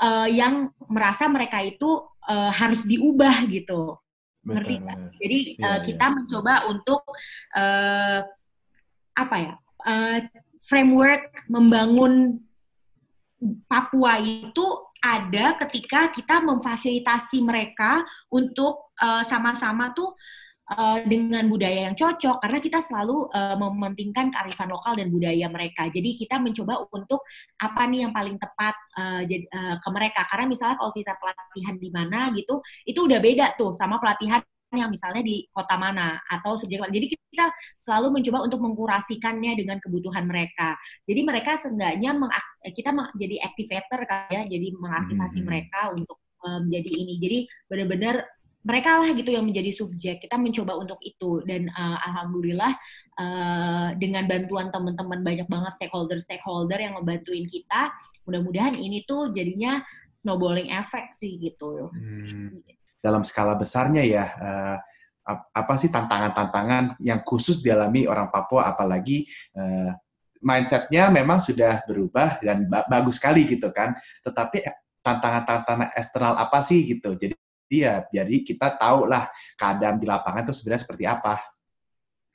uh, 0.00 0.28
yang 0.28 0.72
merasa 0.88 1.28
mereka 1.28 1.60
itu 1.60 2.04
uh, 2.28 2.52
harus 2.52 2.84
diubah 2.84 3.44
gitu. 3.48 3.96
Ngerti 4.44 4.76
Jadi 5.20 5.38
ya, 5.56 5.64
uh, 5.64 5.78
kita 5.80 6.06
ya. 6.08 6.12
mencoba 6.12 6.54
untuk 6.68 7.00
uh, 7.56 8.20
apa 9.16 9.36
ya? 9.40 9.54
Uh, 9.84 10.18
framework 10.64 11.28
membangun 11.52 12.40
Papua 13.68 14.16
itu 14.20 14.64
ada 15.04 15.60
ketika 15.66 16.08
kita 16.08 16.40
memfasilitasi 16.40 17.44
mereka 17.44 18.00
untuk 18.32 18.96
uh, 18.96 19.20
sama-sama 19.20 19.92
tuh 19.92 20.16
uh, 20.72 20.98
dengan 21.04 21.44
budaya 21.44 21.92
yang 21.92 21.96
cocok 21.96 22.40
karena 22.40 22.58
kita 22.58 22.80
selalu 22.80 23.28
uh, 23.28 23.56
mementingkan 23.60 24.32
kearifan 24.32 24.72
lokal 24.72 24.96
dan 24.96 25.12
budaya 25.12 25.46
mereka. 25.52 25.92
Jadi 25.92 26.16
kita 26.16 26.40
mencoba 26.40 26.88
untuk 26.88 27.20
apa 27.60 27.82
nih 27.84 28.08
yang 28.08 28.12
paling 28.16 28.40
tepat 28.40 28.74
uh, 28.96 29.22
uh, 29.28 29.76
ke 29.76 29.88
mereka. 29.92 30.24
Karena 30.24 30.48
misalnya 30.48 30.76
kalau 30.80 30.92
kita 30.96 31.12
pelatihan 31.20 31.76
di 31.76 31.88
mana 31.92 32.32
gitu, 32.32 32.64
itu 32.88 33.00
udah 33.04 33.20
beda 33.20 33.46
tuh 33.60 33.76
sama 33.76 34.00
pelatihan 34.00 34.40
yang 34.76 34.90
misalnya 34.90 35.22
di 35.24 35.46
kota 35.50 35.78
mana 35.78 36.18
atau 36.26 36.58
subjek 36.58 36.82
mana. 36.82 36.92
Jadi 36.92 37.06
kita 37.14 37.46
selalu 37.78 38.20
mencoba 38.20 38.38
untuk 38.46 38.60
mengkurasikannya 38.62 39.52
dengan 39.58 39.78
kebutuhan 39.82 40.24
mereka. 40.26 40.78
Jadi 41.06 41.20
mereka 41.26 41.58
seenggaknya 41.58 42.14
kita 42.70 42.90
jadi 43.18 43.36
activator 43.42 44.00
kan 44.06 44.30
ya, 44.30 44.42
jadi 44.46 44.66
mengaktifasi 44.76 45.42
hmm. 45.42 45.46
mereka 45.46 45.80
untuk 45.94 46.18
menjadi 46.44 46.90
um, 46.92 47.00
ini. 47.00 47.14
Jadi 47.18 47.38
benar-benar 47.66 48.16
mereka 48.64 48.96
lah 48.96 49.12
gitu 49.12 49.28
yang 49.28 49.44
menjadi 49.44 49.70
subjek. 49.76 50.24
Kita 50.24 50.40
mencoba 50.40 50.80
untuk 50.80 50.96
itu 51.04 51.44
dan 51.44 51.68
uh, 51.68 52.00
alhamdulillah 52.00 52.72
uh, 53.20 53.88
dengan 54.00 54.24
bantuan 54.24 54.72
teman-teman 54.72 55.20
banyak 55.20 55.48
banget 55.52 55.72
stakeholder-stakeholder 55.76 56.80
yang 56.80 56.96
ngebantuin 56.96 57.44
kita. 57.44 57.92
Mudah-mudahan 58.24 58.80
ini 58.80 59.04
tuh 59.04 59.28
jadinya 59.28 59.84
snowballing 60.16 60.72
effect 60.72 61.12
sih 61.12 61.36
gitu. 61.36 61.92
Hmm 61.92 62.64
dalam 63.04 63.20
skala 63.20 63.52
besarnya 63.52 64.00
ya 64.00 64.24
uh, 64.40 64.78
apa 65.52 65.74
sih 65.76 65.92
tantangan-tantangan 65.92 67.00
yang 67.00 67.20
khusus 67.24 67.60
dialami 67.60 68.08
orang 68.08 68.32
Papua 68.32 68.72
apalagi 68.72 69.28
uh, 69.56 69.92
mindsetnya 70.44 71.08
memang 71.08 71.40
sudah 71.40 71.80
berubah 71.88 72.40
dan 72.44 72.68
ba 72.68 72.84
bagus 72.84 73.16
sekali 73.16 73.48
gitu 73.48 73.72
kan. 73.72 73.96
Tetapi 74.20 74.60
tantangan-tantangan 75.00 75.96
eksternal 75.96 76.36
apa 76.36 76.60
sih 76.60 76.84
gitu? 76.84 77.16
Jadi 77.16 77.34
ya 77.72 78.04
jadi 78.12 78.36
kita 78.44 78.76
tahu 78.76 79.08
lah 79.08 79.28
keadaan 79.56 79.96
di 79.96 80.04
lapangan 80.04 80.44
itu 80.44 80.52
sebenarnya 80.52 80.84
seperti 80.84 81.04
apa. 81.08 81.40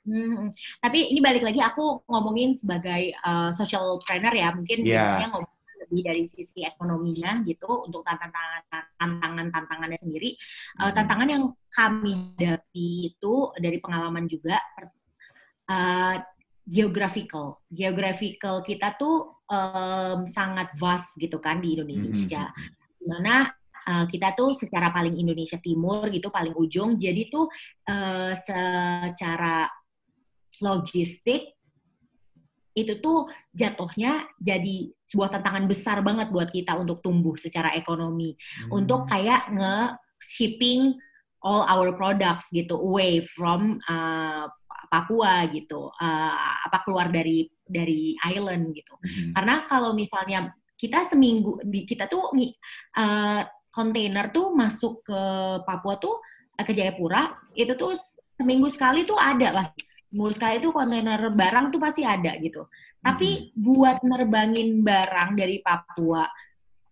Hmm, 0.00 0.50
tapi 0.82 1.12
ini 1.12 1.20
balik 1.22 1.44
lagi 1.44 1.60
aku 1.62 2.02
ngomongin 2.08 2.56
sebagai 2.56 3.14
uh, 3.20 3.52
social 3.54 4.00
trainer 4.02 4.32
ya, 4.32 4.48
mungkin 4.50 4.80
yeah. 4.82 5.28
ngomong 5.28 5.44
lebih 5.90 6.06
dari 6.06 6.22
sisi 6.22 6.62
ekonominya 6.62 7.42
gitu 7.42 7.82
untuk 7.82 8.06
tantangan 8.06 8.62
tantangan 8.94 9.50
tantangannya 9.50 9.98
sendiri 9.98 10.38
uh, 10.78 10.94
tantangan 10.94 11.26
yang 11.26 11.44
kami 11.74 12.38
hadapi 12.38 13.10
itu 13.10 13.34
dari 13.58 13.82
pengalaman 13.82 14.30
juga 14.30 14.62
uh, 15.66 16.14
geographical. 16.70 17.66
Geographical 17.66 18.62
kita 18.62 18.94
tuh 18.94 19.42
um, 19.50 20.22
sangat 20.22 20.70
vast 20.78 21.18
gitu 21.18 21.42
kan 21.42 21.58
di 21.58 21.74
Indonesia. 21.74 22.46
Mm-hmm. 22.46 22.78
di 23.00 23.06
mana 23.08 23.48
uh, 23.88 24.04
kita 24.04 24.36
tuh 24.36 24.52
secara 24.52 24.92
paling 24.92 25.16
Indonesia 25.16 25.56
Timur 25.56 26.04
gitu 26.12 26.28
paling 26.28 26.52
ujung 26.52 27.00
jadi 27.00 27.32
tuh 27.32 27.48
uh, 27.88 28.32
secara 28.36 29.64
logistik 30.60 31.56
itu 32.82 32.98
tuh 32.98 33.28
jatuhnya 33.52 34.24
jadi 34.40 34.88
sebuah 35.04 35.38
tantangan 35.38 35.64
besar 35.68 36.00
banget 36.00 36.32
buat 36.32 36.48
kita 36.48 36.76
untuk 36.78 37.04
tumbuh 37.04 37.34
secara 37.36 37.74
ekonomi 37.76 38.34
hmm. 38.34 38.70
untuk 38.72 39.06
kayak 39.06 39.50
nge 39.52 39.96
shipping 40.20 40.96
all 41.40 41.64
our 41.68 41.92
products 41.96 42.52
gitu 42.52 42.76
away 42.76 43.24
from 43.24 43.80
uh, 43.88 44.48
Papua 44.90 45.46
gitu 45.54 45.86
uh, 45.88 46.34
apa 46.66 46.82
keluar 46.82 47.08
dari 47.08 47.46
dari 47.62 48.18
island 48.26 48.74
gitu 48.74 48.94
hmm. 48.98 49.32
karena 49.36 49.62
kalau 49.64 49.94
misalnya 49.94 50.50
kita 50.74 51.06
seminggu 51.06 51.60
di 51.62 51.84
kita 51.84 52.08
tuh 52.08 52.32
uh, 52.32 53.40
kontainer 53.70 54.32
tuh 54.34 54.50
masuk 54.56 55.04
ke 55.06 55.20
Papua 55.62 56.00
tuh 56.00 56.18
ke 56.60 56.72
Jayapura 56.76 57.32
itu 57.56 57.72
tuh 57.78 57.96
seminggu 58.36 58.68
sekali 58.72 59.04
tuh 59.04 59.16
ada 59.16 59.52
pasti 59.52 59.89
sekali 60.10 60.58
itu 60.58 60.74
kontainer 60.74 61.18
barang 61.30 61.70
tuh 61.70 61.80
pasti 61.80 62.02
ada 62.02 62.34
gitu. 62.42 62.66
Tapi 62.98 63.54
hmm. 63.54 63.62
buat 63.62 63.98
nerbangin 64.02 64.82
barang 64.82 65.38
dari 65.38 65.62
Papua 65.62 66.26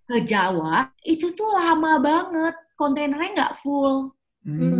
ke 0.08 0.22
Jawa 0.24 0.88
itu 1.04 1.34
tuh 1.34 1.50
lama 1.52 1.98
banget, 1.98 2.54
kontainernya 2.78 3.30
nggak 3.34 3.54
full. 3.58 4.14
Hmm. 4.46 4.56
Gitu. 4.62 4.78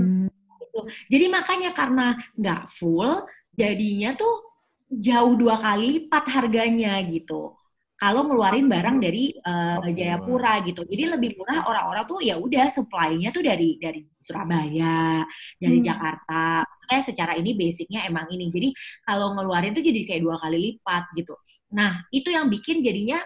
gitu. 0.63 0.81
Jadi 1.11 1.27
makanya 1.27 1.71
karena 1.75 2.15
nggak 2.39 2.63
full, 2.71 3.27
jadinya 3.59 4.15
tuh 4.15 4.49
jauh 4.89 5.37
dua 5.37 5.59
kali 5.59 6.09
lipat 6.09 6.25
harganya 6.33 6.97
gitu 7.05 7.58
kalau 7.99 8.31
ngeluarin 8.31 8.71
barang 8.71 9.03
dari 9.03 9.35
uh, 9.43 9.83
Jayapura 9.91 10.63
gitu. 10.63 10.87
Jadi 10.87 11.19
lebih 11.19 11.35
murah 11.35 11.67
orang-orang 11.67 12.05
tuh 12.07 12.23
ya 12.23 12.39
udah 12.39 12.71
supply-nya 12.71 13.35
tuh 13.35 13.43
dari 13.43 13.75
dari 13.83 14.07
Surabaya, 14.23 15.27
dari 15.59 15.79
hmm. 15.83 15.87
Jakarta. 15.87 16.63
Kayak 16.87 17.05
secara 17.11 17.33
ini 17.35 17.59
basicnya 17.59 18.07
emang 18.07 18.31
ini. 18.31 18.55
Jadi 18.55 18.71
kalau 19.03 19.35
ngeluarin 19.35 19.75
tuh 19.75 19.83
jadi 19.83 20.07
kayak 20.07 20.23
dua 20.23 20.39
kali 20.39 20.59
lipat 20.63 21.11
gitu. 21.19 21.35
Nah, 21.75 22.07
itu 22.15 22.31
yang 22.31 22.47
bikin 22.47 22.87
jadinya 22.87 23.19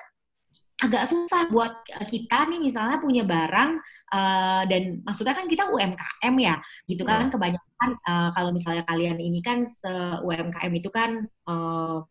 agak 0.83 1.07
susah 1.07 1.47
buat 1.47 1.85
kita 2.11 2.51
nih 2.51 2.59
misalnya 2.59 2.99
punya 2.99 3.23
barang 3.23 3.71
uh, 4.11 4.63
dan 4.67 4.99
maksudnya 5.07 5.31
kan 5.31 5.47
kita 5.47 5.71
UMKM 5.71 6.35
ya 6.43 6.59
gitu 6.91 7.07
kan 7.07 7.29
yeah. 7.29 7.31
kebanyakan 7.31 7.91
uh, 8.03 8.29
kalau 8.35 8.51
misalnya 8.51 8.83
kalian 8.91 9.15
ini 9.23 9.39
kan 9.47 9.71
se 9.71 9.93
UMKM 10.27 10.73
itu 10.75 10.91
kan 10.91 11.23
uh, 11.47 12.03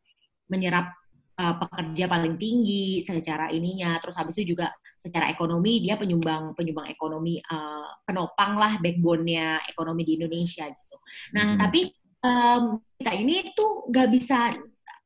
menyerap 0.48 0.88
uh, 1.42 1.56
pekerja 1.58 2.06
paling 2.06 2.38
tinggi 2.38 3.02
secara 3.02 3.50
ininya 3.50 3.98
terus 3.98 4.14
habis 4.22 4.38
itu 4.38 4.54
juga 4.54 4.70
secara 5.02 5.34
ekonomi 5.34 5.82
dia 5.82 5.98
penyumbang 5.98 6.54
penyumbang 6.54 6.94
ekonomi 6.94 7.42
uh, 7.42 7.90
penopang 8.06 8.54
lah 8.62 8.78
backbone-nya 8.78 9.66
ekonomi 9.66 10.06
di 10.06 10.22
Indonesia 10.22 10.70
gitu. 10.70 10.98
Nah, 11.34 11.58
hmm. 11.58 11.58
tapi 11.58 11.82
um, 12.22 12.64
kita 13.02 13.12
ini 13.18 13.52
tuh 13.58 13.90
nggak 13.90 14.10
bisa 14.14 14.54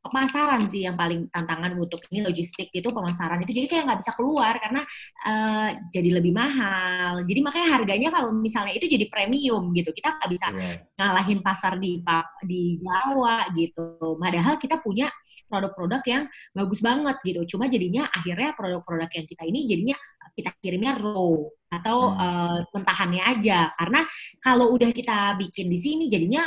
pemasaran 0.06 0.70
sih 0.70 0.86
yang 0.86 0.94
paling 0.94 1.26
tantangan 1.34 1.74
untuk 1.82 1.98
ini 2.14 2.22
logistik 2.22 2.70
itu 2.70 2.86
pemasaran 2.94 3.42
itu. 3.42 3.58
Jadi 3.58 3.68
kayak 3.68 3.84
nggak 3.90 4.00
bisa 4.06 4.12
keluar 4.14 4.54
karena 4.62 4.82
uh, 5.26 5.70
jadi 5.90 6.10
lebih 6.22 6.30
mahal. 6.30 7.26
Jadi 7.26 7.40
makanya 7.42 7.70
harganya 7.74 8.10
kalau 8.14 8.30
misalnya 8.38 8.78
itu 8.78 8.86
jadi 8.86 9.10
premium 9.10 9.74
gitu. 9.74 9.90
Kita 9.90 10.22
nggak 10.22 10.30
bisa 10.30 10.48
yeah. 10.54 10.78
ngalahin 11.02 11.40
pasar 11.42 11.82
di 11.82 12.06
di 12.46 12.78
Jawa 12.78 13.50
gitu. 13.58 13.98
Padahal 14.22 14.62
kita 14.62 14.78
punya 14.80 15.10
produk-produk 15.50 16.02
yang 16.06 16.24
bagus 16.54 16.80
banget 16.86 17.18
gitu. 17.26 17.58
Cuma 17.58 17.66
jadinya 17.66 18.06
akhirnya 18.14 18.54
produk-produk 18.54 19.10
yang 19.10 19.26
kita 19.26 19.44
ini 19.50 19.60
jadinya 19.66 19.98
kita 20.36 20.52
kirimnya 20.60 21.00
raw 21.00 21.34
atau 21.72 21.98
hmm. 22.14 22.20
uh, 22.22 22.60
mentahannya 22.72 23.24
aja. 23.26 23.74
Karena 23.74 24.06
kalau 24.44 24.72
udah 24.76 24.92
kita 24.94 25.40
bikin 25.42 25.68
di 25.72 25.80
sini 25.80 26.06
jadinya 26.06 26.46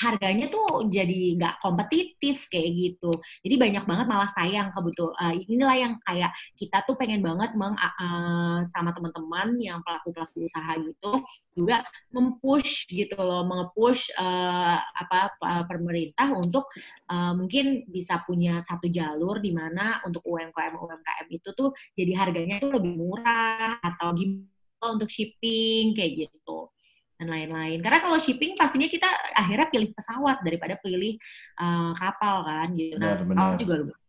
harganya 0.00 0.48
tuh 0.48 0.88
jadi 0.88 1.36
nggak 1.36 1.60
kompetitif 1.60 2.48
kayak 2.48 2.70
gitu. 2.72 3.12
Jadi 3.44 3.54
banyak 3.60 3.84
banget 3.84 4.06
malah 4.08 4.30
sayang 4.32 4.72
kebetul. 4.72 5.12
Uh, 5.20 5.36
inilah 5.46 5.76
yang 5.76 5.94
kayak 6.08 6.32
kita 6.56 6.80
tuh 6.88 6.96
pengen 6.96 7.20
banget 7.20 7.52
meng 7.52 7.76
uh, 7.76 8.64
sama 8.72 8.96
teman-teman 8.96 9.60
yang 9.60 9.84
pelaku-pelaku 9.84 10.48
usaha 10.48 10.72
gitu 10.80 11.20
juga 11.52 11.84
mempush 12.10 12.88
gitu 12.88 13.20
loh, 13.20 13.44
mengepush 13.44 14.08
uh, 14.16 14.80
apa 14.80 15.36
pemerintah 15.68 16.32
untuk 16.32 16.72
uh, 17.12 17.36
mungkin 17.36 17.84
bisa 17.86 18.24
punya 18.24 18.64
satu 18.64 18.88
jalur 18.88 19.38
di 19.38 19.52
mana 19.52 20.00
untuk 20.08 20.24
UMKM 20.24 20.74
UMKM 20.80 21.26
itu 21.28 21.48
tuh 21.52 21.76
jadi 21.92 22.12
harganya 22.16 22.56
tuh 22.56 22.72
lebih 22.72 22.96
murah 22.96 23.76
atau 23.84 24.16
gimana 24.16 24.86
untuk 24.96 25.12
shipping 25.12 25.92
kayak 25.92 26.28
gitu 26.28 26.72
dan 27.20 27.28
lain-lain. 27.28 27.84
Karena 27.84 28.00
kalau 28.00 28.16
shipping 28.16 28.56
pastinya 28.56 28.88
kita 28.88 29.04
akhirnya 29.36 29.68
pilih 29.68 29.92
pesawat 29.92 30.40
daripada 30.40 30.80
pilih 30.80 31.20
uh, 31.60 31.92
kapal 31.92 32.48
kan 32.48 32.72
gitu. 32.72 32.96
Nah, 32.96 33.20
benar, 33.20 33.60
juga 33.60 33.74
lumayan. 33.84 34.00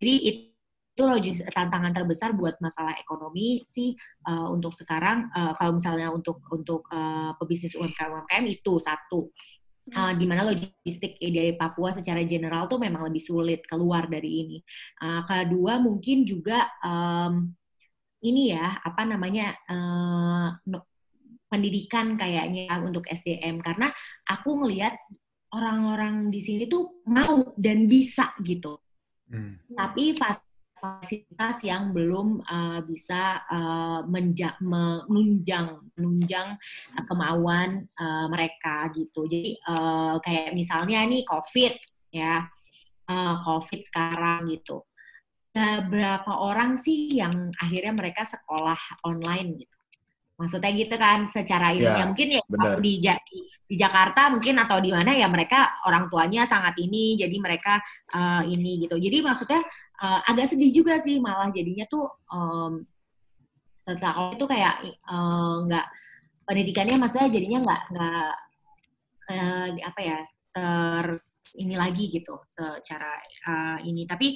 Jadi 0.00 0.14
itu 0.24 1.02
logis 1.04 1.44
tantangan 1.52 1.92
terbesar 1.92 2.32
buat 2.32 2.56
masalah 2.58 2.96
ekonomi 2.96 3.60
sih 3.62 3.92
uh, 4.26 4.48
untuk 4.48 4.72
sekarang 4.72 5.28
uh, 5.30 5.52
kalau 5.54 5.76
misalnya 5.76 6.08
untuk 6.08 6.40
untuk 6.50 6.88
uh, 6.90 7.36
pebisnis 7.38 7.76
UMKM 7.76 8.24
UMKM 8.24 8.44
itu 8.48 8.72
satu 8.82 9.30
uh, 9.94 10.12
di 10.16 10.24
mana 10.26 10.48
logistik 10.48 11.20
dari 11.20 11.54
Papua 11.54 11.94
secara 11.94 12.24
general 12.26 12.66
tuh 12.66 12.80
memang 12.80 13.06
lebih 13.06 13.22
sulit 13.22 13.62
keluar 13.68 14.10
dari 14.10 14.42
ini. 14.46 14.58
Uh, 14.98 15.22
kedua 15.22 15.78
mungkin 15.78 16.26
juga 16.26 16.66
um, 16.82 17.52
ini 18.18 18.50
ya 18.50 18.82
apa 18.82 19.06
namanya 19.06 19.54
uh, 19.70 20.58
pendidikan 21.48 22.14
kayaknya 22.14 22.76
untuk 22.84 23.08
SDM 23.08 23.58
karena 23.64 23.88
aku 24.28 24.62
ngelihat 24.64 24.94
orang-orang 25.52 26.28
di 26.28 26.40
sini 26.44 26.68
tuh 26.68 27.02
mau 27.08 27.56
dan 27.56 27.88
bisa 27.88 28.36
gitu. 28.44 28.76
Hmm. 29.28 29.60
Tapi 29.72 30.12
fasilitas 30.78 31.64
yang 31.64 31.90
belum 31.90 32.44
uh, 32.44 32.80
bisa 32.84 33.44
uh, 33.48 34.00
menja 34.04 34.54
menunjang 34.60 35.92
menunjang 35.96 36.54
uh, 36.94 37.04
kemauan 37.08 37.88
uh, 37.96 38.26
mereka 38.28 38.92
gitu. 38.92 39.24
Jadi 39.24 39.56
uh, 39.68 40.20
kayak 40.20 40.52
misalnya 40.52 41.04
nih 41.08 41.24
COVID 41.24 41.74
ya, 42.12 42.44
uh, 43.08 43.34
COVID 43.44 43.80
sekarang 43.84 44.48
gitu. 44.52 44.84
Berapa 45.58 46.38
orang 46.38 46.78
sih 46.78 47.18
yang 47.18 47.50
akhirnya 47.58 47.90
mereka 47.90 48.22
sekolah 48.22 48.78
online 49.02 49.66
gitu? 49.66 49.77
Maksudnya 50.38 50.70
gitu 50.70 50.94
kan 50.94 51.26
secara 51.26 51.74
ini 51.74 51.82
ya, 51.82 52.06
mungkin 52.06 52.28
ya 52.30 52.42
di, 52.78 52.92
di 53.02 53.38
di 53.68 53.76
Jakarta 53.76 54.32
mungkin 54.32 54.56
atau 54.56 54.80
di 54.80 54.88
mana 54.88 55.12
ya 55.12 55.28
mereka 55.28 55.76
orang 55.84 56.08
tuanya 56.08 56.48
sangat 56.48 56.72
ini 56.80 57.20
jadi 57.20 57.36
mereka 57.36 57.76
uh, 58.16 58.40
ini 58.40 58.88
gitu. 58.88 58.96
Jadi 58.96 59.20
maksudnya 59.20 59.60
uh, 60.00 60.24
agak 60.24 60.48
sedih 60.48 60.72
juga 60.72 60.96
sih 60.96 61.20
malah 61.20 61.52
jadinya 61.52 61.84
tuh 61.84 62.08
um, 62.32 62.80
sesaat 63.78 64.36
itu 64.36 64.44
kayak 64.44 64.84
eh, 64.84 65.54
nggak 65.64 65.86
uh, 65.86 66.44
pendidikannya 66.44 66.98
maksudnya 66.98 67.30
jadinya 67.30 67.58
nggak 67.62 67.82
nggak 67.94 68.32
uh, 69.32 69.68
apa 69.86 70.00
ya 70.02 70.18
terus 70.48 71.54
ini 71.56 71.76
lagi 71.76 72.08
gitu 72.08 72.40
secara 72.48 73.20
uh, 73.48 73.78
ini. 73.84 74.08
Tapi 74.08 74.32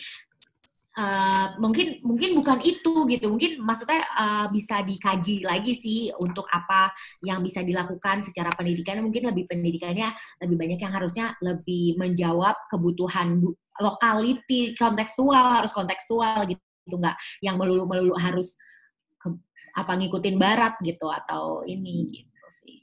Uh, 0.93 1.57
mungkin 1.57 2.05
mungkin 2.05 2.37
bukan 2.37 2.61
itu 2.61 3.09
gitu. 3.09 3.33
Mungkin 3.33 3.65
maksudnya 3.65 4.05
uh, 4.13 4.47
bisa 4.53 4.85
dikaji 4.85 5.41
lagi 5.41 5.73
sih 5.73 6.13
untuk 6.21 6.45
apa 6.53 6.93
yang 7.25 7.41
bisa 7.41 7.65
dilakukan 7.65 8.21
secara 8.21 8.53
pendidikan. 8.53 9.01
Mungkin 9.01 9.33
lebih 9.33 9.49
pendidikannya 9.49 10.13
lebih 10.45 10.57
banyak 10.61 10.81
yang 10.85 10.93
harusnya 10.93 11.33
lebih 11.41 11.97
menjawab 11.97 12.57
kebutuhan 12.69 13.41
lokality 13.81 14.77
kontekstual 14.77 15.57
harus 15.57 15.73
kontekstual 15.73 16.45
gitu. 16.45 16.61
Nggak 16.85 17.17
yang 17.41 17.57
melulu 17.57 17.89
melulu 17.89 18.15
harus 18.21 18.59
ke, 19.17 19.33
apa 19.79 19.97
ngikutin 19.97 20.37
barat 20.37 20.77
gitu 20.85 21.09
atau 21.09 21.65
ini 21.65 22.11
gitu 22.13 22.49
sih 22.53 22.82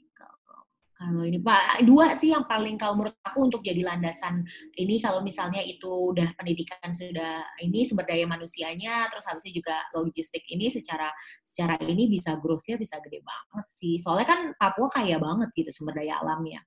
kalau 1.00 1.24
ini 1.24 1.40
Pak, 1.40 1.80
dua 1.88 2.12
sih 2.12 2.28
yang 2.28 2.44
paling 2.44 2.76
kalau 2.76 3.00
menurut 3.00 3.16
aku 3.24 3.48
untuk 3.48 3.64
jadi 3.64 3.80
landasan 3.88 4.44
ini 4.76 5.00
kalau 5.00 5.24
misalnya 5.24 5.64
itu 5.64 5.88
udah 5.88 6.36
pendidikan 6.36 6.92
sudah 6.92 7.40
ini 7.64 7.88
sumber 7.88 8.04
daya 8.04 8.28
manusianya, 8.28 9.08
terus 9.08 9.24
habisnya 9.24 9.56
juga 9.56 9.80
logistik 9.96 10.44
ini 10.52 10.68
secara 10.68 11.08
secara 11.40 11.80
ini 11.88 12.04
bisa 12.12 12.36
growth-nya 12.36 12.76
bisa 12.76 13.00
gede 13.00 13.24
banget 13.24 13.66
sih. 13.72 13.96
Soalnya 13.96 14.28
kan 14.28 14.40
Papua 14.60 14.92
kaya 14.92 15.16
banget 15.16 15.48
gitu 15.56 15.72
sumber 15.72 16.04
daya 16.04 16.20
alamnya. 16.20 16.60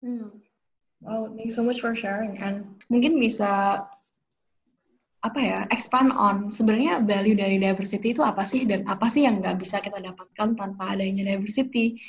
Hmm. 0.00 0.40
Wow, 1.04 1.36
thanks 1.36 1.52
so 1.52 1.60
much 1.60 1.84
for 1.84 1.92
sharing. 1.92 2.40
And 2.40 2.80
mungkin 2.88 3.20
bisa 3.20 3.84
apa 5.20 5.40
ya 5.40 5.58
expand 5.68 6.08
on 6.08 6.48
sebenarnya 6.48 7.04
value 7.04 7.36
dari 7.36 7.60
diversity 7.60 8.16
itu 8.16 8.24
apa 8.24 8.48
sih 8.48 8.64
dan 8.64 8.88
apa 8.88 9.12
sih 9.12 9.28
yang 9.28 9.44
nggak 9.44 9.60
bisa 9.60 9.84
kita 9.84 10.00
dapatkan 10.00 10.56
tanpa 10.56 10.96
adanya 10.96 11.36
diversity 11.36 12.00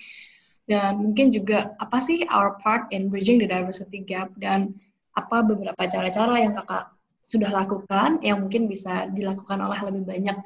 dan 0.65 0.97
mungkin 0.97 1.29
juga 1.29 1.77
apa 1.77 2.01
sih 2.01 2.25
our 2.33 2.57
part 2.61 2.89
in 2.89 3.09
bridging 3.09 3.37
the 3.37 3.45
diversity 3.45 4.01
gap 4.01 4.33
dan 4.41 4.73
apa 5.13 5.45
beberapa 5.45 5.85
cara-cara 5.85 6.41
yang 6.41 6.57
kakak 6.57 6.89
sudah 7.25 7.49
lakukan 7.49 8.21
yang 8.21 8.41
mungkin 8.41 8.69
bisa 8.69 9.09
dilakukan 9.09 9.57
oleh 9.57 9.79
lebih 9.81 10.03
banyak 10.05 10.37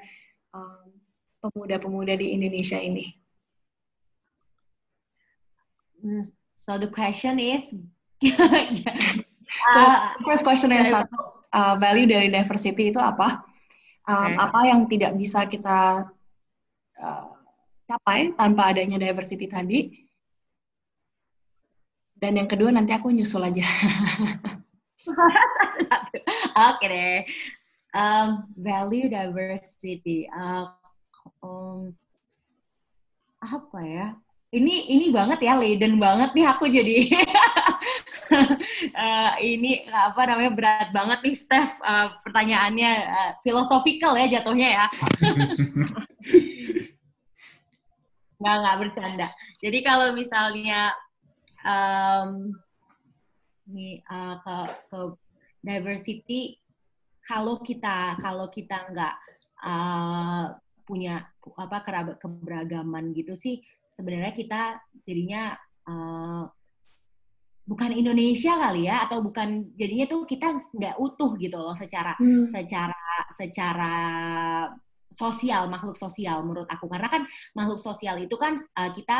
pemuda-pemuda 1.43 2.13
um, 2.15 2.19
di 2.19 2.27
Indonesia 2.35 2.79
ini. 2.79 3.15
Hmm, 5.99 6.23
so 6.55 6.79
the 6.79 6.87
question 6.87 7.35
is, 7.39 7.75
so, 8.23 9.81
first 10.23 10.47
question 10.47 10.71
yang 10.71 10.87
satu, 10.87 11.43
uh, 11.51 11.75
value 11.75 12.07
dari 12.07 12.31
diversity 12.31 12.95
itu 12.95 12.99
apa? 12.99 13.43
Um, 14.07 14.35
okay. 14.35 14.35
Apa 14.39 14.59
yang 14.67 14.81
tidak 14.87 15.11
bisa 15.19 15.43
kita 15.51 16.07
uh, 17.03 17.27
capai 17.91 18.31
tanpa 18.39 18.71
adanya 18.71 18.95
diversity 18.95 19.51
tadi? 19.51 20.08
Dan 22.19 22.35
yang 22.35 22.51
kedua 22.51 22.75
nanti 22.75 22.91
aku 22.91 23.15
nyusul 23.15 23.47
aja. 23.47 23.63
Oke 26.69 26.85
deh. 26.85 27.23
Um, 27.95 28.43
value 28.59 29.07
diversity. 29.07 30.27
Uh, 30.27 30.67
um, 31.39 31.95
apa 33.39 33.79
ya? 33.87 34.07
Ini 34.49 34.89
ini 34.91 35.13
banget 35.13 35.45
ya, 35.45 35.53
laden 35.55 36.01
banget 36.01 36.33
nih 36.35 36.45
aku 36.49 36.67
jadi. 36.67 37.07
uh, 38.97 39.31
ini 39.39 39.85
apa 39.89 40.21
namanya 40.25 40.51
berat 40.53 40.89
banget 40.89 41.19
nih 41.21 41.35
Steph 41.37 41.77
uh, 41.85 42.17
pertanyaannya 42.25 42.91
uh, 43.07 43.31
philosophical 43.45 44.17
ya 44.17 44.27
jatuhnya 44.27 44.69
ya. 44.75 44.85
nggak 48.39 48.55
nggak 48.59 48.77
bercanda. 48.81 49.27
Jadi 49.61 49.77
kalau 49.85 50.11
misalnya 50.17 50.91
um, 51.65 52.53
nih 53.69 54.01
uh, 54.09 54.35
ke 54.41 54.57
ke 54.89 54.99
diversity 55.61 56.57
kalau 57.23 57.61
kita 57.61 58.17
kalau 58.17 58.47
kita 58.49 58.89
nggak 58.89 59.15
uh, 59.61 60.55
punya 60.87 61.21
apa 61.59 61.77
keberagaman 62.17 63.13
gitu 63.13 63.37
sih 63.37 63.61
sebenarnya 63.93 64.33
kita 64.33 64.81
jadinya 65.05 65.53
uh, 65.85 66.49
bukan 67.69 67.93
Indonesia 67.93 68.57
kali 68.57 68.89
ya 68.89 69.05
atau 69.05 69.21
bukan 69.21 69.77
jadinya 69.77 70.09
tuh 70.09 70.25
kita 70.25 70.57
nggak 70.57 70.97
utuh 70.97 71.37
gitu 71.37 71.61
loh 71.61 71.77
secara 71.77 72.17
hmm. 72.17 72.49
secara 72.49 73.29
secara 73.29 73.93
sosial 75.19 75.67
makhluk 75.67 75.99
sosial 75.99 76.39
menurut 76.47 76.69
aku. 76.71 76.87
Karena 76.87 77.11
kan 77.11 77.27
makhluk 77.51 77.83
sosial 77.83 78.15
itu 78.23 78.39
kan 78.39 78.63
uh, 78.79 78.91
kita 78.95 79.17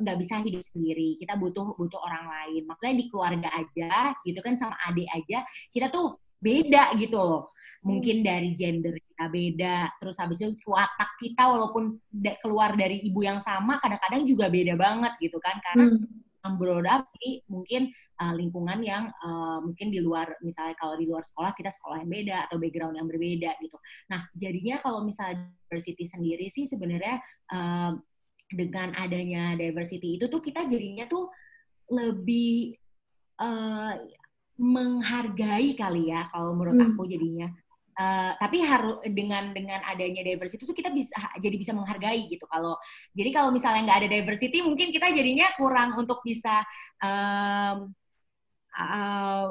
nggak 0.00 0.14
uh, 0.16 0.18
uh, 0.18 0.22
bisa 0.24 0.40
hidup 0.40 0.64
sendiri. 0.64 1.20
Kita 1.20 1.36
butuh 1.36 1.76
butuh 1.76 2.00
orang 2.00 2.24
lain. 2.32 2.64
Maksudnya 2.64 2.96
di 2.96 3.04
keluarga 3.12 3.52
aja 3.52 4.16
gitu 4.24 4.40
kan 4.40 4.56
sama 4.56 4.74
adik 4.88 5.08
aja 5.12 5.44
kita 5.68 5.92
tuh 5.92 6.16
beda 6.40 6.96
gitu 6.96 7.20
loh. 7.20 7.52
Mungkin 7.84 8.24
hmm. 8.24 8.26
dari 8.26 8.50
gender 8.56 8.96
kita 8.96 9.24
beda 9.28 9.76
terus 10.00 10.16
habis 10.16 10.40
itu 10.40 10.72
watak 10.72 11.20
kita 11.20 11.44
walaupun 11.44 12.00
keluar 12.40 12.72
dari 12.72 13.04
ibu 13.04 13.20
yang 13.20 13.44
sama 13.44 13.76
kadang-kadang 13.76 14.24
juga 14.24 14.48
beda 14.48 14.74
banget 14.80 15.12
gitu 15.20 15.36
kan. 15.36 15.60
Karena 15.60 15.92
hmm. 15.92 16.56
berodap 16.56 17.08
di 17.20 17.40
mungkin 17.48 17.92
uh, 18.20 18.34
lingkungan 18.34 18.78
yang 18.84 19.10
uh, 19.22 19.58
mungkin 19.62 19.90
di 19.90 19.98
luar 19.98 20.38
misalnya 20.44 20.74
kalau 20.78 20.94
di 20.98 21.06
luar 21.08 21.22
sekolah 21.26 21.54
kita 21.56 21.70
sekolah 21.70 22.02
yang 22.02 22.10
beda 22.10 22.36
atau 22.50 22.56
background 22.60 22.94
yang 22.98 23.08
berbeda 23.08 23.50
gitu. 23.58 23.76
Nah 24.10 24.26
jadinya 24.34 24.76
kalau 24.78 25.02
misalnya 25.02 25.50
diversity 25.66 26.04
sendiri 26.06 26.46
sih 26.50 26.68
sebenarnya 26.68 27.18
uh, 27.50 27.92
dengan 28.50 28.94
adanya 28.94 29.58
diversity 29.58 30.20
itu 30.20 30.30
tuh 30.30 30.38
kita 30.38 30.68
jadinya 30.68 31.08
tuh 31.10 31.32
lebih 31.90 32.76
uh, 33.40 33.94
menghargai 34.54 35.74
kali 35.74 36.14
ya 36.14 36.30
kalau 36.30 36.54
menurut 36.54 36.78
hmm. 36.78 36.94
aku 36.94 37.04
jadinya 37.10 37.50
Uh, 37.94 38.34
tapi 38.42 38.58
harus 38.58 38.98
dengan 39.06 39.54
dengan 39.54 39.78
adanya 39.86 40.26
diversity 40.26 40.66
itu 40.66 40.74
kita 40.74 40.90
bisa 40.90 41.14
jadi 41.38 41.54
bisa 41.54 41.70
menghargai 41.70 42.26
gitu 42.26 42.42
kalau 42.50 42.74
jadi 43.14 43.30
kalau 43.30 43.54
misalnya 43.54 43.86
nggak 43.86 43.98
ada 44.02 44.10
diversity 44.18 44.66
mungkin 44.66 44.90
kita 44.90 45.14
jadinya 45.14 45.54
kurang 45.54 45.94
untuk 45.94 46.18
bisa 46.26 46.66
um, 46.98 47.94
uh, 48.78 49.50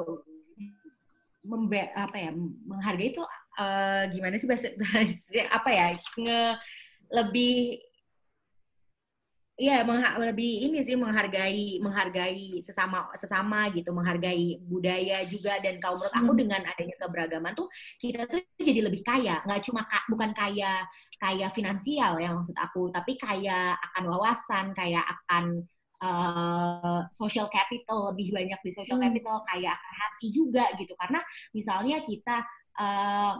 membe 1.44 1.92
apa 1.92 2.16
ya 2.16 2.30
menghargai 2.64 3.12
itu 3.12 3.20
uh, 3.60 4.08
gimana 4.08 4.40
sih 4.40 4.48
bahasa, 4.48 4.72
bahasa 4.80 5.44
apa 5.52 5.70
ya 5.70 5.86
nge 6.16 6.40
lebih 7.12 7.84
Iya, 9.54 9.86
lebih 10.18 10.66
ini 10.66 10.82
sih 10.82 10.98
menghargai 10.98 11.78
menghargai 11.78 12.58
sesama 12.58 13.06
sesama 13.14 13.70
gitu, 13.70 13.94
menghargai 13.94 14.58
budaya 14.66 15.22
juga 15.30 15.62
dan 15.62 15.78
kalau 15.78 16.02
menurut 16.02 16.10
aku 16.10 16.32
hmm. 16.34 16.40
dengan 16.42 16.60
adanya 16.66 16.96
keberagaman 16.98 17.54
tuh 17.54 17.70
kita 18.02 18.26
tuh 18.26 18.42
jadi 18.58 18.82
lebih 18.82 19.06
kaya, 19.06 19.46
nggak 19.46 19.62
cuma 19.62 19.86
bukan 20.10 20.34
kaya 20.34 20.82
kaya 21.22 21.46
finansial 21.54 22.18
ya 22.18 22.34
maksud 22.34 22.58
aku, 22.58 22.90
tapi 22.90 23.14
kaya 23.14 23.78
akan 23.78 24.04
wawasan, 24.10 24.74
kaya 24.74 25.06
akan 25.06 25.62
uh, 26.04 27.00
social 27.08 27.48
capital 27.48 28.12
lebih 28.12 28.36
banyak 28.36 28.60
di 28.60 28.70
social 28.70 29.00
hmm. 29.00 29.08
capital 29.08 29.36
kayak 29.48 29.76
hati 29.80 30.28
juga 30.28 30.68
gitu 30.76 30.92
karena 31.00 31.24
misalnya 31.56 32.04
kita 32.04 32.44
uh, 32.76 33.32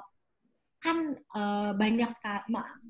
kan 0.81 0.99
uh, 1.33 1.73
banyak 1.77 2.11
sekali 2.13 2.45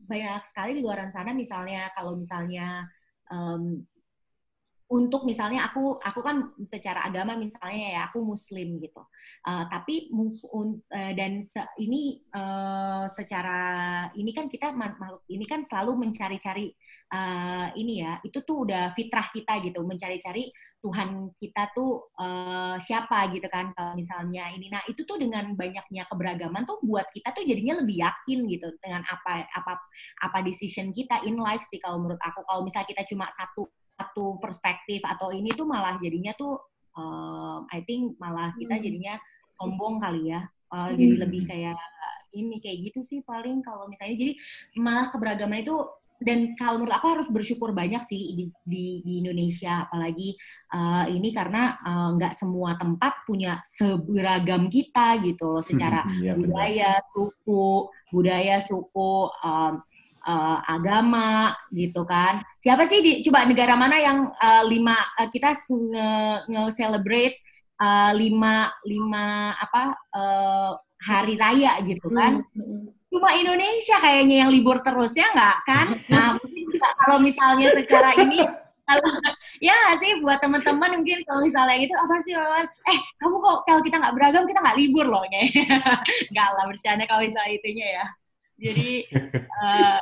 banyak 0.07 0.43
sekali 0.47 0.71
di 0.79 0.83
luar 0.83 1.07
sana 1.15 1.31
misalnya 1.31 1.91
kalau 1.95 2.19
misalnya 2.19 2.87
um, 3.31 3.83
untuk 4.95 5.25
misalnya 5.25 5.67
aku 5.67 5.97
aku 5.99 6.21
kan 6.21 6.53
secara 6.69 7.09
agama 7.09 7.35
misalnya 7.35 7.99
ya 7.99 8.01
aku 8.07 8.21
muslim 8.21 8.79
gitu 8.79 9.01
uh, 9.49 9.65
tapi 9.67 10.13
uh, 10.13 11.13
dan 11.17 11.41
se, 11.41 11.59
ini 11.81 12.21
uh, 12.31 13.09
secara 13.09 13.59
ini 14.15 14.31
kan 14.31 14.47
kita 14.47 14.71
makhluk 14.71 15.25
ini 15.33 15.49
kan 15.49 15.65
selalu 15.65 15.99
mencari-cari 15.99 16.71
uh, 17.15 17.67
ini 17.79 18.03
ya 18.03 18.19
itu 18.27 18.43
tuh 18.43 18.67
udah 18.67 18.91
fitrah 18.91 19.31
kita 19.31 19.63
gitu 19.63 19.87
mencari-cari 19.87 20.51
Tuhan 20.85 21.33
kita 21.41 21.73
tuh 21.73 22.13
uh, 22.21 22.77
siapa 22.77 23.33
gitu 23.33 23.49
kan 23.49 23.73
kalau 23.73 23.97
misalnya 23.97 24.53
ini 24.53 24.69
nah 24.69 24.85
itu 24.85 25.07
tuh 25.07 25.17
dengan 25.17 25.57
banyaknya 25.57 26.05
keberagaman 26.11 26.67
tuh 26.69 26.77
buat 26.85 27.09
kita 27.15 27.33
tuh 27.33 27.47
jadinya 27.47 27.81
lebih 27.81 28.05
yakin 28.05 28.45
gitu 28.51 28.69
dengan 28.83 29.01
apa 29.09 29.49
apa 29.49 29.81
apa 30.21 30.39
decision 30.45 30.93
kita 30.93 31.25
in 31.25 31.41
life 31.41 31.65
sih 31.65 31.81
kalau 31.81 32.03
menurut 32.03 32.21
aku 32.21 32.45
kalau 32.45 32.67
misalnya 32.67 32.91
kita 32.93 33.07
cuma 33.09 33.31
satu 33.33 33.65
satu 33.95 34.43
perspektif 34.43 35.01
atau 35.07 35.31
ini 35.31 35.55
tuh 35.55 35.65
malah 35.65 35.97
jadinya 36.03 36.35
tuh 36.37 36.59
um, 36.99 37.65
I 37.71 37.81
think 37.87 38.19
malah 38.19 38.53
kita 38.59 38.77
hmm. 38.77 38.85
jadinya 38.85 39.15
sombong 39.55 40.03
kali 40.03 40.35
ya 40.35 40.45
uh, 40.75 40.91
hmm. 40.91 40.99
jadi 40.99 41.15
lebih 41.25 41.43
kayak 41.47 41.79
ini 42.35 42.59
kayak 42.59 42.91
gitu 42.91 43.01
sih 43.07 43.19
paling 43.23 43.63
kalau 43.63 43.87
misalnya 43.87 44.19
jadi 44.19 44.33
malah 44.77 45.07
keberagaman 45.09 45.63
itu 45.63 45.79
dan 46.23 46.55
kalau 46.55 46.81
menurut 46.81 46.97
aku 46.97 47.09
harus 47.19 47.29
bersyukur 47.29 47.75
banyak 47.75 48.01
sih 48.07 48.35
di, 48.39 48.45
di, 48.63 48.85
di 49.03 49.13
Indonesia 49.21 49.85
apalagi 49.89 50.39
uh, 50.73 51.05
ini 51.11 51.35
karena 51.35 51.79
nggak 52.15 52.33
uh, 52.33 52.39
semua 52.39 52.79
tempat 52.79 53.27
punya 53.27 53.59
seberagam 53.67 54.71
kita 54.71 55.21
gitu 55.21 55.59
loh 55.59 55.65
secara 55.65 56.07
ya, 56.25 56.39
budaya 56.39 57.03
suku 57.11 57.91
budaya 58.15 58.63
suku 58.63 59.29
um, 59.43 59.83
uh, 60.25 60.59
agama 60.65 61.53
gitu 61.71 62.03
kan. 62.09 62.41
Siapa 62.59 62.89
sih 62.89 63.01
di 63.05 63.13
coba 63.25 63.45
negara 63.45 63.77
mana 63.77 64.01
yang 64.01 64.19
uh, 64.33 64.65
lima 64.65 64.97
uh, 65.21 65.29
kita 65.29 65.53
nge-celebrate 66.49 67.37
nge 67.39 67.85
uh, 67.85 68.13
lima 68.17 68.73
lima 68.89 69.53
apa 69.61 69.83
uh, 70.17 70.71
hari 71.05 71.37
raya 71.37 71.79
gitu 71.85 72.09
kan? 72.09 72.41
Hmm, 72.57 72.65
hmm. 72.65 73.04
Cuma 73.15 73.31
Indonesia 73.39 73.95
kayaknya 74.03 74.43
yang 74.43 74.51
libur 74.51 74.83
terus 74.83 75.15
ya 75.15 75.31
nggak 75.31 75.57
kan? 75.63 75.87
Nah 76.11 76.27
mungkin 76.35 76.67
kalau 76.99 77.23
misalnya 77.23 77.71
secara 77.71 78.11
ini 78.19 78.43
kalau 78.85 79.07
ya 79.63 79.95
sih 80.03 80.19
buat 80.19 80.43
teman-teman 80.43 80.99
mungkin 80.99 81.23
kalau 81.23 81.47
misalnya 81.47 81.79
itu 81.79 81.95
apa 81.95 82.15
sih 82.27 82.35
Rowan? 82.35 82.67
Eh 82.91 82.99
kamu 83.23 83.37
kok 83.39 83.57
kalau 83.71 83.81
kita 83.87 84.03
nggak 84.03 84.15
beragam 84.19 84.45
kita 84.51 84.59
nggak 84.59 84.79
libur 84.83 85.07
loh 85.07 85.23
nih. 85.31 85.47
nggak 86.35 86.49
lah 86.59 86.65
bercanda 86.67 87.07
kalau 87.07 87.23
misalnya 87.23 87.55
itunya 87.55 87.87
ya. 88.03 88.07
Jadi 88.59 88.91
uh, 89.63 89.99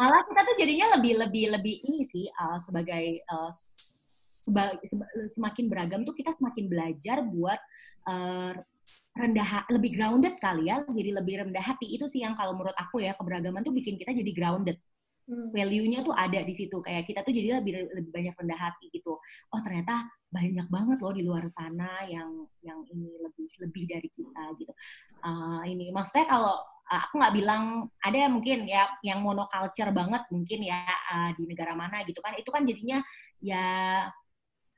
malah 0.00 0.24
kita 0.24 0.40
tuh 0.48 0.56
jadinya 0.56 0.96
lebih 0.96 1.12
lebih 1.20 1.44
lebih 1.60 1.76
ini 1.84 2.00
sih 2.08 2.24
uh, 2.24 2.56
sebagai 2.56 3.20
uh, 3.28 3.52
seba, 3.52 4.72
seba, 4.80 5.04
semakin 5.28 5.64
beragam 5.68 6.00
tuh 6.08 6.16
kita 6.16 6.32
semakin 6.40 6.64
belajar 6.72 7.20
buat 7.20 7.60
uh, 8.08 8.56
rendah 9.16 9.64
lebih 9.72 9.96
grounded 9.96 10.36
kali 10.36 10.68
ya 10.68 10.84
jadi 10.92 11.10
lebih 11.16 11.34
rendah 11.42 11.64
hati. 11.64 11.88
Itu 11.88 12.04
sih 12.06 12.20
yang 12.22 12.36
kalau 12.36 12.52
menurut 12.54 12.76
aku 12.76 13.00
ya 13.00 13.16
keberagaman 13.16 13.64
tuh 13.64 13.72
bikin 13.72 13.96
kita 13.96 14.12
jadi 14.12 14.32
grounded. 14.36 14.78
Hmm. 15.26 15.50
value-nya 15.50 16.06
tuh 16.06 16.14
ada 16.14 16.38
di 16.38 16.54
situ 16.54 16.78
kayak 16.78 17.02
kita 17.02 17.26
tuh 17.26 17.34
jadi 17.34 17.58
lebih 17.58 17.90
lebih 17.98 18.10
banyak 18.14 18.34
rendah 18.38 18.62
hati 18.62 18.86
gitu. 18.94 19.18
Oh 19.50 19.58
ternyata 19.58 20.06
banyak 20.30 20.70
banget 20.70 20.98
loh 21.02 21.10
di 21.10 21.26
luar 21.26 21.50
sana 21.50 22.06
yang 22.06 22.46
yang 22.62 22.78
ini 22.86 23.10
lebih 23.18 23.50
lebih 23.58 23.84
dari 23.90 24.06
kita 24.06 24.54
gitu. 24.54 24.70
Uh, 25.26 25.66
ini 25.66 25.90
maksudnya 25.90 26.30
kalau 26.30 26.54
uh, 26.62 27.00
aku 27.10 27.18
nggak 27.18 27.34
bilang 27.42 27.90
ada 28.06 28.14
yang 28.22 28.38
mungkin 28.38 28.70
ya 28.70 28.86
yang 29.02 29.18
monoculture 29.18 29.90
banget 29.90 30.22
mungkin 30.30 30.62
ya 30.62 30.86
uh, 30.86 31.34
di 31.34 31.42
negara 31.42 31.74
mana 31.74 32.06
gitu 32.06 32.22
kan. 32.22 32.38
Itu 32.38 32.54
kan 32.54 32.62
jadinya 32.62 33.02
ya 33.42 33.66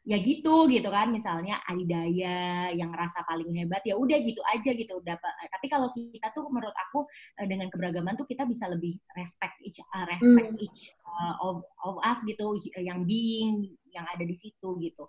ya 0.09 0.17
gitu 0.17 0.65
gitu 0.73 0.89
kan. 0.89 1.13
Misalnya 1.13 1.61
adidaya 1.69 2.73
yang 2.73 2.89
rasa 2.97 3.21
paling 3.29 3.53
hebat 3.53 3.85
ya 3.85 3.95
udah 4.01 4.17
gitu 4.25 4.41
aja 4.49 4.73
gitu. 4.73 5.05
Dapat 5.05 5.33
tapi 5.53 5.67
kalau 5.69 5.93
kita 5.93 6.33
tuh 6.33 6.49
menurut 6.49 6.73
aku 6.89 7.05
dengan 7.45 7.69
keberagaman 7.69 8.17
tuh 8.17 8.25
kita 8.25 8.49
bisa 8.49 8.65
lebih 8.73 8.97
respect 9.13 9.61
each 9.61 9.85
uh, 9.93 10.09
respect 10.09 10.57
hmm. 10.57 10.65
each 10.65 10.97
uh, 11.05 11.37
of 11.45 11.61
of 11.85 12.01
us 12.01 12.25
gitu 12.25 12.57
yang 12.81 13.05
being 13.05 13.69
yang 13.93 14.09
ada 14.09 14.25
di 14.25 14.37
situ 14.37 14.81
gitu 14.81 15.05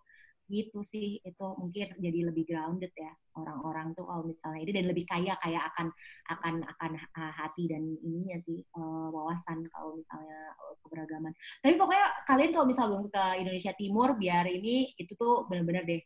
gitu 0.49 0.81
sih 0.81 1.21
itu 1.21 1.45
mungkin 1.61 1.93
jadi 2.01 2.19
lebih 2.33 2.49
grounded 2.49 2.89
ya 2.97 3.13
orang-orang 3.37 3.93
tuh 3.93 4.03
kalau 4.09 4.25
misalnya 4.25 4.65
ini 4.65 4.71
dan 4.73 4.85
lebih 4.89 5.05
kaya 5.05 5.37
kayak 5.39 5.63
akan 5.73 5.87
akan 6.33 6.53
akan 6.65 6.91
hati 7.13 7.69
dan 7.69 7.85
ininya 8.01 8.35
sih 8.41 8.59
uh, 8.75 9.07
wawasan 9.13 9.63
kalau 9.69 9.93
misalnya 9.95 10.51
uh, 10.57 10.75
keberagaman. 10.81 11.31
Tapi 11.61 11.77
pokoknya 11.77 12.07
kalian 12.25 12.51
kalau 12.51 12.65
misalnya 12.65 12.89
belum 12.97 13.05
ke 13.13 13.25
Indonesia 13.45 13.73
Timur 13.77 14.09
biar 14.17 14.49
ini 14.49 14.91
itu 14.97 15.13
tuh 15.13 15.45
bener-bener 15.45 15.85
deh 15.85 16.01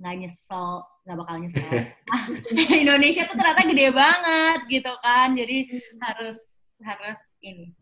nggak 0.00 0.14
nyesel 0.20 0.84
nggak 1.08 1.18
bakal 1.18 1.36
nyesel. 1.40 1.70
Indonesia 2.84 3.24
tuh 3.24 3.36
ternyata 3.40 3.64
gede 3.64 3.88
banget 3.90 4.60
gitu 4.68 4.92
kan 5.00 5.32
jadi 5.32 5.56
harus 5.98 6.38
harus 6.84 7.20
ini. 7.40 7.72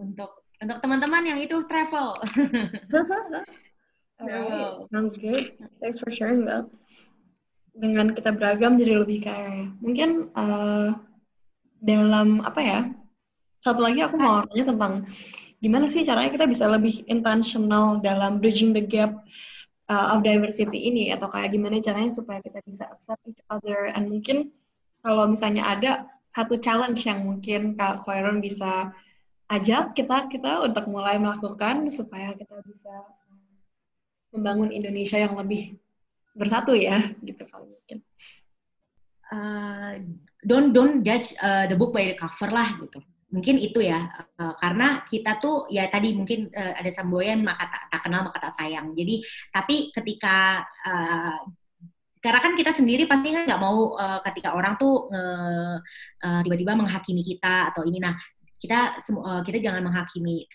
Untuk 0.00 0.42
untuk 0.62 0.78
teman-teman 0.78 1.26
yang 1.26 1.38
itu 1.42 1.58
travel 1.66 2.14
Alright, 4.20 4.88
sounds 4.92 5.16
good. 5.16 5.56
Thanks 5.80 5.98
for 5.98 6.10
sharing 6.12 6.44
that. 6.50 6.68
Dengan 7.72 8.12
kita 8.12 8.36
beragam 8.36 8.76
jadi 8.76 9.00
lebih 9.00 9.24
kayak 9.24 9.72
mungkin 9.80 10.28
uh, 10.36 10.92
dalam 11.80 12.44
apa 12.44 12.60
ya 12.60 12.80
satu 13.64 13.80
lagi 13.82 14.02
aku 14.02 14.18
mau 14.18 14.44
tanya 14.46 14.74
tentang 14.74 14.92
gimana 15.62 15.86
sih 15.86 16.02
caranya 16.02 16.34
kita 16.34 16.46
bisa 16.50 16.66
lebih 16.66 17.06
intentional 17.06 18.02
dalam 18.02 18.42
bridging 18.42 18.74
the 18.74 18.82
gap 18.82 19.22
uh, 19.86 20.12
of 20.12 20.26
diversity 20.26 20.90
ini 20.90 21.14
atau 21.14 21.30
kayak 21.30 21.54
gimana 21.54 21.78
caranya 21.78 22.10
supaya 22.10 22.42
kita 22.42 22.58
bisa 22.66 22.90
accept 22.90 23.22
each 23.30 23.42
other 23.48 23.88
and 23.94 24.10
mungkin 24.10 24.50
kalau 25.02 25.30
misalnya 25.30 25.62
ada 25.66 25.90
satu 26.30 26.58
challenge 26.58 27.06
yang 27.06 27.22
mungkin 27.26 27.74
Kak 27.78 28.06
Khairon 28.06 28.42
bisa 28.42 28.90
ajak 29.52 29.92
kita 29.94 30.26
kita 30.32 30.64
untuk 30.64 30.88
mulai 30.88 31.20
melakukan 31.20 31.86
supaya 31.92 32.32
kita 32.32 32.62
bisa 32.64 32.94
membangun 34.32 34.72
Indonesia 34.72 35.20
yang 35.20 35.36
lebih 35.36 35.76
bersatu 36.32 36.72
ya 36.72 37.12
gitu 37.20 37.44
kalau 37.46 37.68
mungkin. 37.68 38.00
Uh, 39.32 39.96
don't 40.44 40.76
don't 40.76 41.00
judge 41.00 41.32
uh, 41.40 41.64
the 41.64 41.76
book 41.76 41.92
by 41.92 42.04
the 42.08 42.16
cover 42.16 42.52
lah 42.52 42.76
gitu. 42.76 43.00
Mungkin 43.32 43.56
itu 43.56 43.80
ya 43.80 44.12
uh, 44.36 44.52
karena 44.60 45.00
kita 45.08 45.40
tuh 45.40 45.64
ya 45.72 45.88
tadi 45.88 46.12
mungkin 46.12 46.52
uh, 46.52 46.76
ada 46.76 46.90
semboyan 46.92 47.40
maka 47.40 47.64
tak, 47.64 47.82
tak 47.88 48.00
kenal 48.04 48.28
maka 48.28 48.48
tak 48.48 48.52
sayang. 48.60 48.92
Jadi 48.92 49.24
tapi 49.48 49.88
ketika 49.88 50.64
uh, 50.84 51.40
karena 52.20 52.38
kan 52.44 52.52
kita 52.54 52.76
sendiri 52.76 53.08
pasti 53.08 53.32
kan 53.32 53.48
nggak 53.48 53.62
mau 53.62 53.96
uh, 53.96 54.20
ketika 54.28 54.52
orang 54.52 54.76
tuh 54.76 55.08
uh, 55.10 55.80
uh, 56.22 56.40
tiba-tiba 56.44 56.76
menghakimi 56.76 57.24
kita 57.24 57.72
atau 57.72 57.88
ini. 57.88 58.04
Nah 58.04 58.12
kita 58.62 58.94
uh, 59.02 59.42
kita 59.42 59.58
jangan 59.58 59.82
menghakimi 59.82 60.46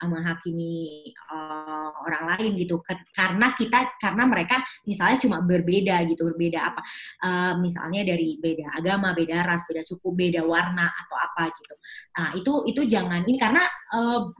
menghakimi 0.00 1.12
uh, 1.28 1.92
orang 2.08 2.24
lain 2.32 2.56
gitu. 2.56 2.80
Karena 3.12 3.52
kita 3.52 4.00
karena 4.00 4.24
mereka 4.24 4.64
misalnya 4.88 5.20
cuma 5.20 5.44
berbeda 5.44 6.08
gitu 6.08 6.32
berbeda 6.32 6.72
apa 6.72 6.80
uh, 7.20 7.52
misalnya 7.60 8.00
dari 8.08 8.40
beda 8.40 8.80
agama 8.80 9.12
beda 9.12 9.44
ras 9.44 9.68
beda 9.68 9.84
suku 9.84 10.08
beda 10.16 10.40
warna 10.48 10.88
atau 10.88 11.16
apa 11.20 11.52
gitu. 11.52 11.74
Nah 12.16 12.28
itu 12.32 12.52
itu 12.72 12.80
jangan 12.88 13.20
ini 13.28 13.36
karena 13.36 13.60
uh, 13.92 14.32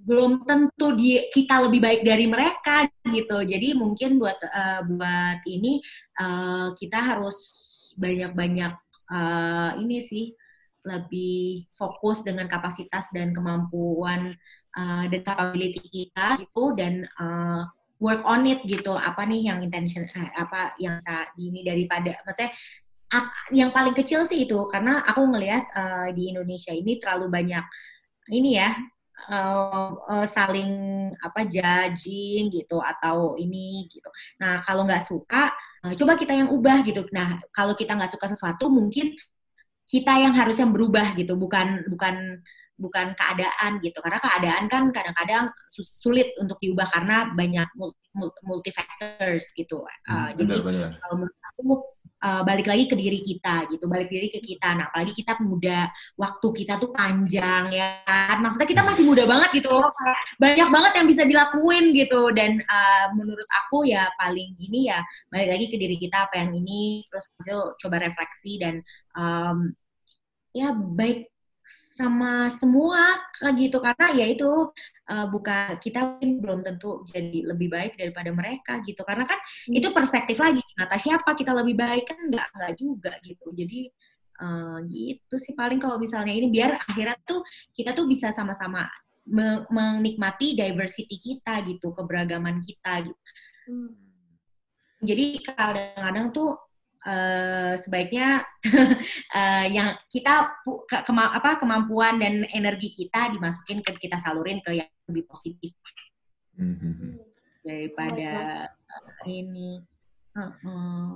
belum 0.00 0.48
tentu 0.48 0.96
di 0.96 1.28
kita 1.28 1.68
lebih 1.68 1.84
baik 1.84 2.00
dari 2.08 2.24
mereka 2.24 2.88
gitu. 3.04 3.44
Jadi 3.44 3.76
mungkin 3.76 4.16
buat 4.16 4.40
uh, 4.40 4.80
buat 4.88 5.44
ini 5.44 5.84
uh, 6.16 6.72
kita 6.72 7.04
harus 7.04 7.36
banyak-banyak 8.00 8.72
uh, 9.12 9.76
ini 9.76 10.00
sih 10.00 10.32
lebih 10.86 11.68
fokus 11.74 12.24
dengan 12.24 12.48
kapasitas 12.48 13.12
dan 13.12 13.36
kemampuan 13.36 14.32
uh, 14.76 15.04
dan 15.08 15.20
capability 15.20 15.82
kita 15.88 16.40
gitu 16.40 16.72
dan 16.72 17.04
uh, 17.20 17.68
work 18.00 18.24
on 18.24 18.48
it 18.48 18.64
gitu 18.64 18.96
apa 18.96 19.28
nih 19.28 19.52
yang 19.52 19.60
intention 19.60 20.08
eh, 20.08 20.32
apa 20.32 20.72
yang 20.80 20.96
saat 20.98 21.28
ini 21.36 21.60
daripada 21.60 22.16
maksudnya 22.24 22.52
yang 23.50 23.74
paling 23.74 23.92
kecil 23.92 24.24
sih 24.24 24.46
itu 24.46 24.56
karena 24.70 25.02
aku 25.04 25.26
ngelihat 25.26 25.66
uh, 25.74 26.08
di 26.14 26.30
Indonesia 26.30 26.70
ini 26.70 26.96
terlalu 26.96 27.26
banyak 27.28 27.64
ini 28.30 28.56
ya 28.56 28.70
uh, 29.28 29.90
uh, 29.98 30.26
saling 30.26 30.72
apa 31.20 31.44
judging 31.44 32.48
gitu 32.48 32.80
atau 32.80 33.36
ini 33.36 33.90
gitu. 33.90 34.08
Nah 34.40 34.64
kalau 34.64 34.86
nggak 34.86 35.04
suka, 35.04 35.52
uh, 35.84 35.92
coba 35.92 36.16
kita 36.16 36.32
yang 36.32 36.48
ubah 36.54 36.80
gitu. 36.86 37.04
Nah 37.12 37.42
kalau 37.52 37.76
kita 37.76 37.92
nggak 37.98 38.14
suka 38.16 38.32
sesuatu, 38.32 38.72
mungkin 38.72 39.12
kita 39.90 40.22
yang 40.22 40.38
harusnya 40.38 40.70
berubah 40.70 41.18
gitu 41.18 41.34
bukan 41.34 41.82
bukan 41.90 42.38
bukan 42.80 43.12
keadaan 43.12 43.82
gitu 43.84 44.00
karena 44.00 44.16
keadaan 44.22 44.64
kan 44.70 44.88
kadang-kadang 44.88 45.52
sulit 45.68 46.32
untuk 46.40 46.56
diubah 46.62 46.88
karena 46.88 47.28
banyak 47.36 47.68
multi 48.46 48.70
factors 48.72 49.52
gitu 49.52 49.84
hmm, 49.84 50.08
uh, 50.08 50.30
jadi 50.32 50.54
benar. 50.64 50.90
kalau 50.96 51.14
menurut 51.20 51.39
aku 51.60 51.84
uh, 52.24 52.42
balik 52.42 52.66
lagi 52.66 52.88
ke 52.88 52.96
diri 52.96 53.20
kita 53.20 53.68
gitu 53.68 53.84
balik 53.86 54.08
diri 54.08 54.32
ke 54.32 54.40
kita. 54.40 54.74
Nah 54.74 54.88
apalagi 54.88 55.12
kita 55.12 55.38
muda 55.44 55.92
waktu 56.16 56.46
kita 56.64 56.80
tuh 56.80 56.90
panjang 56.90 57.70
ya 57.70 58.00
kan? 58.08 58.40
Maksudnya 58.40 58.68
kita 58.68 58.82
masih 58.82 59.04
muda 59.04 59.24
banget 59.28 59.50
gitu 59.62 59.70
loh 59.70 59.92
banyak 60.40 60.68
banget 60.72 60.92
yang 60.96 61.06
bisa 61.06 61.22
dilakuin 61.28 61.92
gitu. 61.92 62.32
Dan 62.32 62.58
uh, 62.64 63.06
menurut 63.14 63.46
aku 63.48 63.84
ya 63.84 64.08
paling 64.16 64.56
ini 64.56 64.88
ya 64.88 65.04
balik 65.28 65.48
lagi 65.52 65.66
ke 65.68 65.76
diri 65.76 65.96
kita 66.00 66.26
apa 66.28 66.40
yang 66.40 66.56
ini 66.56 67.04
terus 67.12 67.28
coba 67.78 67.96
refleksi 68.00 68.56
dan 68.56 68.80
um, 69.14 69.72
ya 70.50 70.74
baik 70.74 71.30
sama 71.90 72.46
semua 72.54 73.18
kayak 73.34 73.54
gitu 73.58 73.82
karena 73.82 74.06
ya 74.14 74.26
itu 74.30 74.46
uh, 75.10 75.26
bukan 75.26 75.74
kita 75.82 76.22
belum 76.22 76.62
tentu 76.62 77.02
jadi 77.02 77.50
lebih 77.50 77.66
baik 77.66 77.98
daripada 77.98 78.30
mereka 78.30 78.78
gitu 78.86 79.02
karena 79.02 79.26
kan 79.26 79.34
hmm. 79.36 79.74
itu 79.74 79.90
perspektif 79.90 80.38
lagi 80.38 80.62
kata 80.78 80.96
siapa 81.02 81.34
kita 81.34 81.50
lebih 81.50 81.74
baik 81.74 82.06
kan 82.06 82.18
nggak 82.30 82.46
nggak 82.54 82.72
juga 82.78 83.12
gitu 83.26 83.50
jadi 83.50 83.90
uh, 84.38 84.78
gitu 84.86 85.34
sih 85.34 85.58
paling 85.58 85.82
kalau 85.82 85.98
misalnya 85.98 86.30
ini 86.30 86.46
biar 86.46 86.78
akhirnya 86.86 87.18
tuh 87.26 87.42
kita 87.74 87.90
tuh 87.90 88.06
bisa 88.06 88.30
sama-sama 88.30 88.86
me 89.26 89.66
menikmati 89.68 90.54
diversity 90.54 91.18
kita 91.18 91.66
gitu 91.66 91.90
keberagaman 91.90 92.62
kita 92.62 93.10
gitu 93.10 93.20
hmm. 93.66 93.90
jadi 95.02 95.26
kadang-kadang 95.42 96.30
tuh 96.30 96.69
uh, 97.06 97.74
sebaiknya 97.80 98.44
uh, 99.32 99.66
yang 99.76 99.96
kita 100.10 100.50
ke, 100.64 100.98
kema 101.06 101.32
apa 101.32 101.60
kemampuan 101.60 102.20
dan 102.20 102.44
energi 102.52 102.92
kita 102.92 103.32
dimasukin 103.32 103.80
ke 103.80 103.96
kita 103.96 104.20
salurin 104.20 104.60
ke 104.60 104.80
yang 104.80 104.90
lebih 105.08 105.26
positif 105.28 105.72
mm-hmm. 106.56 107.20
daripada 107.64 108.30
oh 108.68 109.28
ini. 109.28 109.80
Uh 110.30 110.46
-uh. 110.62 111.08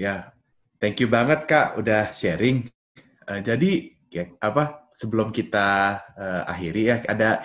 Ya, 0.00 0.32
thank 0.80 0.96
you 1.04 1.08
banget 1.12 1.44
kak 1.44 1.76
udah 1.76 2.10
sharing. 2.16 2.72
Uh, 3.28 3.44
jadi 3.44 3.92
ya 4.10 4.26
apa 4.40 4.90
sebelum 4.96 5.30
kita 5.30 6.00
uh, 6.16 6.42
akhiri 6.50 6.82
ya 6.90 6.96
ada 7.06 7.44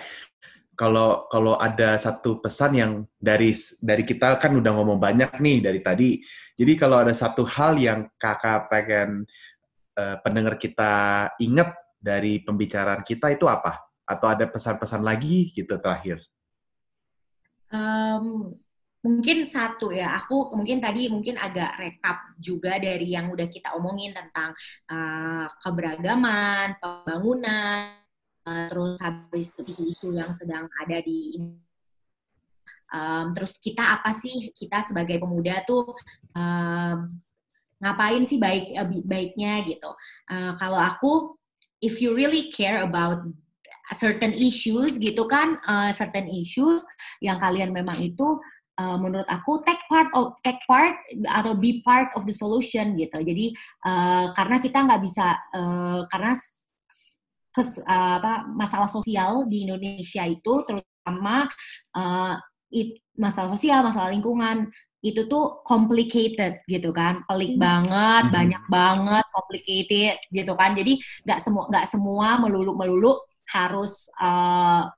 kalau 0.76 1.24
kalau 1.32 1.56
ada 1.56 1.96
satu 1.96 2.40
pesan 2.40 2.72
yang 2.76 2.92
dari 3.16 3.56
dari 3.80 4.04
kita 4.04 4.36
kan 4.36 4.52
udah 4.52 4.72
ngomong 4.76 5.00
banyak 5.00 5.40
nih 5.40 5.58
dari 5.64 5.80
tadi. 5.80 6.20
Jadi 6.56 6.72
kalau 6.80 7.04
ada 7.04 7.12
satu 7.12 7.44
hal 7.44 7.76
yang 7.76 8.08
kakak 8.16 8.72
pengen 8.72 9.28
uh, 10.00 10.16
pendengar 10.24 10.56
kita 10.56 11.28
ingat 11.36 11.76
dari 12.00 12.40
pembicaraan 12.40 13.04
kita 13.04 13.36
itu 13.36 13.44
apa? 13.44 13.84
Atau 14.08 14.32
ada 14.32 14.48
pesan-pesan 14.48 15.04
lagi 15.04 15.52
gitu 15.52 15.76
terakhir? 15.76 16.24
Um, 17.68 18.56
mungkin 19.04 19.44
satu 19.44 19.92
ya, 19.92 20.16
aku 20.22 20.56
mungkin 20.56 20.80
tadi 20.80 21.12
mungkin 21.12 21.36
agak 21.36 21.76
rekap 21.76 22.18
juga 22.40 22.80
dari 22.80 23.12
yang 23.12 23.28
udah 23.28 23.48
kita 23.50 23.76
omongin 23.76 24.16
tentang 24.16 24.56
uh, 24.88 25.46
keberagaman, 25.60 26.78
pembangunan, 26.80 28.00
uh, 28.46 28.66
terus 28.70 28.96
habis 29.02 29.52
isu-isu 29.60 30.14
yang 30.14 30.30
sedang 30.32 30.70
ada 30.80 31.02
di 31.02 31.36
um, 32.92 33.32
terus 33.34 33.58
kita 33.58 33.82
apa 34.00 34.12
sih? 34.14 34.50
Kita 34.52 34.86
sebagai 34.86 35.18
pemuda 35.18 35.62
tuh 35.66 35.86
um, 36.34 36.96
ngapain 37.80 38.24
sih 38.24 38.40
baik 38.40 38.72
uh, 38.76 38.88
baiknya 39.04 39.64
gitu. 39.64 39.90
Uh, 40.28 40.52
kalau 40.56 40.80
aku 40.80 41.12
if 41.84 42.00
you 42.00 42.16
really 42.16 42.48
care 42.52 42.82
about 42.82 43.20
certain 43.94 44.34
issues 44.34 44.98
gitu 44.98 45.30
kan 45.30 45.62
uh, 45.62 45.94
certain 45.94 46.26
issues 46.26 46.82
yang 47.22 47.38
kalian 47.38 47.70
memang 47.70 47.94
itu 48.02 48.40
uh, 48.80 48.96
menurut 48.98 49.26
aku 49.28 49.62
take 49.62 49.80
part 49.86 50.08
of 50.16 50.34
take 50.42 50.58
part 50.66 50.96
atau 51.30 51.54
be 51.54 51.80
part 51.84 52.10
of 52.14 52.24
the 52.28 52.34
solution 52.34 52.96
gitu. 52.96 53.18
Jadi 53.20 53.52
uh, 53.86 54.32
karena 54.34 54.56
kita 54.58 54.78
nggak 54.84 55.02
bisa 55.02 55.36
uh, 55.54 56.02
karena 56.10 56.32
kes, 57.56 57.70
uh, 57.80 58.14
apa, 58.20 58.44
masalah 58.52 58.88
sosial 58.88 59.48
di 59.48 59.64
Indonesia 59.64 60.24
itu 60.28 60.52
terutama 60.68 61.48
uh, 61.96 62.36
it, 62.70 62.98
masalah 63.16 63.54
sosial, 63.54 63.86
masalah 63.86 64.10
lingkungan 64.12 64.70
itu 65.04 65.28
tuh 65.30 65.62
complicated 65.62 66.64
gitu 66.66 66.90
kan, 66.90 67.22
pelik 67.30 67.54
hmm. 67.54 67.62
banget, 67.62 68.24
hmm. 68.26 68.34
banyak 68.34 68.64
banget, 68.66 69.24
complicated 69.30 70.16
gitu 70.34 70.52
kan. 70.58 70.74
Jadi 70.74 70.98
nggak 71.22 71.40
semua 71.42 71.64
nggak 71.70 71.86
semua 71.86 72.28
melulu 72.42 72.72
melulu 72.74 73.12
harus 73.46 74.10
uh, 74.18 74.90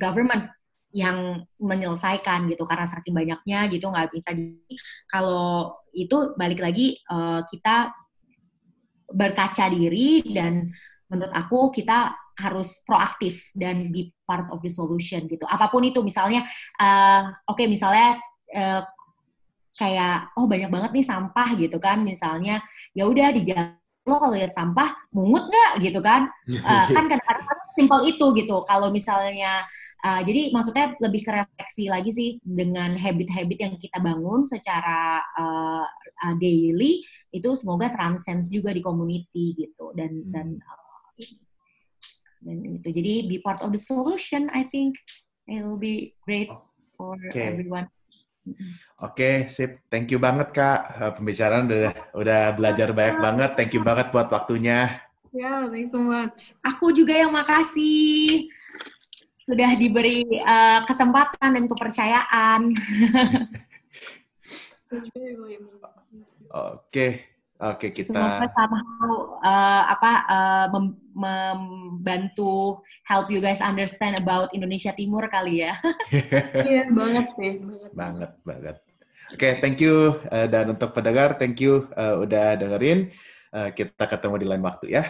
government 0.00 0.48
yang 0.90 1.46
menyelesaikan 1.62 2.50
gitu 2.50 2.66
karena 2.66 2.82
saking 2.82 3.14
banyaknya 3.14 3.70
gitu 3.70 3.86
nggak 3.86 4.10
bisa 4.10 4.34
di 4.34 4.58
kalau 5.06 5.78
itu 5.94 6.34
balik 6.34 6.58
lagi 6.58 6.98
uh, 7.06 7.46
kita 7.46 7.94
berkaca 9.10 9.70
diri 9.70 10.22
dan 10.34 10.70
menurut 11.06 11.34
aku 11.34 11.70
kita 11.70 12.14
harus 12.40 12.80
proaktif 12.88 13.52
dan 13.52 13.92
be 13.92 14.16
part 14.24 14.48
of 14.48 14.64
the 14.64 14.72
solution 14.72 15.28
gitu. 15.28 15.44
Apa 15.44 15.68
pun 15.68 15.84
itu, 15.84 16.00
misalnya, 16.00 16.40
uh, 16.80 17.28
oke, 17.44 17.60
okay, 17.60 17.66
misalnya 17.68 18.16
uh, 18.56 18.82
kayak 19.76 20.32
oh 20.34 20.48
banyak 20.48 20.72
banget 20.72 20.90
nih 20.96 21.06
sampah 21.06 21.48
gitu 21.60 21.76
kan, 21.76 22.00
misalnya 22.00 22.64
ya 22.96 23.04
udah 23.06 23.28
di 23.36 23.44
jalan 23.44 23.76
lo 24.08 24.16
kalau 24.16 24.32
lihat 24.32 24.56
sampah 24.56 24.96
mungut 25.12 25.44
nggak 25.46 25.72
gitu 25.84 26.00
kan? 26.00 26.26
Uh, 26.48 26.86
kan 26.88 27.04
kadang-kadang 27.04 27.60
simple 27.76 28.02
itu 28.08 28.26
gitu. 28.34 28.56
Kalau 28.66 28.88
misalnya 28.90 29.62
uh, 30.04 30.20
jadi 30.24 30.50
maksudnya 30.50 30.96
lebih 30.98 31.22
ke 31.22 31.30
refleksi 31.30 31.92
lagi 31.92 32.10
sih 32.10 32.30
dengan 32.42 32.96
habit-habit 32.96 33.58
yang 33.60 33.74
kita 33.76 33.98
bangun 34.00 34.48
secara 34.48 35.20
uh, 35.36 35.86
uh, 36.26 36.34
daily 36.40 37.04
itu 37.30 37.50
semoga 37.54 37.88
transcends 37.92 38.50
juga 38.50 38.74
di 38.74 38.82
community 38.82 39.54
gitu 39.54 39.92
dan 39.94 40.10
hmm. 40.10 40.30
dan 40.32 40.46
uh, 40.58 41.08
dan 42.40 42.56
itu 42.64 42.88
jadi 42.88 43.28
be 43.28 43.36
part 43.40 43.60
of 43.60 43.70
the 43.72 43.80
solution 43.80 44.48
I 44.52 44.64
think 44.68 44.96
it 45.48 45.60
will 45.64 45.80
be 45.80 46.16
great 46.24 46.48
for 46.96 47.16
Okay. 47.30 47.52
everyone 47.52 47.88
Oke, 49.00 49.46
sip. 49.52 49.84
Thank 49.92 50.10
you 50.10 50.18
banget 50.18 50.48
Kak. 50.56 50.80
Eh, 50.96 51.12
Pembicaraan 51.12 51.68
udah 51.68 51.92
udah 52.16 52.40
belajar 52.56 52.88
banyak 52.90 53.20
banget. 53.20 53.50
Thank 53.52 53.76
you 53.76 53.84
banget 53.84 54.08
buat 54.10 54.32
waktunya. 54.32 54.96
Yeah, 55.30 55.68
thanks 55.70 55.94
so 55.94 56.02
much. 56.02 56.56
aku 56.66 56.90
juga 56.90 57.14
yang 57.14 57.30
makasih 57.30 58.50
sudah 59.38 59.78
diberi 59.78 60.26
uh, 60.42 60.82
kesempatan 60.86 61.54
dan 61.54 61.64
kepercayaan 61.70 62.74
really 65.14 65.58
amazing. 65.58 67.20
Oke. 67.60 67.92
Oke, 67.92 68.00
semoga 68.00 68.40
kita 68.40 68.56
somehow 68.56 69.36
uh, 69.44 69.82
apa 69.92 70.12
uh, 70.24 70.66
mem- 70.72 70.96
membantu 71.12 72.80
help 73.04 73.28
you 73.28 73.36
guys 73.36 73.60
understand 73.60 74.16
about 74.16 74.48
Indonesia 74.56 74.96
Timur 74.96 75.28
kali 75.28 75.68
ya 75.68 75.76
Iya, 76.68 76.88
banget 76.88 77.26
sih. 77.36 77.60
Banget. 77.60 77.90
banget 77.92 78.30
banget. 78.48 78.76
Oke, 79.30 79.48
thank 79.62 79.78
you 79.78 80.16
Eh, 80.32 80.48
dan 80.50 80.72
untuk 80.74 80.90
pendengar, 80.90 81.38
thank 81.38 81.60
you 81.62 81.86
eh, 81.94 82.16
udah 82.18 82.56
dengerin. 82.58 83.12
Eh, 83.50 83.68
kita 83.76 84.04
ketemu 84.08 84.34
di 84.40 84.46
lain 84.48 84.62
waktu 84.64 84.86
ya. 84.90 85.04